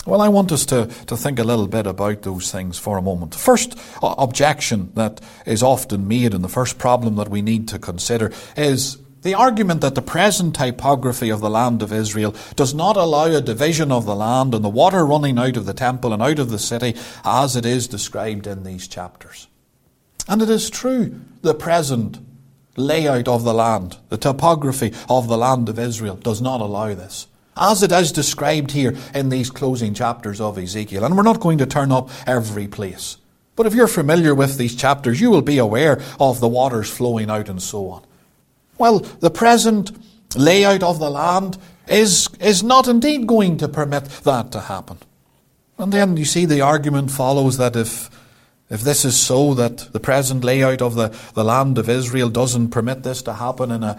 Well, 0.07 0.23
I 0.23 0.29
want 0.29 0.53
us 0.53 0.65
to, 0.67 0.87
to 1.07 1.17
think 1.17 1.41
a 1.41 1.45
little 1.45 1.67
bit 1.67 1.85
about 1.85 2.23
those 2.23 2.53
things 2.53 2.79
for 2.79 2.97
a 2.97 3.03
moment. 3.03 3.33
The 3.33 3.39
first 3.39 3.77
objection 4.01 4.93
that 4.95 5.21
is 5.45 5.65
often 5.65 6.07
made, 6.07 6.33
and 6.33 6.45
the 6.45 6.49
first 6.49 6.79
problem 6.79 7.17
that 7.17 7.29
we 7.29 7.43
need 7.43 7.67
to 7.69 7.79
consider, 7.81 8.33
is 8.57 8.99
the 9.23 9.35
argument 9.35 9.81
that 9.81 9.97
the 9.97 10.03
present 10.03 10.55
typography 10.55 11.29
of 11.29 11.41
the 11.41 11.51
land 11.51 11.83
of 11.83 11.93
Israel 11.93 12.37
does 12.55 12.73
not 12.73 12.97
allow 12.97 13.25
a 13.25 13.41
division 13.41 13.91
of 13.91 14.07
the 14.07 14.15
land 14.15 14.55
and 14.55 14.65
the 14.65 14.69
water 14.69 15.05
running 15.05 15.41
out 15.41 15.57
of 15.57 15.67
the 15.67 15.75
temple 15.75 16.13
and 16.13 16.23
out 16.23 16.39
of 16.39 16.51
the 16.51 16.59
city 16.61 16.95
as 17.25 17.57
it 17.57 17.67
is 17.67 17.89
described 17.89 18.47
in 18.47 18.63
these 18.63 18.87
chapters. 18.87 19.49
And 20.29 20.41
it 20.41 20.49
is 20.49 20.71
true, 20.71 21.21
the 21.43 21.55
present 21.55 22.21
layout 22.77 23.27
of 23.27 23.43
the 23.43 23.55
land, 23.55 23.97
the 24.09 24.17
topography 24.17 24.93
of 25.09 25.27
the 25.27 25.39
land 25.39 25.69
of 25.69 25.81
Israel 25.81 26.15
does 26.15 26.41
not 26.41 26.61
allow 26.61 26.95
this. 26.95 27.27
As 27.57 27.83
it 27.83 27.93
is 27.93 28.13
described 28.13 28.73
here 28.73 28.97
in 29.15 29.29
these 29.29 29.51
closing 29.51 29.95
chapters 29.95 30.41
of 30.41 30.59
Ezekiel. 30.59 31.05
And 31.05 31.17
we're 31.17 31.23
not 31.23 31.41
going 31.41 31.59
to 31.59 31.67
turn 31.67 31.93
up 31.93 32.11
every 32.27 32.69
place. 32.69 33.17
But 33.57 33.67
if 33.67 33.75
you're 33.75 33.89
familiar 33.89 34.35
with 34.35 34.59
these 34.59 34.77
chapters, 34.77 35.21
you 35.21 35.31
will 35.31 35.43
be 35.43 35.59
aware 35.59 36.01
of 36.21 36.41
the 36.41 36.49
waters 36.49 36.91
flowing 36.91 37.31
out 37.31 37.49
and 37.49 37.63
so 37.63 37.89
on. 37.89 38.05
Well, 38.79 38.99
the 38.99 39.31
present 39.31 39.91
layout 40.37 40.83
of 40.83 40.99
the 40.99 41.11
land 41.11 41.57
is, 41.89 42.29
is 42.41 42.63
not 42.63 42.89
indeed 42.89 43.27
going 43.27 43.57
to 43.59 43.69
permit 43.69 44.05
that 44.25 44.53
to 44.53 44.61
happen. 44.61 44.99
And 45.79 45.93
then 45.93 46.17
you 46.17 46.25
see 46.25 46.45
the 46.45 46.61
argument 46.61 47.11
follows 47.11 47.57
that 47.57 47.77
if, 47.77 48.11
if 48.69 48.83
this 48.83 49.05
is 49.05 49.19
so, 49.19 49.55
that 49.55 49.93
the 49.93 50.01
present 50.01 50.45
layout 50.45 50.83
of 50.83 50.95
the, 50.95 51.17
the 51.35 51.45
land 51.45 51.79
of 51.79 51.89
Israel 51.89 52.29
doesn't 52.29 52.71
permit 52.71 53.03
this 53.03 53.23
to 53.23 53.35
happen 53.35 53.71
in 53.71 53.83
a, 53.83 53.99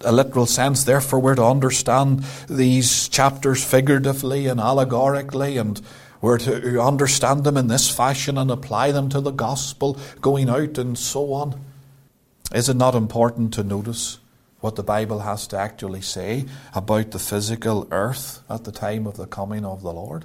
a 0.00 0.12
literal 0.12 0.46
sense, 0.46 0.84
therefore 0.84 1.20
we're 1.20 1.34
to 1.34 1.44
understand 1.44 2.24
these 2.48 3.08
chapters 3.08 3.64
figuratively 3.64 4.46
and 4.46 4.60
allegorically 4.60 5.56
and 5.56 5.80
we're 6.20 6.38
to 6.38 6.80
understand 6.80 7.44
them 7.44 7.56
in 7.56 7.68
this 7.68 7.88
fashion 7.88 8.38
and 8.38 8.50
apply 8.50 8.90
them 8.92 9.08
to 9.10 9.20
the 9.20 9.30
gospel 9.30 9.98
going 10.20 10.48
out 10.48 10.78
and 10.78 10.98
so 10.98 11.32
on. 11.32 11.60
Is 12.52 12.68
it 12.68 12.76
not 12.76 12.94
important 12.94 13.54
to 13.54 13.62
notice 13.62 14.18
what 14.60 14.74
the 14.74 14.82
Bible 14.82 15.20
has 15.20 15.46
to 15.48 15.58
actually 15.58 16.00
say 16.00 16.46
about 16.74 17.12
the 17.12 17.18
physical 17.18 17.86
earth 17.92 18.42
at 18.50 18.64
the 18.64 18.72
time 18.72 19.06
of 19.06 19.16
the 19.16 19.26
coming 19.26 19.64
of 19.64 19.82
the 19.82 19.92
Lord? 19.92 20.24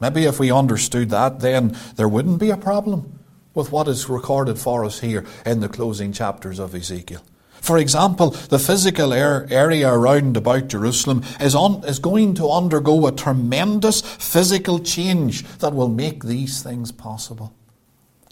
Maybe 0.00 0.24
if 0.24 0.40
we 0.40 0.50
understood 0.50 1.10
that, 1.10 1.40
then 1.40 1.76
there 1.96 2.08
wouldn't 2.08 2.40
be 2.40 2.50
a 2.50 2.56
problem 2.56 3.18
with 3.52 3.70
what 3.70 3.88
is 3.88 4.08
recorded 4.08 4.58
for 4.58 4.84
us 4.84 5.00
here 5.00 5.26
in 5.44 5.60
the 5.60 5.68
closing 5.68 6.12
chapters 6.12 6.58
of 6.58 6.74
Ezekiel. 6.74 7.20
For 7.60 7.78
example, 7.78 8.30
the 8.30 8.58
physical 8.58 9.12
area 9.12 9.92
around 9.92 10.36
about 10.36 10.68
Jerusalem 10.68 11.22
is, 11.38 11.54
on, 11.54 11.84
is 11.84 11.98
going 11.98 12.34
to 12.34 12.50
undergo 12.50 13.06
a 13.06 13.12
tremendous 13.12 14.00
physical 14.00 14.78
change 14.78 15.44
that 15.58 15.74
will 15.74 15.88
make 15.88 16.24
these 16.24 16.62
things 16.62 16.90
possible. 16.90 17.52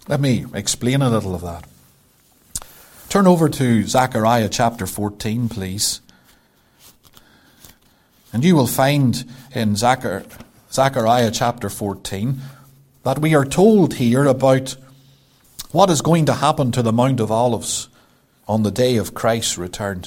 Let 0.09 0.21
me 0.21 0.47
explain 0.55 1.03
a 1.03 1.11
little 1.11 1.35
of 1.35 1.43
that. 1.43 1.67
Turn 3.11 3.27
over 3.27 3.49
to 3.51 3.85
Zechariah 3.85 4.49
chapter 4.49 4.87
14, 4.87 5.49
please. 5.49 6.01
And 8.33 8.45
you 8.45 8.57
will 8.57 8.67
find 8.67 9.25
in 9.55 9.77
Zechariah 9.77 11.31
chapter 11.31 11.71
14 11.71 12.41
that 13.03 13.19
we 13.19 13.35
are 13.35 13.45
told 13.45 13.95
here 13.95 14.25
about 14.25 14.77
what 15.71 15.91
is 15.91 16.01
going 16.01 16.25
to 16.27 16.35
happen 16.35 16.73
to 16.73 16.83
the 16.83 16.93
Mount 16.93 17.21
of 17.21 17.31
Olives 17.31 17.89
on 18.49 18.63
the 18.63 18.71
day 18.71 18.97
of 18.97 19.15
Christ's 19.15 19.59
return. 19.59 20.05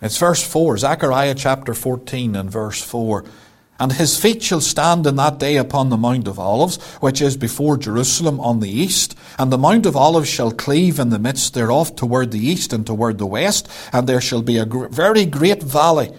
It's 0.00 0.18
verse 0.18 0.42
4, 0.42 0.78
Zechariah 0.78 1.34
chapter 1.34 1.74
14 1.74 2.34
and 2.34 2.50
verse 2.50 2.82
4. 2.82 3.24
And 3.78 3.92
his 3.92 4.18
feet 4.18 4.42
shall 4.42 4.60
stand 4.60 5.06
in 5.06 5.16
that 5.16 5.38
day 5.38 5.56
upon 5.56 5.88
the 5.88 5.96
Mount 5.96 6.28
of 6.28 6.38
Olives, 6.38 6.80
which 7.00 7.20
is 7.20 7.36
before 7.36 7.76
Jerusalem 7.76 8.38
on 8.40 8.60
the 8.60 8.70
east. 8.70 9.16
And 9.38 9.52
the 9.52 9.58
Mount 9.58 9.86
of 9.86 9.96
Olives 9.96 10.28
shall 10.28 10.52
cleave 10.52 10.98
in 10.98 11.10
the 11.10 11.18
midst 11.18 11.54
thereof 11.54 11.96
toward 11.96 12.30
the 12.30 12.44
east 12.44 12.72
and 12.72 12.86
toward 12.86 13.18
the 13.18 13.26
west. 13.26 13.68
And 13.92 14.08
there 14.08 14.20
shall 14.20 14.42
be 14.42 14.56
a 14.56 14.64
very 14.64 15.24
great 15.26 15.62
valley. 15.62 16.12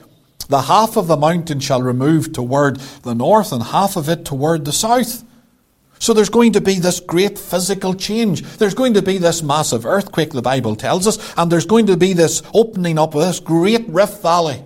The 0.49 0.63
half 0.63 0.97
of 0.97 1.07
the 1.07 1.17
mountain 1.17 1.61
shall 1.61 1.81
remove 1.81 2.33
toward 2.33 2.79
the 3.03 3.15
north, 3.15 3.51
and 3.51 3.63
half 3.63 3.95
of 3.95 4.09
it 4.09 4.25
toward 4.25 4.65
the 4.65 4.73
south. 4.73 5.23
So 6.03 6.13
there's 6.13 6.27
going 6.27 6.51
to 6.51 6.59
be 6.59 6.79
this 6.79 6.99
great 6.99 7.39
physical 7.39 7.93
change. 7.93 8.41
There's 8.57 8.73
going 8.73 8.95
to 8.95 9.01
be 9.01 9.19
this 9.19 9.41
massive 9.41 9.85
earthquake, 9.85 10.31
the 10.31 10.41
Bible 10.41 10.75
tells 10.75 11.07
us, 11.07 11.33
and 11.37 11.49
there's 11.49 11.65
going 11.65 11.85
to 11.85 11.95
be 11.95 12.11
this 12.11 12.43
opening 12.53 12.99
up 12.99 13.15
of 13.15 13.21
this 13.21 13.39
great 13.39 13.87
rift 13.87 14.21
valley. 14.21 14.61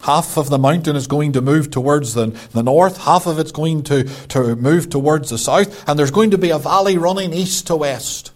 Half 0.00 0.36
of 0.36 0.50
the 0.50 0.58
mountain 0.58 0.96
is 0.96 1.06
going 1.06 1.34
to 1.34 1.40
move 1.40 1.70
towards 1.70 2.14
the, 2.14 2.36
the 2.50 2.64
north, 2.64 3.04
half 3.04 3.26
of 3.28 3.38
it's 3.38 3.52
going 3.52 3.84
to, 3.84 4.02
to 4.02 4.56
move 4.56 4.90
towards 4.90 5.30
the 5.30 5.38
south, 5.38 5.88
and 5.88 5.96
there's 5.96 6.10
going 6.10 6.32
to 6.32 6.38
be 6.38 6.50
a 6.50 6.58
valley 6.58 6.98
running 6.98 7.32
east 7.32 7.68
to 7.68 7.76
west. 7.76 8.32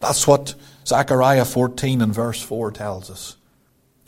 That's 0.00 0.26
what 0.26 0.56
Zechariah 0.84 1.44
14 1.44 2.02
and 2.02 2.12
verse 2.12 2.42
4 2.42 2.72
tells 2.72 3.12
us. 3.12 3.36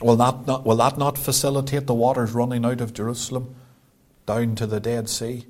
Will 0.01 0.17
that, 0.17 0.49
not, 0.49 0.67
will 0.67 0.79
that 0.79 0.99
not 0.99 1.17
facilitate 1.17 1.87
the 1.87 1.95
waters 1.95 2.33
running 2.33 2.65
out 2.65 2.81
of 2.81 2.93
Jerusalem 2.93 3.55
down 4.27 4.57
to 4.57 4.67
the 4.67 4.81
Dead 4.81 5.09
Sea 5.09 5.45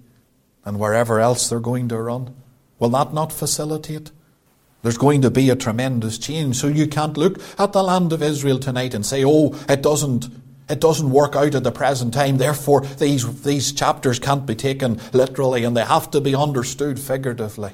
and 0.65 0.79
wherever 0.79 1.21
else 1.21 1.49
they're 1.49 1.61
going 1.61 1.89
to 1.89 2.01
run? 2.01 2.35
Will 2.79 2.91
that 2.91 3.13
not 3.13 3.33
facilitate? 3.33 4.11
There's 4.83 4.99
going 4.99 5.23
to 5.23 5.31
be 5.31 5.49
a 5.49 5.57
tremendous 5.57 6.19
change. 6.19 6.57
So 6.57 6.67
you 6.67 6.87
can't 6.87 7.17
look 7.17 7.41
at 7.59 7.73
the 7.73 7.83
land 7.83 8.13
of 8.13 8.23
Israel 8.23 8.59
tonight 8.59 8.95
and 8.95 9.07
say, 9.07 9.25
oh, 9.25 9.55
it 9.69 9.83
doesn't 9.83 10.29
it 10.69 10.81
doesn't 10.81 11.11
work 11.11 11.37
out 11.37 11.55
at 11.55 11.65
the 11.65 11.73
present 11.73 12.15
time. 12.15 12.39
Therefore, 12.39 12.81
these, 12.81 13.43
these 13.43 13.73
chapters 13.73 14.19
can't 14.19 14.47
be 14.47 14.55
taken 14.55 15.01
literally 15.13 15.65
and 15.65 15.77
they 15.77 15.85
have 15.85 16.11
to 16.13 16.21
be 16.21 16.35
understood 16.35 16.99
figuratively. 16.99 17.73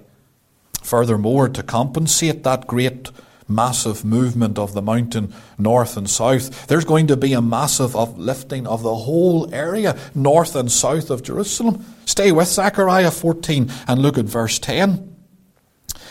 Furthermore, 0.83 1.49
to 1.49 1.63
compensate 1.63 2.43
that 2.43 2.67
great 2.67 3.11
massive 3.49 4.05
movement 4.05 4.59
of 4.59 4.75
the 4.75 4.83
mountain 4.83 5.33
north 5.59 5.97
and 5.97 6.09
south, 6.09 6.67
there's 6.67 6.85
going 6.85 7.07
to 7.07 7.17
be 7.17 7.33
a 7.33 7.43
massive 7.43 7.97
uplifting 7.97 8.67
of 8.67 8.83
the 8.83 8.95
whole 8.95 9.53
area 9.55 9.99
north 10.15 10.55
and 10.55 10.71
south 10.71 11.11
of 11.11 11.23
Jerusalem. 11.23 11.85
Stay 12.05 12.33
with 12.33 12.49
Zechariah 12.49 13.11
14 13.11 13.71
and 13.87 14.03
look 14.03 14.19
at 14.19 14.27
verse 14.27 14.59
10. 14.59 15.17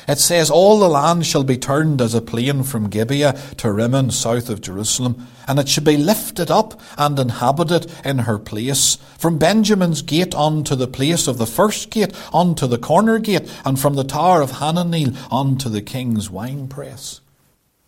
It 0.08 0.20
says, 0.20 0.50
All 0.50 0.80
the 0.80 0.88
land 0.88 1.26
shall 1.26 1.44
be 1.44 1.58
turned 1.58 2.02
as 2.02 2.14
a 2.14 2.22
plain 2.22 2.64
from 2.64 2.90
Gibeah 2.90 3.38
to 3.58 3.72
Rimmon, 3.72 4.12
south 4.12 4.50
of 4.50 4.62
Jerusalem, 4.62 5.28
and 5.48 5.60
it 5.60 5.68
shall 5.68 5.84
be 5.84 5.98
lifted 5.98 6.50
up 6.50 6.80
and 6.98 7.20
inhabited 7.20 7.92
in 8.06 8.20
her 8.20 8.40
place, 8.40 8.98
from 9.18 9.38
Benjamin's 9.38 10.02
gate 10.02 10.34
unto 10.34 10.76
the 10.76 10.88
place 10.88 11.28
of 11.28 11.38
the 11.38 11.46
first 11.46 11.90
gate, 11.90 12.16
unto 12.34 12.68
the 12.68 12.78
corner 12.78 13.20
gate, 13.20 13.52
and 13.66 13.78
from 13.78 13.96
the 13.96 14.06
tower 14.06 14.42
of 14.42 14.54
Hananeel 14.54 15.18
unto 15.30 15.68
the 15.68 15.82
king's 15.82 16.30
winepress. 16.30 17.20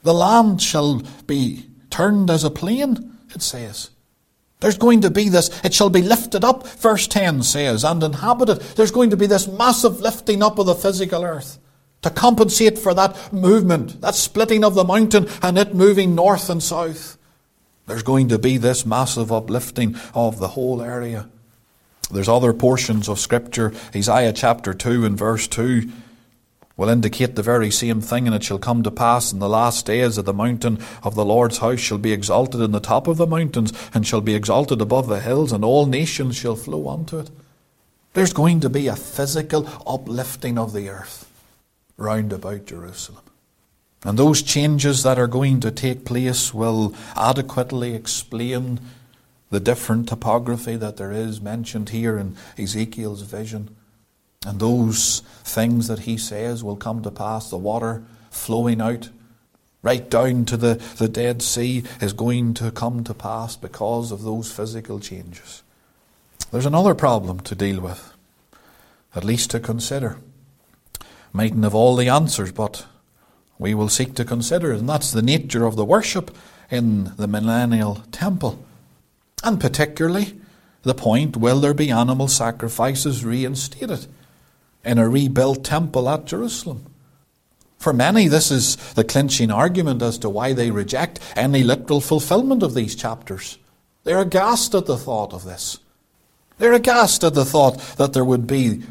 The 0.03 0.13
land 0.13 0.61
shall 0.61 1.01
be 1.27 1.65
turned 1.89 2.29
as 2.29 2.43
a 2.43 2.49
plain, 2.49 3.17
it 3.33 3.41
says. 3.41 3.89
There's 4.61 4.77
going 4.77 5.01
to 5.01 5.09
be 5.09 5.29
this, 5.29 5.49
it 5.63 5.73
shall 5.73 5.89
be 5.89 6.01
lifted 6.01 6.43
up, 6.43 6.67
verse 6.67 7.07
10 7.07 7.43
says, 7.43 7.83
and 7.83 8.03
inhabited. 8.03 8.59
There's 8.75 8.91
going 8.91 9.09
to 9.11 9.17
be 9.17 9.25
this 9.25 9.47
massive 9.47 10.01
lifting 10.01 10.43
up 10.43 10.59
of 10.59 10.65
the 10.65 10.75
physical 10.75 11.23
earth 11.23 11.59
to 12.01 12.09
compensate 12.09 12.77
for 12.77 12.93
that 12.93 13.31
movement, 13.31 14.01
that 14.01 14.15
splitting 14.15 14.63
of 14.63 14.75
the 14.75 14.83
mountain 14.83 15.27
and 15.41 15.57
it 15.57 15.73
moving 15.73 16.15
north 16.15 16.49
and 16.49 16.61
south. 16.61 17.17
There's 17.87 18.03
going 18.03 18.27
to 18.29 18.37
be 18.37 18.57
this 18.57 18.85
massive 18.85 19.31
uplifting 19.31 19.95
of 20.13 20.39
the 20.39 20.49
whole 20.49 20.81
area. 20.81 21.29
There's 22.11 22.29
other 22.29 22.53
portions 22.53 23.07
of 23.07 23.19
Scripture, 23.19 23.73
Isaiah 23.95 24.33
chapter 24.33 24.73
2 24.73 25.05
and 25.05 25.17
verse 25.17 25.47
2 25.47 25.89
will 26.79 26.87
indicate 26.87 27.35
the 27.35 27.43
very 27.43 27.69
same 27.69 27.99
thing, 27.99 28.25
and 28.25 28.33
it 28.33 28.41
shall 28.41 28.57
come 28.57 28.83
to 28.83 28.89
pass 28.89 29.33
in 29.33 29.39
the 29.39 29.49
last 29.49 29.85
days 29.85 30.15
that 30.15 30.21
the 30.21 30.33
mountain 30.33 30.79
of 31.03 31.13
the 31.13 31.25
Lord's 31.25 31.57
house 31.57 31.81
shall 31.81 31.97
be 31.97 32.13
exalted 32.13 32.61
in 32.61 32.71
the 32.71 32.79
top 32.79 33.05
of 33.05 33.17
the 33.17 33.27
mountains, 33.27 33.73
and 33.93 34.07
shall 34.07 34.21
be 34.21 34.33
exalted 34.33 34.79
above 34.79 35.07
the 35.07 35.19
hills, 35.19 35.51
and 35.51 35.65
all 35.65 35.85
nations 35.85 36.37
shall 36.37 36.55
flow 36.55 36.87
unto 36.87 37.19
it. 37.19 37.29
There's 38.13 38.31
going 38.31 38.61
to 38.61 38.69
be 38.69 38.87
a 38.87 38.95
physical 38.95 39.67
uplifting 39.85 40.57
of 40.57 40.71
the 40.71 40.87
earth 40.87 41.29
round 41.97 42.31
about 42.31 42.67
Jerusalem. 42.67 43.23
And 44.05 44.17
those 44.17 44.41
changes 44.41 45.03
that 45.03 45.19
are 45.19 45.27
going 45.27 45.59
to 45.59 45.71
take 45.71 46.05
place 46.05 46.53
will 46.53 46.95
adequately 47.13 47.93
explain 47.93 48.79
the 49.49 49.59
different 49.59 50.07
topography 50.07 50.77
that 50.77 50.95
there 50.95 51.11
is 51.11 51.41
mentioned 51.41 51.89
here 51.89 52.17
in 52.17 52.37
Ezekiel's 52.57 53.23
vision. 53.23 53.75
And 54.45 54.59
those 54.59 55.19
things 55.43 55.87
that 55.87 55.99
he 55.99 56.17
says 56.17 56.63
will 56.63 56.75
come 56.75 57.01
to 57.03 57.11
pass, 57.11 57.49
the 57.49 57.57
water 57.57 58.03
flowing 58.31 58.81
out 58.81 59.09
right 59.81 60.09
down 60.09 60.45
to 60.45 60.57
the, 60.57 60.75
the 60.97 61.07
Dead 61.07 61.41
Sea, 61.41 61.83
is 62.01 62.13
going 62.13 62.53
to 62.55 62.71
come 62.71 63.03
to 63.05 63.13
pass 63.13 63.55
because 63.55 64.11
of 64.11 64.23
those 64.23 64.51
physical 64.51 64.99
changes. 64.99 65.63
There's 66.51 66.65
another 66.65 66.95
problem 66.95 67.39
to 67.41 67.55
deal 67.55 67.79
with, 67.79 68.13
at 69.15 69.23
least 69.23 69.51
to 69.51 69.59
consider 69.59 70.17
mightn't 71.33 71.63
have 71.63 71.75
all 71.75 71.95
the 71.95 72.09
answers, 72.09 72.51
but 72.51 72.85
we 73.57 73.73
will 73.73 73.89
seek 73.89 74.15
to 74.15 74.25
consider 74.25 74.71
it, 74.71 74.79
and 74.79 74.89
that's 74.89 75.11
the 75.11 75.21
nature 75.21 75.65
of 75.65 75.75
the 75.75 75.85
worship 75.85 76.35
in 76.69 77.15
the 77.17 77.27
millennial 77.27 78.03
temple. 78.11 78.63
And 79.43 79.59
particularly, 79.59 80.39
the 80.83 80.93
point 80.93 81.37
will 81.37 81.59
there 81.59 81.73
be 81.73 81.91
animal 81.91 82.27
sacrifices 82.27 83.25
reinstated 83.25 84.07
in 84.83 84.97
a 84.97 85.09
rebuilt 85.09 85.63
temple 85.63 86.09
at 86.09 86.25
Jerusalem? 86.25 86.85
For 87.77 87.93
many, 87.93 88.27
this 88.27 88.51
is 88.51 88.75
the 88.93 89.05
clinching 89.05 89.51
argument 89.51 90.01
as 90.01 90.17
to 90.19 90.29
why 90.29 90.53
they 90.53 90.69
reject 90.69 91.19
any 91.35 91.63
literal 91.63 92.01
fulfillment 92.01 92.61
of 92.61 92.73
these 92.73 92.95
chapters. 92.95 93.57
They're 94.03 94.19
aghast 94.19 94.75
at 94.75 94.85
the 94.85 94.97
thought 94.97 95.33
of 95.33 95.45
this. 95.45 95.79
They're 96.57 96.73
aghast 96.73 97.23
at 97.23 97.35
the 97.35 97.45
thought 97.45 97.79
that 97.97 98.11
there 98.11 98.25
would 98.25 98.47
be 98.47 98.83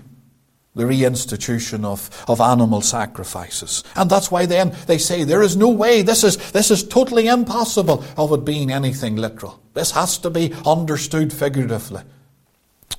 the 0.75 0.85
reinstitution 0.85 1.85
of, 1.85 2.25
of 2.29 2.41
animal 2.41 2.81
sacrifices. 2.81 3.83
And 3.97 4.09
that's 4.09 4.31
why 4.31 4.47
then 4.47 4.75
they 4.87 4.97
say 4.97 5.25
there 5.25 5.43
is 5.43 5.57
no 5.57 5.69
way, 5.69 6.03
this 6.03 6.25
is, 6.25 6.37
this 6.53 6.71
is 6.71 6.85
totally 6.85 7.27
impossible 7.27 8.05
of 8.17 8.33
it 8.33 8.45
being 8.45 8.71
anything 8.71 9.17
literal. 9.17 9.61
This 9.75 9.91
has 9.91 10.17
to 10.19 10.31
be 10.31 10.55
understood 10.65 11.33
figuratively. 11.33 12.03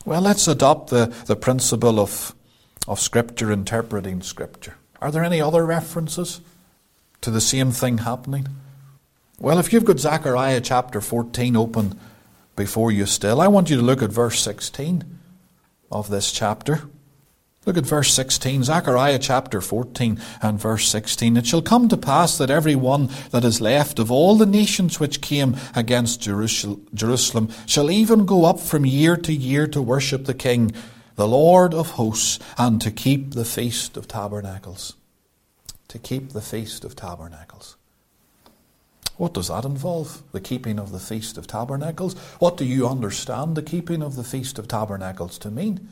Well, 0.06 0.22
let's 0.22 0.48
adopt 0.48 0.90
the, 0.90 1.08
the 1.26 1.36
principle 1.36 2.00
of, 2.00 2.36
of 2.88 3.00
Scripture 3.00 3.52
interpreting 3.52 4.22
Scripture. 4.22 4.76
Are 5.02 5.12
there 5.12 5.24
any 5.24 5.42
other 5.42 5.66
references 5.66 6.42
to 7.22 7.32
the 7.32 7.42
same 7.42 7.72
thing 7.72 8.00
happening? 8.00 8.48
Well, 9.40 9.60
if 9.60 9.72
you've 9.72 9.86
got 9.86 10.00
Zechariah 10.00 10.62
chapter 10.62 11.00
14 11.00 11.56
open 11.56 11.98
before 12.56 12.92
you 12.92 13.06
still, 13.06 13.40
I 13.40 13.48
want 13.48 13.70
you 13.70 13.78
to 13.78 13.82
look 13.82 14.02
at 14.02 14.12
verse 14.12 14.42
16 14.42 15.04
of 15.92 16.10
this 16.10 16.32
chapter. 16.32 16.84
Look 17.66 17.78
at 17.78 17.86
verse 17.86 18.14
16, 18.14 18.64
Zechariah 18.64 19.20
chapter 19.20 19.62
14 19.62 20.20
and 20.42 20.60
verse 20.60 20.88
16. 20.88 21.38
It 21.38 21.46
shall 21.46 21.62
come 21.62 21.88
to 21.90 21.98
pass 21.98 22.38
that 22.38 22.50
every 22.50 22.76
one 22.76 23.10
that 23.32 23.44
is 23.44 23.62
left 23.62 24.00
of 24.00 24.10
all 24.10 24.36
the 24.36 24.46
nations 24.46 25.00
which 25.00 25.22
came 25.22 25.56
against 25.76 26.22
Jerusalem 26.22 27.50
shall 27.66 27.92
even 27.92 28.26
go 28.26 28.46
up 28.46 28.60
from 28.60 28.86
year 28.86 29.18
to 29.18 29.34
year 29.34 29.68
to 29.68 29.82
worship 29.82 30.26
the 30.26 30.34
King, 30.34 30.72
the 31.20 31.28
Lord 31.28 31.74
of 31.74 31.92
hosts, 31.92 32.40
and 32.58 32.80
to 32.80 32.90
keep 32.90 33.34
the 33.34 33.44
feast 33.44 33.98
of 33.98 34.08
tabernacles. 34.08 34.96
To 35.90 36.00
keep 36.00 36.30
the 36.30 36.40
feast 36.40 36.86
of 36.86 36.96
tabernacles. 36.96 37.76
What 39.18 39.34
does 39.34 39.50
that 39.50 39.66
involve? 39.66 40.24
The 40.32 40.40
keeping 40.40 40.80
of 40.80 40.94
the 40.94 41.00
Feast 41.00 41.38
of 41.38 41.46
Tabernacles? 41.46 42.18
What 42.40 42.56
do 42.56 42.64
you 42.64 42.88
understand 42.88 43.56
the 43.56 43.62
keeping 43.62 44.02
of 44.02 44.16
the 44.16 44.24
Feast 44.24 44.58
of 44.58 44.70
Tabernacles 44.70 45.38
to 45.40 45.52
mean? 45.52 45.90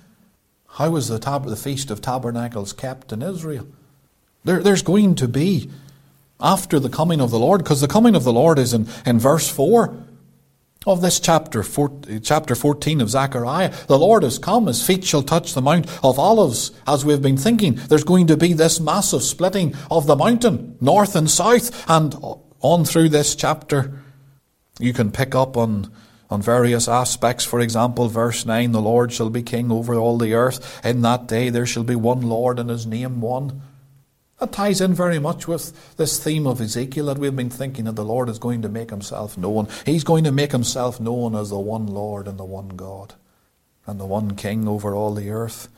How 0.69 0.91
was 0.91 1.09
the, 1.09 1.19
tab- 1.19 1.43
the 1.43 1.57
Feast 1.57 1.91
of 1.91 1.99
Tabernacles 1.99 2.71
kept 2.71 3.11
in 3.11 3.21
Israel? 3.21 3.67
There, 4.45 4.63
there's 4.63 4.81
going 4.81 5.15
to 5.15 5.27
be, 5.27 5.69
after 6.39 6.79
the 6.79 6.87
coming 6.87 7.19
of 7.19 7.31
the 7.31 7.39
Lord, 7.39 7.65
because 7.65 7.81
the 7.81 7.89
coming 7.89 8.15
of 8.15 8.23
the 8.23 8.31
Lord 8.31 8.57
is 8.57 8.73
in, 8.73 8.87
in 9.05 9.19
verse 9.19 9.49
4 9.49 10.06
of 10.87 11.01
this 11.01 11.19
chapter, 11.19 11.61
four, 11.61 11.91
chapter 12.23 12.55
14 12.55 13.01
of 13.01 13.09
Zechariah. 13.09 13.73
The 13.87 13.99
Lord 13.99 14.23
has 14.23 14.39
come, 14.39 14.67
his 14.67 14.85
feet 14.85 15.03
shall 15.03 15.21
touch 15.21 15.53
the 15.53 15.61
Mount 15.61 15.87
of 16.03 16.17
Olives. 16.17 16.71
As 16.87 17.03
we've 17.03 17.21
been 17.21 17.37
thinking, 17.37 17.75
there's 17.75 18.05
going 18.05 18.27
to 18.27 18.37
be 18.37 18.53
this 18.53 18.79
massive 18.79 19.21
splitting 19.21 19.75
of 19.91 20.07
the 20.07 20.15
mountain, 20.15 20.77
north 20.79 21.15
and 21.15 21.29
south, 21.29 21.87
and 21.89 22.15
on 22.61 22.85
through 22.85 23.09
this 23.09 23.35
chapter, 23.35 24.01
you 24.79 24.93
can 24.93 25.11
pick 25.11 25.35
up 25.35 25.57
on 25.57 25.91
on 26.29 26.41
various 26.41 26.87
aspects. 26.87 27.45
For 27.45 27.59
example, 27.59 28.09
verse 28.09 28.45
9 28.45 28.71
The 28.71 28.81
Lord 28.81 29.11
shall 29.11 29.29
be 29.29 29.43
king 29.43 29.71
over 29.71 29.95
all 29.95 30.17
the 30.17 30.33
earth. 30.33 30.85
In 30.85 31.01
that 31.01 31.27
day 31.27 31.49
there 31.49 31.65
shall 31.65 31.83
be 31.83 31.95
one 31.95 32.21
Lord, 32.21 32.59
and 32.59 32.69
his 32.69 32.85
name 32.85 33.21
one. 33.21 33.61
That 34.39 34.51
ties 34.51 34.81
in 34.81 34.93
very 34.93 35.17
much 35.17 35.47
with 35.47 35.95
this 35.97 36.23
theme 36.23 36.45
of 36.45 36.61
Ezekiel 36.61 37.07
that 37.07 37.17
we've 37.17 37.35
been 37.35 37.49
thinking 37.49 37.85
that 37.85 37.95
the 37.95 38.05
Lord 38.05 38.29
is 38.29 38.37
going 38.37 38.61
to 38.61 38.69
make 38.69 38.91
himself 38.91 39.37
known. 39.37 39.67
He's 39.85 40.03
going 40.03 40.23
to 40.25 40.31
make 40.31 40.51
himself 40.51 40.99
known 40.99 41.35
as 41.35 41.49
the 41.49 41.59
one 41.59 41.87
Lord 41.87 42.27
and 42.27 42.37
the 42.37 42.45
one 42.45 42.69
God 42.69 43.15
and 43.87 43.99
the 43.99 44.05
one 44.05 44.35
King 44.35 44.67
over 44.67 44.93
all 44.93 45.15
the 45.15 45.31
earth. 45.31 45.69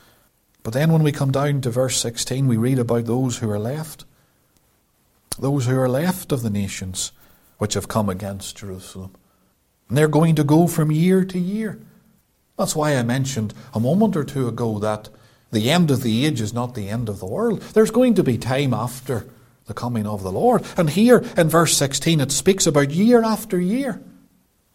But 0.64 0.74
then 0.74 0.91
when 0.91 1.03
we 1.03 1.14
come 1.14 1.32
down 1.32 1.62
to 1.62 1.70
verse 1.70 1.97
16, 2.01 2.47
we 2.47 2.57
read 2.57 2.80
about 2.80 3.05
those 3.05 3.38
who 3.38 3.49
are 3.49 3.60
left. 3.60 4.03
Those 5.38 5.68
who 5.68 5.78
are 5.78 5.88
left 5.88 6.34
of 6.34 6.41
the 6.41 6.49
nations 6.49 7.14
which 7.60 7.76
have 7.76 7.88
come 7.88 8.10
against 8.10 8.57
Jerusalem. 8.57 9.16
And 9.88 9.97
they're 9.97 10.10
going 10.10 10.36
to 10.36 10.43
go 10.43 10.68
from 10.68 10.91
year 10.91 11.24
to 11.24 11.39
year. 11.39 11.80
That's 12.57 12.76
why 12.76 12.95
I 12.97 13.03
mentioned 13.03 13.53
a 13.74 13.80
moment 13.80 14.18
or 14.18 14.26
two 14.26 14.49
ago 14.49 14.80
that 14.80 15.07
the 15.52 15.70
end 15.70 15.91
of 15.91 16.04
the 16.04 16.26
age 16.26 16.41
is 16.41 16.54
not 16.54 16.76
the 16.76 16.89
end 16.89 17.10
of 17.10 17.20
the 17.20 17.26
world. 17.26 17.62
There's 17.62 17.91
going 17.91 18.16
to 18.16 18.24
be 18.24 18.38
time 18.38 18.74
after 18.74 19.28
the 19.66 19.74
coming 19.74 20.06
of 20.06 20.24
the 20.24 20.32
Lord. 20.32 20.64
And 20.78 20.89
here 20.89 21.24
in 21.38 21.50
verse 21.50 21.76
16, 21.78 22.20
it 22.20 22.32
speaks 22.32 22.68
about 22.68 22.91
year 22.91 23.24
after 23.24 23.60
year. 23.60 24.02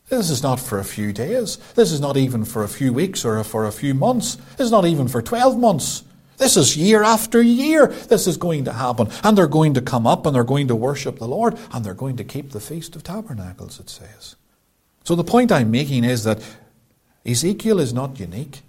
This 0.08 0.30
is 0.30 0.42
not 0.42 0.60
for 0.60 0.78
a 0.78 0.84
few 0.84 1.12
days. 1.12 1.56
This 1.74 1.90
is 1.90 2.00
not 2.00 2.16
even 2.16 2.44
for 2.44 2.62
a 2.62 2.68
few 2.68 2.92
weeks 2.92 3.24
or 3.24 3.42
for 3.44 3.66
a 3.66 3.72
few 3.72 3.94
months. 3.94 4.36
This 4.56 4.66
is 4.66 4.70
not 4.70 4.84
even 4.84 5.08
for 5.08 5.22
12 5.22 5.58
months. 5.58 6.04
This 6.36 6.56
is 6.56 6.76
year 6.76 7.02
after 7.02 7.40
year. 7.40 7.86
This 7.86 8.26
is 8.26 8.36
going 8.36 8.64
to 8.64 8.72
happen. 8.72 9.08
And 9.22 9.38
they're 9.38 9.46
going 9.46 9.74
to 9.74 9.80
come 9.80 10.06
up 10.06 10.26
and 10.26 10.34
they're 10.34 10.44
going 10.44 10.68
to 10.68 10.76
worship 10.76 11.18
the 11.18 11.28
Lord 11.28 11.56
and 11.72 11.84
they're 11.84 11.94
going 11.94 12.16
to 12.16 12.24
keep 12.24 12.50
the 12.50 12.60
Feast 12.60 12.96
of 12.96 13.02
Tabernacles, 13.02 13.80
it 13.80 13.88
says. 13.88 14.36
So 15.04 15.14
the 15.14 15.24
point 15.24 15.52
I'm 15.52 15.70
making 15.70 16.04
is 16.04 16.24
that 16.24 16.42
Ezekiel 17.24 17.78
is 17.78 17.94
not 17.94 18.20
unique. 18.20 18.62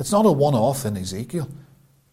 It's 0.00 0.10
not 0.10 0.26
a 0.26 0.32
one 0.32 0.54
off 0.54 0.86
in 0.86 0.96
Ezekiel. 0.96 1.48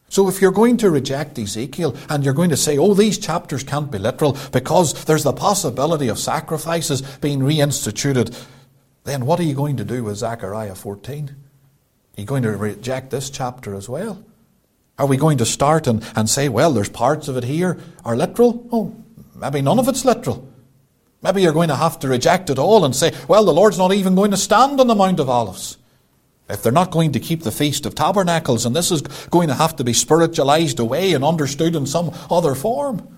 So 0.09 0.27
if 0.27 0.41
you're 0.41 0.51
going 0.51 0.77
to 0.77 0.89
reject 0.89 1.39
Ezekiel 1.39 1.95
and 2.09 2.23
you're 2.23 2.33
going 2.33 2.49
to 2.49 2.57
say, 2.57 2.77
oh, 2.77 2.93
these 2.93 3.17
chapters 3.17 3.63
can't 3.63 3.89
be 3.91 3.97
literal 3.97 4.37
because 4.51 5.05
there's 5.05 5.23
the 5.23 5.33
possibility 5.33 6.09
of 6.09 6.19
sacrifices 6.19 7.01
being 7.01 7.39
reinstituted, 7.39 8.37
then 9.05 9.25
what 9.25 9.39
are 9.39 9.43
you 9.43 9.53
going 9.53 9.77
to 9.77 9.85
do 9.85 10.03
with 10.03 10.17
Zechariah 10.17 10.75
14? 10.75 11.29
Are 11.29 12.21
you 12.21 12.25
going 12.25 12.43
to 12.43 12.55
reject 12.55 13.09
this 13.09 13.29
chapter 13.29 13.73
as 13.73 13.87
well? 13.87 14.23
Are 14.97 15.05
we 15.05 15.17
going 15.17 15.37
to 15.37 15.45
start 15.45 15.87
and, 15.87 16.03
and 16.15 16.29
say, 16.29 16.49
well, 16.49 16.73
there's 16.73 16.89
parts 16.89 17.27
of 17.27 17.37
it 17.37 17.43
here 17.43 17.79
are 18.03 18.17
literal? 18.17 18.67
Oh, 18.71 18.95
maybe 19.35 19.61
none 19.61 19.79
of 19.79 19.87
it's 19.87 20.03
literal. 20.03 20.47
Maybe 21.21 21.41
you're 21.41 21.53
going 21.53 21.69
to 21.69 21.75
have 21.75 21.99
to 21.99 22.07
reject 22.07 22.49
it 22.49 22.59
all 22.59 22.83
and 22.85 22.95
say, 22.95 23.13
well, 23.27 23.45
the 23.45 23.53
Lord's 23.53 23.77
not 23.77 23.93
even 23.93 24.15
going 24.15 24.31
to 24.31 24.37
stand 24.37 24.79
on 24.79 24.87
the 24.87 24.95
Mount 24.95 25.19
of 25.19 25.29
Olives. 25.29 25.77
If 26.49 26.63
they're 26.63 26.71
not 26.71 26.91
going 26.91 27.11
to 27.11 27.19
keep 27.19 27.43
the 27.43 27.51
Feast 27.51 27.85
of 27.85 27.95
Tabernacles, 27.95 28.65
and 28.65 28.75
this 28.75 28.91
is 28.91 29.01
going 29.01 29.49
to 29.49 29.53
have 29.53 29.75
to 29.77 29.83
be 29.83 29.93
spiritualized 29.93 30.79
away 30.79 31.13
and 31.13 31.23
understood 31.23 31.75
in 31.75 31.85
some 31.85 32.11
other 32.31 32.55
form. 32.55 33.17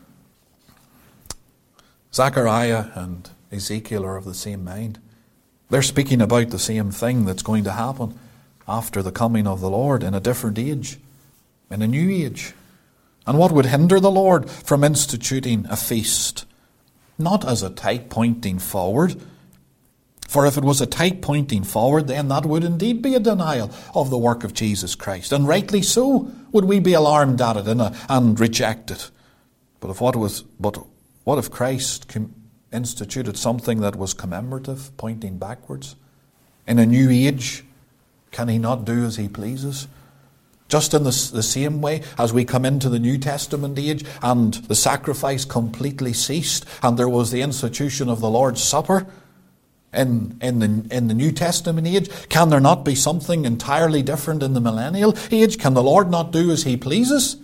Zechariah 2.13 2.87
and 2.95 3.29
Ezekiel 3.51 4.03
are 4.03 4.17
of 4.17 4.25
the 4.25 4.33
same 4.33 4.63
mind. 4.63 4.99
They're 5.69 5.83
speaking 5.83 6.21
about 6.21 6.49
the 6.49 6.57
same 6.57 6.89
thing 6.89 7.25
that's 7.25 7.43
going 7.43 7.63
to 7.65 7.71
happen 7.73 8.17
after 8.67 9.03
the 9.03 9.11
coming 9.11 9.45
of 9.45 9.61
the 9.61 9.69
Lord 9.69 10.03
in 10.03 10.15
a 10.15 10.19
different 10.19 10.57
age, 10.57 10.97
in 11.69 11.83
a 11.83 11.87
new 11.87 12.09
age. 12.25 12.53
And 13.27 13.37
what 13.37 13.51
would 13.51 13.67
hinder 13.67 13.99
the 13.99 14.09
Lord 14.09 14.49
from 14.49 14.83
instituting 14.83 15.67
a 15.69 15.77
feast? 15.77 16.45
not 17.19 17.45
as 17.45 17.61
a 17.61 17.69
type 17.69 18.09
pointing 18.09 18.57
forward. 18.57 19.21
For 20.29 20.45
if 20.45 20.57
it 20.57 20.63
was 20.63 20.79
a 20.79 20.85
type 20.85 21.23
pointing 21.23 21.63
forward, 21.63 22.05
then 22.05 22.27
that 22.27 22.45
would 22.45 22.63
indeed 22.63 23.01
be 23.01 23.15
a 23.15 23.19
denial 23.19 23.71
of 23.95 24.11
the 24.11 24.17
work 24.19 24.43
of 24.43 24.53
Jesus 24.53 24.93
Christ. 24.93 25.31
And 25.31 25.47
rightly 25.47 25.81
so 25.81 26.31
would 26.51 26.65
we 26.65 26.79
be 26.79 26.93
alarmed 26.93 27.41
at 27.41 27.57
it 27.57 27.67
and, 27.67 27.81
uh, 27.81 27.93
and 28.07 28.39
reject 28.39 28.91
it. 28.91 29.09
But 29.79 29.89
if 29.89 29.99
what 29.99 30.15
was, 30.15 30.41
but 30.59 30.77
what 31.23 31.39
if 31.39 31.49
Christ 31.49 32.15
instituted 32.71 33.39
something 33.39 33.81
that 33.81 33.95
was 33.95 34.13
commemorative, 34.13 34.95
pointing 34.97 35.39
backwards? 35.39 35.95
In 36.67 36.77
a 36.77 36.85
new 36.85 37.09
age, 37.09 37.63
can 38.29 38.49
he 38.49 38.59
not 38.59 38.85
do 38.85 39.05
as 39.05 39.15
he 39.15 39.27
pleases? 39.27 39.87
Just 40.67 40.93
in 40.93 41.05
the, 41.05 41.29
the, 41.33 41.41
same 41.41 41.81
way 41.81 42.03
as 42.19 42.31
we 42.31 42.45
come 42.45 42.65
into 42.65 42.87
the 42.87 42.99
New 42.99 43.17
Testament 43.17 43.79
age 43.79 44.05
and 44.21 44.53
the 44.53 44.75
sacrifice 44.75 45.43
completely 45.43 46.13
ceased 46.13 46.65
and 46.83 46.99
there 46.99 47.09
was 47.09 47.31
the 47.31 47.41
institution 47.41 48.09
of 48.09 48.19
the 48.19 48.29
Lord's 48.29 48.61
Supper 48.61 49.07
in, 49.93 50.37
in, 50.41 50.59
the, 50.59 50.95
in 50.95 51.07
the 51.07 51.13
New 51.13 51.31
Testament 51.31 51.87
age, 51.87 52.09
can 52.29 52.49
there 52.49 52.59
not 52.59 52.85
be 52.85 52.95
something 52.95 53.45
entirely 53.45 54.03
different 54.03 54.43
in 54.43 54.53
the 54.53 54.61
millennial 54.61 55.15
age? 55.31 55.57
Can 55.57 55.73
the 55.73 55.83
Lord 55.83 56.09
not 56.09 56.31
do 56.31 56.51
as 56.51 56.63
he 56.63 56.77
pleases? 56.77 57.37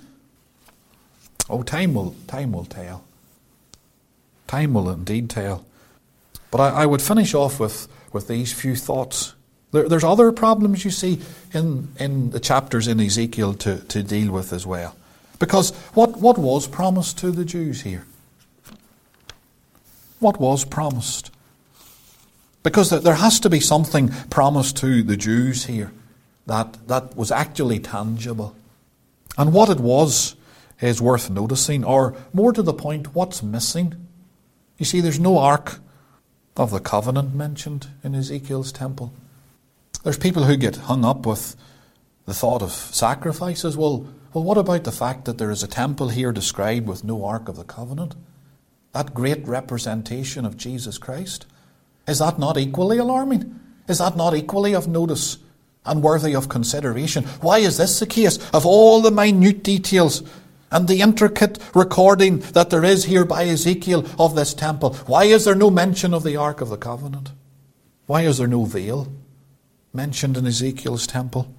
Oh, 1.49 1.63
time 1.63 1.93
will, 1.93 2.15
time 2.27 2.51
will 2.51 2.65
tell. 2.65 3.03
Time 4.47 4.73
will 4.73 4.89
indeed 4.89 5.29
tell. 5.29 5.65
But 6.51 6.61
I, 6.61 6.83
I 6.83 6.85
would 6.85 7.01
finish 7.01 7.33
off 7.33 7.59
with, 7.59 7.87
with 8.11 8.27
these 8.27 8.53
few 8.53 8.75
thoughts. 8.75 9.33
There, 9.71 9.89
there's 9.89 10.03
other 10.03 10.31
problems 10.31 10.85
you 10.85 10.91
see 10.91 11.21
in, 11.53 11.89
in 11.99 12.29
the 12.29 12.39
chapters 12.39 12.87
in 12.87 12.99
Ezekiel 12.99 13.55
to, 13.55 13.79
to 13.79 14.03
deal 14.03 14.31
with 14.31 14.53
as 14.53 14.65
well. 14.65 14.95
Because 15.39 15.71
what, 15.93 16.17
what 16.19 16.37
was 16.37 16.67
promised 16.67 17.17
to 17.19 17.31
the 17.31 17.43
Jews 17.43 17.81
here? 17.81 18.05
What 20.19 20.39
was 20.39 20.63
promised? 20.63 21.31
Because 22.65 22.89
there 22.89 23.13
has 23.13 23.39
to 23.41 23.49
be 23.49 23.59
something 23.59 24.09
promised 24.31 24.75
to 24.77 25.03
the 25.03 25.15
Jews 25.15 25.65
here 25.65 25.91
that, 26.47 26.87
that 26.87 27.15
was 27.15 27.31
actually 27.31 27.77
tangible. 27.77 28.55
And 29.37 29.53
what 29.53 29.69
it 29.69 29.79
was 29.79 30.35
is 30.81 30.99
worth 30.99 31.29
noticing, 31.29 31.83
or 31.83 32.15
more 32.33 32.51
to 32.53 32.63
the 32.63 32.73
point, 32.73 33.13
what's 33.13 33.43
missing. 33.43 34.07
You 34.79 34.85
see, 34.85 34.99
there's 34.99 35.19
no 35.19 35.37
Ark 35.37 35.77
of 36.57 36.71
the 36.71 36.79
Covenant 36.79 37.35
mentioned 37.35 37.85
in 38.03 38.15
Ezekiel's 38.15 38.71
temple. 38.71 39.13
There's 40.03 40.17
people 40.17 40.45
who 40.45 40.57
get 40.57 40.75
hung 40.75 41.05
up 41.05 41.27
with 41.27 41.55
the 42.25 42.33
thought 42.33 42.63
of 42.63 42.71
sacrifices. 42.71 43.77
Well, 43.77 44.07
well, 44.33 44.43
what 44.43 44.57
about 44.57 44.85
the 44.85 44.91
fact 44.91 45.25
that 45.25 45.37
there 45.37 45.51
is 45.51 45.61
a 45.61 45.67
temple 45.67 46.09
here 46.09 46.31
described 46.31 46.87
with 46.87 47.03
no 47.03 47.25
Ark 47.25 47.47
of 47.47 47.57
the 47.57 47.63
Covenant? 47.63 48.15
That 48.91 49.13
great 49.13 49.47
representation 49.47 50.47
of 50.47 50.57
Jesus 50.57 50.97
Christ? 50.97 51.45
Is 52.07 52.19
that 52.19 52.39
not 52.39 52.57
equally 52.57 52.97
alarming? 52.97 53.59
Is 53.87 53.99
that 53.99 54.15
not 54.15 54.35
equally 54.35 54.73
of 54.73 54.87
notice 54.87 55.37
and 55.85 56.01
worthy 56.01 56.35
of 56.35 56.49
consideration. 56.49 57.23
Why 57.41 57.59
is 57.59 57.77
this 57.77 57.99
the 57.99 58.07
case? 58.07 58.37
Of 58.51 58.65
all 58.65 59.01
the 59.01 59.11
minute 59.11 59.63
details 59.63 60.23
and 60.71 60.87
the 60.87 61.01
intricate 61.01 61.59
recording 61.73 62.39
that 62.39 62.69
there 62.69 62.83
is 62.83 63.05
here 63.05 63.23
by 63.23 63.45
Ezekiel 63.45 64.05
of 64.17 64.35
this 64.35 64.53
temple, 64.53 64.95
why 65.05 65.25
is 65.25 65.45
there 65.45 65.55
no 65.55 65.69
mention 65.69 66.13
of 66.13 66.23
the 66.23 66.35
Ark 66.35 66.61
of 66.61 66.69
the 66.69 66.77
Covenant? 66.77 67.31
Why 68.07 68.21
is 68.21 68.37
there 68.39 68.47
no 68.47 68.65
veil 68.65 69.07
mentioned 69.93 70.37
in 70.37 70.45
Ezekiel's 70.45 71.07
temple? 71.07 71.53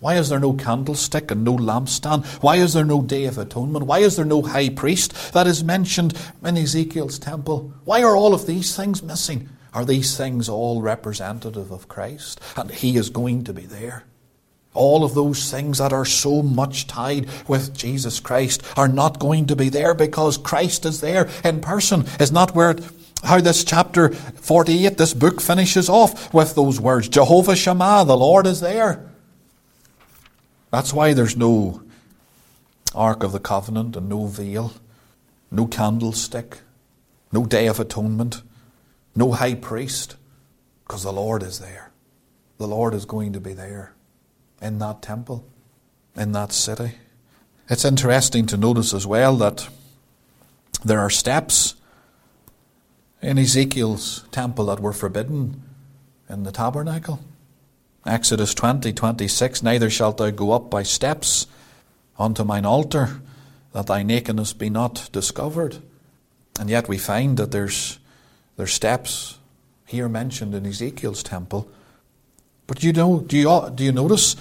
Why 0.00 0.16
is 0.16 0.28
there 0.28 0.40
no 0.40 0.52
candlestick 0.52 1.30
and 1.30 1.44
no 1.44 1.56
lampstand? 1.56 2.26
Why 2.42 2.56
is 2.56 2.74
there 2.74 2.84
no 2.84 3.00
Day 3.00 3.24
of 3.24 3.38
Atonement? 3.38 3.86
Why 3.86 4.00
is 4.00 4.16
there 4.16 4.24
no 4.26 4.42
high 4.42 4.68
priest 4.68 5.32
that 5.32 5.46
is 5.46 5.64
mentioned 5.64 6.12
in 6.44 6.58
Ezekiel's 6.58 7.18
temple? 7.18 7.72
Why 7.84 8.02
are 8.02 8.14
all 8.14 8.34
of 8.34 8.46
these 8.46 8.76
things 8.76 9.02
missing? 9.02 9.48
Are 9.74 9.84
these 9.84 10.16
things 10.16 10.48
all 10.48 10.80
representative 10.80 11.72
of 11.72 11.88
Christ? 11.88 12.40
And 12.56 12.70
He 12.70 12.96
is 12.96 13.10
going 13.10 13.44
to 13.44 13.52
be 13.52 13.66
there. 13.66 14.04
All 14.72 15.04
of 15.04 15.14
those 15.14 15.50
things 15.50 15.78
that 15.78 15.92
are 15.92 16.04
so 16.04 16.42
much 16.42 16.86
tied 16.86 17.28
with 17.48 17.76
Jesus 17.76 18.20
Christ 18.20 18.62
are 18.76 18.88
not 18.88 19.18
going 19.18 19.46
to 19.46 19.56
be 19.56 19.68
there 19.68 19.94
because 19.94 20.38
Christ 20.38 20.86
is 20.86 21.00
there 21.00 21.28
in 21.44 21.60
person. 21.60 22.06
Is 22.18 22.32
not 22.32 22.54
where 22.54 22.70
it, 22.70 22.84
how 23.24 23.40
this 23.40 23.64
chapter 23.64 24.10
48, 24.10 24.96
this 24.96 25.14
book 25.14 25.40
finishes 25.40 25.88
off 25.88 26.32
with 26.32 26.54
those 26.54 26.80
words 26.80 27.08
Jehovah 27.08 27.56
Shammah, 27.56 28.04
the 28.06 28.16
Lord 28.16 28.46
is 28.46 28.60
there. 28.60 29.08
That's 30.70 30.92
why 30.92 31.14
there's 31.14 31.36
no 31.36 31.82
Ark 32.94 33.22
of 33.22 33.32
the 33.32 33.40
Covenant 33.40 33.96
and 33.96 34.08
no 34.08 34.26
veil, 34.26 34.74
no 35.50 35.66
candlestick, 35.66 36.58
no 37.32 37.46
Day 37.46 37.66
of 37.66 37.78
Atonement, 37.78 38.42
no 39.14 39.32
high 39.32 39.54
priest, 39.54 40.16
because 40.84 41.02
the 41.02 41.12
Lord 41.12 41.42
is 41.42 41.58
there. 41.58 41.90
The 42.58 42.68
Lord 42.68 42.94
is 42.94 43.04
going 43.04 43.32
to 43.32 43.40
be 43.40 43.52
there 43.52 43.94
in 44.60 44.78
that 44.78 45.02
temple, 45.02 45.44
in 46.16 46.32
that 46.32 46.52
city. 46.52 46.92
It's 47.68 47.84
interesting 47.84 48.46
to 48.46 48.56
notice 48.56 48.92
as 48.92 49.06
well 49.06 49.36
that 49.36 49.68
there 50.84 51.00
are 51.00 51.10
steps 51.10 51.74
in 53.22 53.38
Ezekiel's 53.38 54.24
temple 54.30 54.66
that 54.66 54.80
were 54.80 54.92
forbidden 54.92 55.62
in 56.28 56.42
the 56.42 56.52
tabernacle. 56.52 57.20
Exodus 58.06 58.52
20, 58.52 58.92
26, 58.92 59.62
Neither 59.62 59.88
shalt 59.88 60.18
thou 60.18 60.30
go 60.30 60.52
up 60.52 60.68
by 60.68 60.82
steps 60.82 61.46
unto 62.18 62.44
mine 62.44 62.66
altar, 62.66 63.22
that 63.72 63.86
thy 63.86 64.02
nakedness 64.02 64.52
be 64.52 64.68
not 64.68 65.08
discovered. 65.10 65.78
And 66.60 66.68
yet 66.68 66.86
we 66.86 66.98
find 66.98 67.38
that 67.38 67.50
there's, 67.50 67.98
there's 68.56 68.72
steps 68.72 69.38
here 69.86 70.08
mentioned 70.08 70.54
in 70.54 70.66
Ezekiel's 70.66 71.22
temple. 71.22 71.68
But 72.66 72.82
you 72.82 72.92
know, 72.92 73.20
do 73.20 73.36
you, 73.36 73.70
do 73.74 73.84
you 73.84 73.92
notice? 73.92 74.36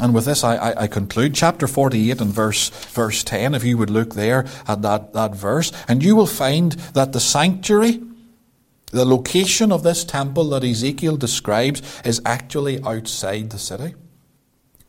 And 0.00 0.14
with 0.14 0.24
this, 0.24 0.44
I, 0.44 0.56
I, 0.56 0.82
I, 0.82 0.86
conclude 0.86 1.34
chapter 1.34 1.66
48 1.66 2.20
and 2.20 2.32
verse, 2.32 2.68
verse 2.68 3.24
10, 3.24 3.54
if 3.54 3.64
you 3.64 3.76
would 3.76 3.90
look 3.90 4.14
there 4.14 4.46
at 4.66 4.82
that, 4.82 5.12
that 5.12 5.34
verse, 5.34 5.72
and 5.88 6.02
you 6.02 6.14
will 6.14 6.26
find 6.26 6.72
that 6.94 7.12
the 7.12 7.20
sanctuary 7.20 8.00
the 8.90 9.04
location 9.04 9.70
of 9.70 9.82
this 9.82 10.04
temple 10.04 10.48
that 10.50 10.64
Ezekiel 10.64 11.16
describes 11.16 11.82
is 12.04 12.22
actually 12.24 12.82
outside 12.82 13.50
the 13.50 13.58
city. 13.58 13.94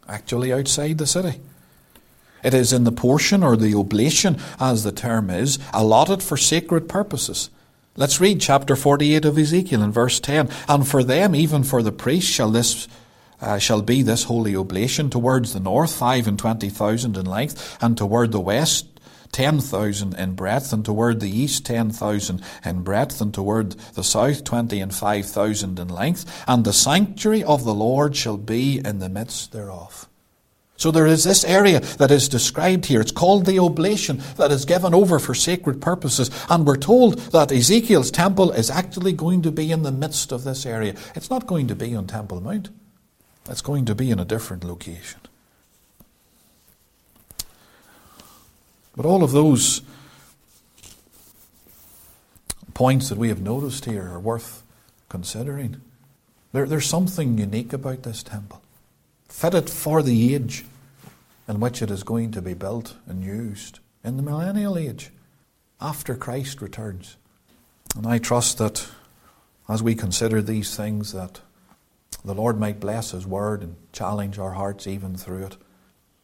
Actually 0.07 0.53
outside 0.53 0.97
the 0.97 1.07
city. 1.07 1.41
It 2.41 2.53
is 2.53 2.71
in 2.71 2.85
the 2.85 2.93
portion 2.93 3.43
or 3.43 3.57
the 3.57 3.75
oblation, 3.75 4.39
as 4.59 4.83
the 4.83 4.93
term 4.93 5.29
is, 5.29 5.59
allotted 5.73 6.23
for 6.23 6.37
sacred 6.37 6.87
purposes. 6.87 7.49
Let's 7.99 8.21
read 8.21 8.39
chapter 8.39 8.77
48 8.77 9.25
of 9.25 9.37
Ezekiel 9.37 9.83
in 9.83 9.91
verse 9.91 10.21
10. 10.21 10.49
And 10.69 10.87
for 10.87 11.03
them, 11.03 11.35
even 11.35 11.63
for 11.63 11.83
the 11.83 11.91
priests, 11.91 12.31
shall 12.31 12.49
this 12.49 12.87
uh, 13.41 13.57
shall 13.57 13.81
be 13.81 14.03
this 14.03 14.23
holy 14.23 14.55
oblation 14.55 15.09
towards 15.09 15.51
the 15.51 15.59
north, 15.59 15.93
five 15.93 16.25
and 16.25 16.39
twenty 16.39 16.69
thousand 16.69 17.17
in 17.17 17.25
length, 17.25 17.77
and 17.81 17.97
toward 17.97 18.31
the 18.31 18.39
west, 18.39 18.85
10,000 19.33 20.13
in 20.13 20.33
breadth, 20.33 20.71
and 20.71 20.85
toward 20.85 21.19
the 21.19 21.29
east 21.29 21.65
10,000 21.65 22.41
in 22.63 22.83
breadth, 22.83 23.19
and 23.19 23.33
toward 23.33 23.71
the 23.95 24.03
south 24.03 24.45
20 24.45 24.79
and 24.79 24.93
5,000 24.95 25.77
in 25.77 25.89
length, 25.89 26.43
and 26.47 26.63
the 26.63 26.73
sanctuary 26.73 27.43
of 27.43 27.65
the 27.65 27.73
Lord 27.73 28.15
shall 28.15 28.37
be 28.37 28.79
in 28.83 28.99
the 28.99 29.09
midst 29.09 29.51
thereof. 29.51 30.08
So 30.79 30.91
there 30.91 31.05
is 31.05 31.25
this 31.25 31.43
area 31.43 31.81
that 31.81 32.09
is 32.09 32.29
described 32.29 32.85
here. 32.85 33.01
It's 33.01 33.11
called 33.11 33.45
the 33.45 33.59
oblation 33.59 34.21
that 34.37 34.49
is 34.49 34.63
given 34.63 34.93
over 34.93 35.19
for 35.19 35.35
sacred 35.35 35.81
purposes. 35.81 36.31
And 36.49 36.65
we're 36.65 36.77
told 36.77 37.17
that 37.33 37.51
Ezekiel's 37.51 38.09
temple 38.09 38.53
is 38.53 38.69
actually 38.69 39.11
going 39.11 39.41
to 39.41 39.51
be 39.51 39.73
in 39.73 39.83
the 39.83 39.91
midst 39.91 40.31
of 40.31 40.45
this 40.45 40.65
area. 40.65 40.95
It's 41.15 41.29
not 41.29 41.47
going 41.47 41.67
to 41.67 41.75
be 41.75 41.93
on 41.93 42.07
Temple 42.07 42.39
Mount. 42.39 42.69
It's 43.49 43.61
going 43.61 43.83
to 43.85 43.93
be 43.93 44.09
in 44.09 44.19
a 44.19 44.25
different 44.25 44.63
location. 44.63 45.19
But 48.95 49.05
all 49.05 49.21
of 49.21 49.31
those 49.31 49.81
points 52.73 53.09
that 53.09 53.17
we 53.17 53.27
have 53.27 53.41
noticed 53.41 53.83
here 53.83 54.09
are 54.09 54.19
worth 54.19 54.63
considering. 55.09 55.81
There, 56.53 56.65
there's 56.65 56.85
something 56.85 57.37
unique 57.37 57.73
about 57.73 58.03
this 58.03 58.23
temple, 58.23 58.61
fitted 59.39 59.69
for 59.69 60.03
the 60.03 60.35
age 60.35 60.65
in 61.47 61.61
which 61.61 61.81
it 61.81 61.89
is 61.89 62.03
going 62.03 62.29
to 62.29 62.41
be 62.41 62.53
built 62.53 62.93
and 63.07 63.23
used 63.23 63.79
in 64.03 64.17
the 64.17 64.21
millennial 64.21 64.77
age 64.77 65.11
after 65.79 66.13
Christ 66.13 66.61
returns. 66.61 67.15
And 67.95 68.05
I 68.05 68.17
trust 68.17 68.57
that 68.57 68.85
as 69.69 69.81
we 69.81 69.95
consider 69.95 70.41
these 70.41 70.75
things 70.75 71.13
that 71.13 71.39
the 72.25 72.35
Lord 72.35 72.59
might 72.59 72.81
bless 72.81 73.11
His 73.11 73.25
word 73.25 73.61
and 73.61 73.77
challenge 73.93 74.37
our 74.37 74.51
hearts 74.51 74.87
even 74.87 75.15
through 75.15 75.45
it. 75.45 75.55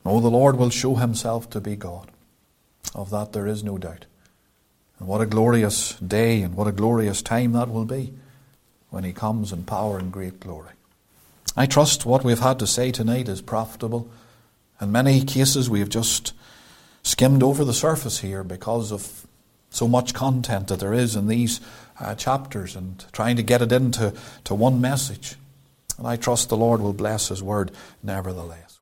Oh, 0.06 0.20
the 0.20 0.30
Lord 0.30 0.58
will 0.58 0.70
show 0.70 0.96
Himself 0.96 1.50
to 1.52 1.62
be 1.62 1.78
God. 1.78 2.12
Of 2.94 3.12
that 3.12 3.32
there 3.32 3.48
is 3.48 3.64
no 3.64 3.78
doubt. 3.78 4.08
And 5.00 5.08
what 5.08 5.22
a 5.22 5.26
glorious 5.26 5.94
day 6.00 6.42
and 6.42 6.54
what 6.54 6.68
a 6.68 6.74
glorious 6.74 7.22
time 7.22 7.54
that 7.54 7.72
will 7.72 7.86
be 7.86 8.12
when 8.90 9.06
He 9.06 9.14
comes 9.14 9.54
in 9.54 9.64
power 9.64 9.98
and 9.98 10.12
great 10.12 10.42
glory. 10.42 10.75
I 11.58 11.66
trust 11.66 12.06
what 12.06 12.24
we've 12.24 12.40
had 12.40 12.60
to 12.60 12.68
say 12.68 12.92
tonight 12.92 13.30
is 13.30 13.42
profitable. 13.42 14.10
In 14.82 14.92
many 14.92 15.24
cases, 15.24 15.70
we 15.70 15.80
have 15.80 15.90
just 15.90 16.34
skimmed 17.04 17.44
over 17.44 17.64
the 17.64 17.74
surface 17.74 18.20
here 18.20 18.44
because 18.44 18.92
of 18.92 19.26
so 19.70 19.88
much 19.88 20.14
content 20.14 20.68
that 20.68 20.80
there 20.80 20.94
is 20.94 21.16
in 21.16 21.28
these 21.28 21.62
uh, 22.00 22.16
chapters 22.16 22.76
and 22.76 23.06
trying 23.12 23.36
to 23.38 23.44
get 23.44 23.62
it 23.62 23.72
into 23.72 24.14
to 24.44 24.56
one 24.56 24.82
message. 24.82 25.36
And 25.98 26.08
I 26.08 26.18
trust 26.18 26.50
the 26.50 26.58
Lord 26.58 26.82
will 26.82 26.94
bless 26.94 27.30
His 27.30 27.42
word 27.42 27.72
nevertheless. 28.04 28.65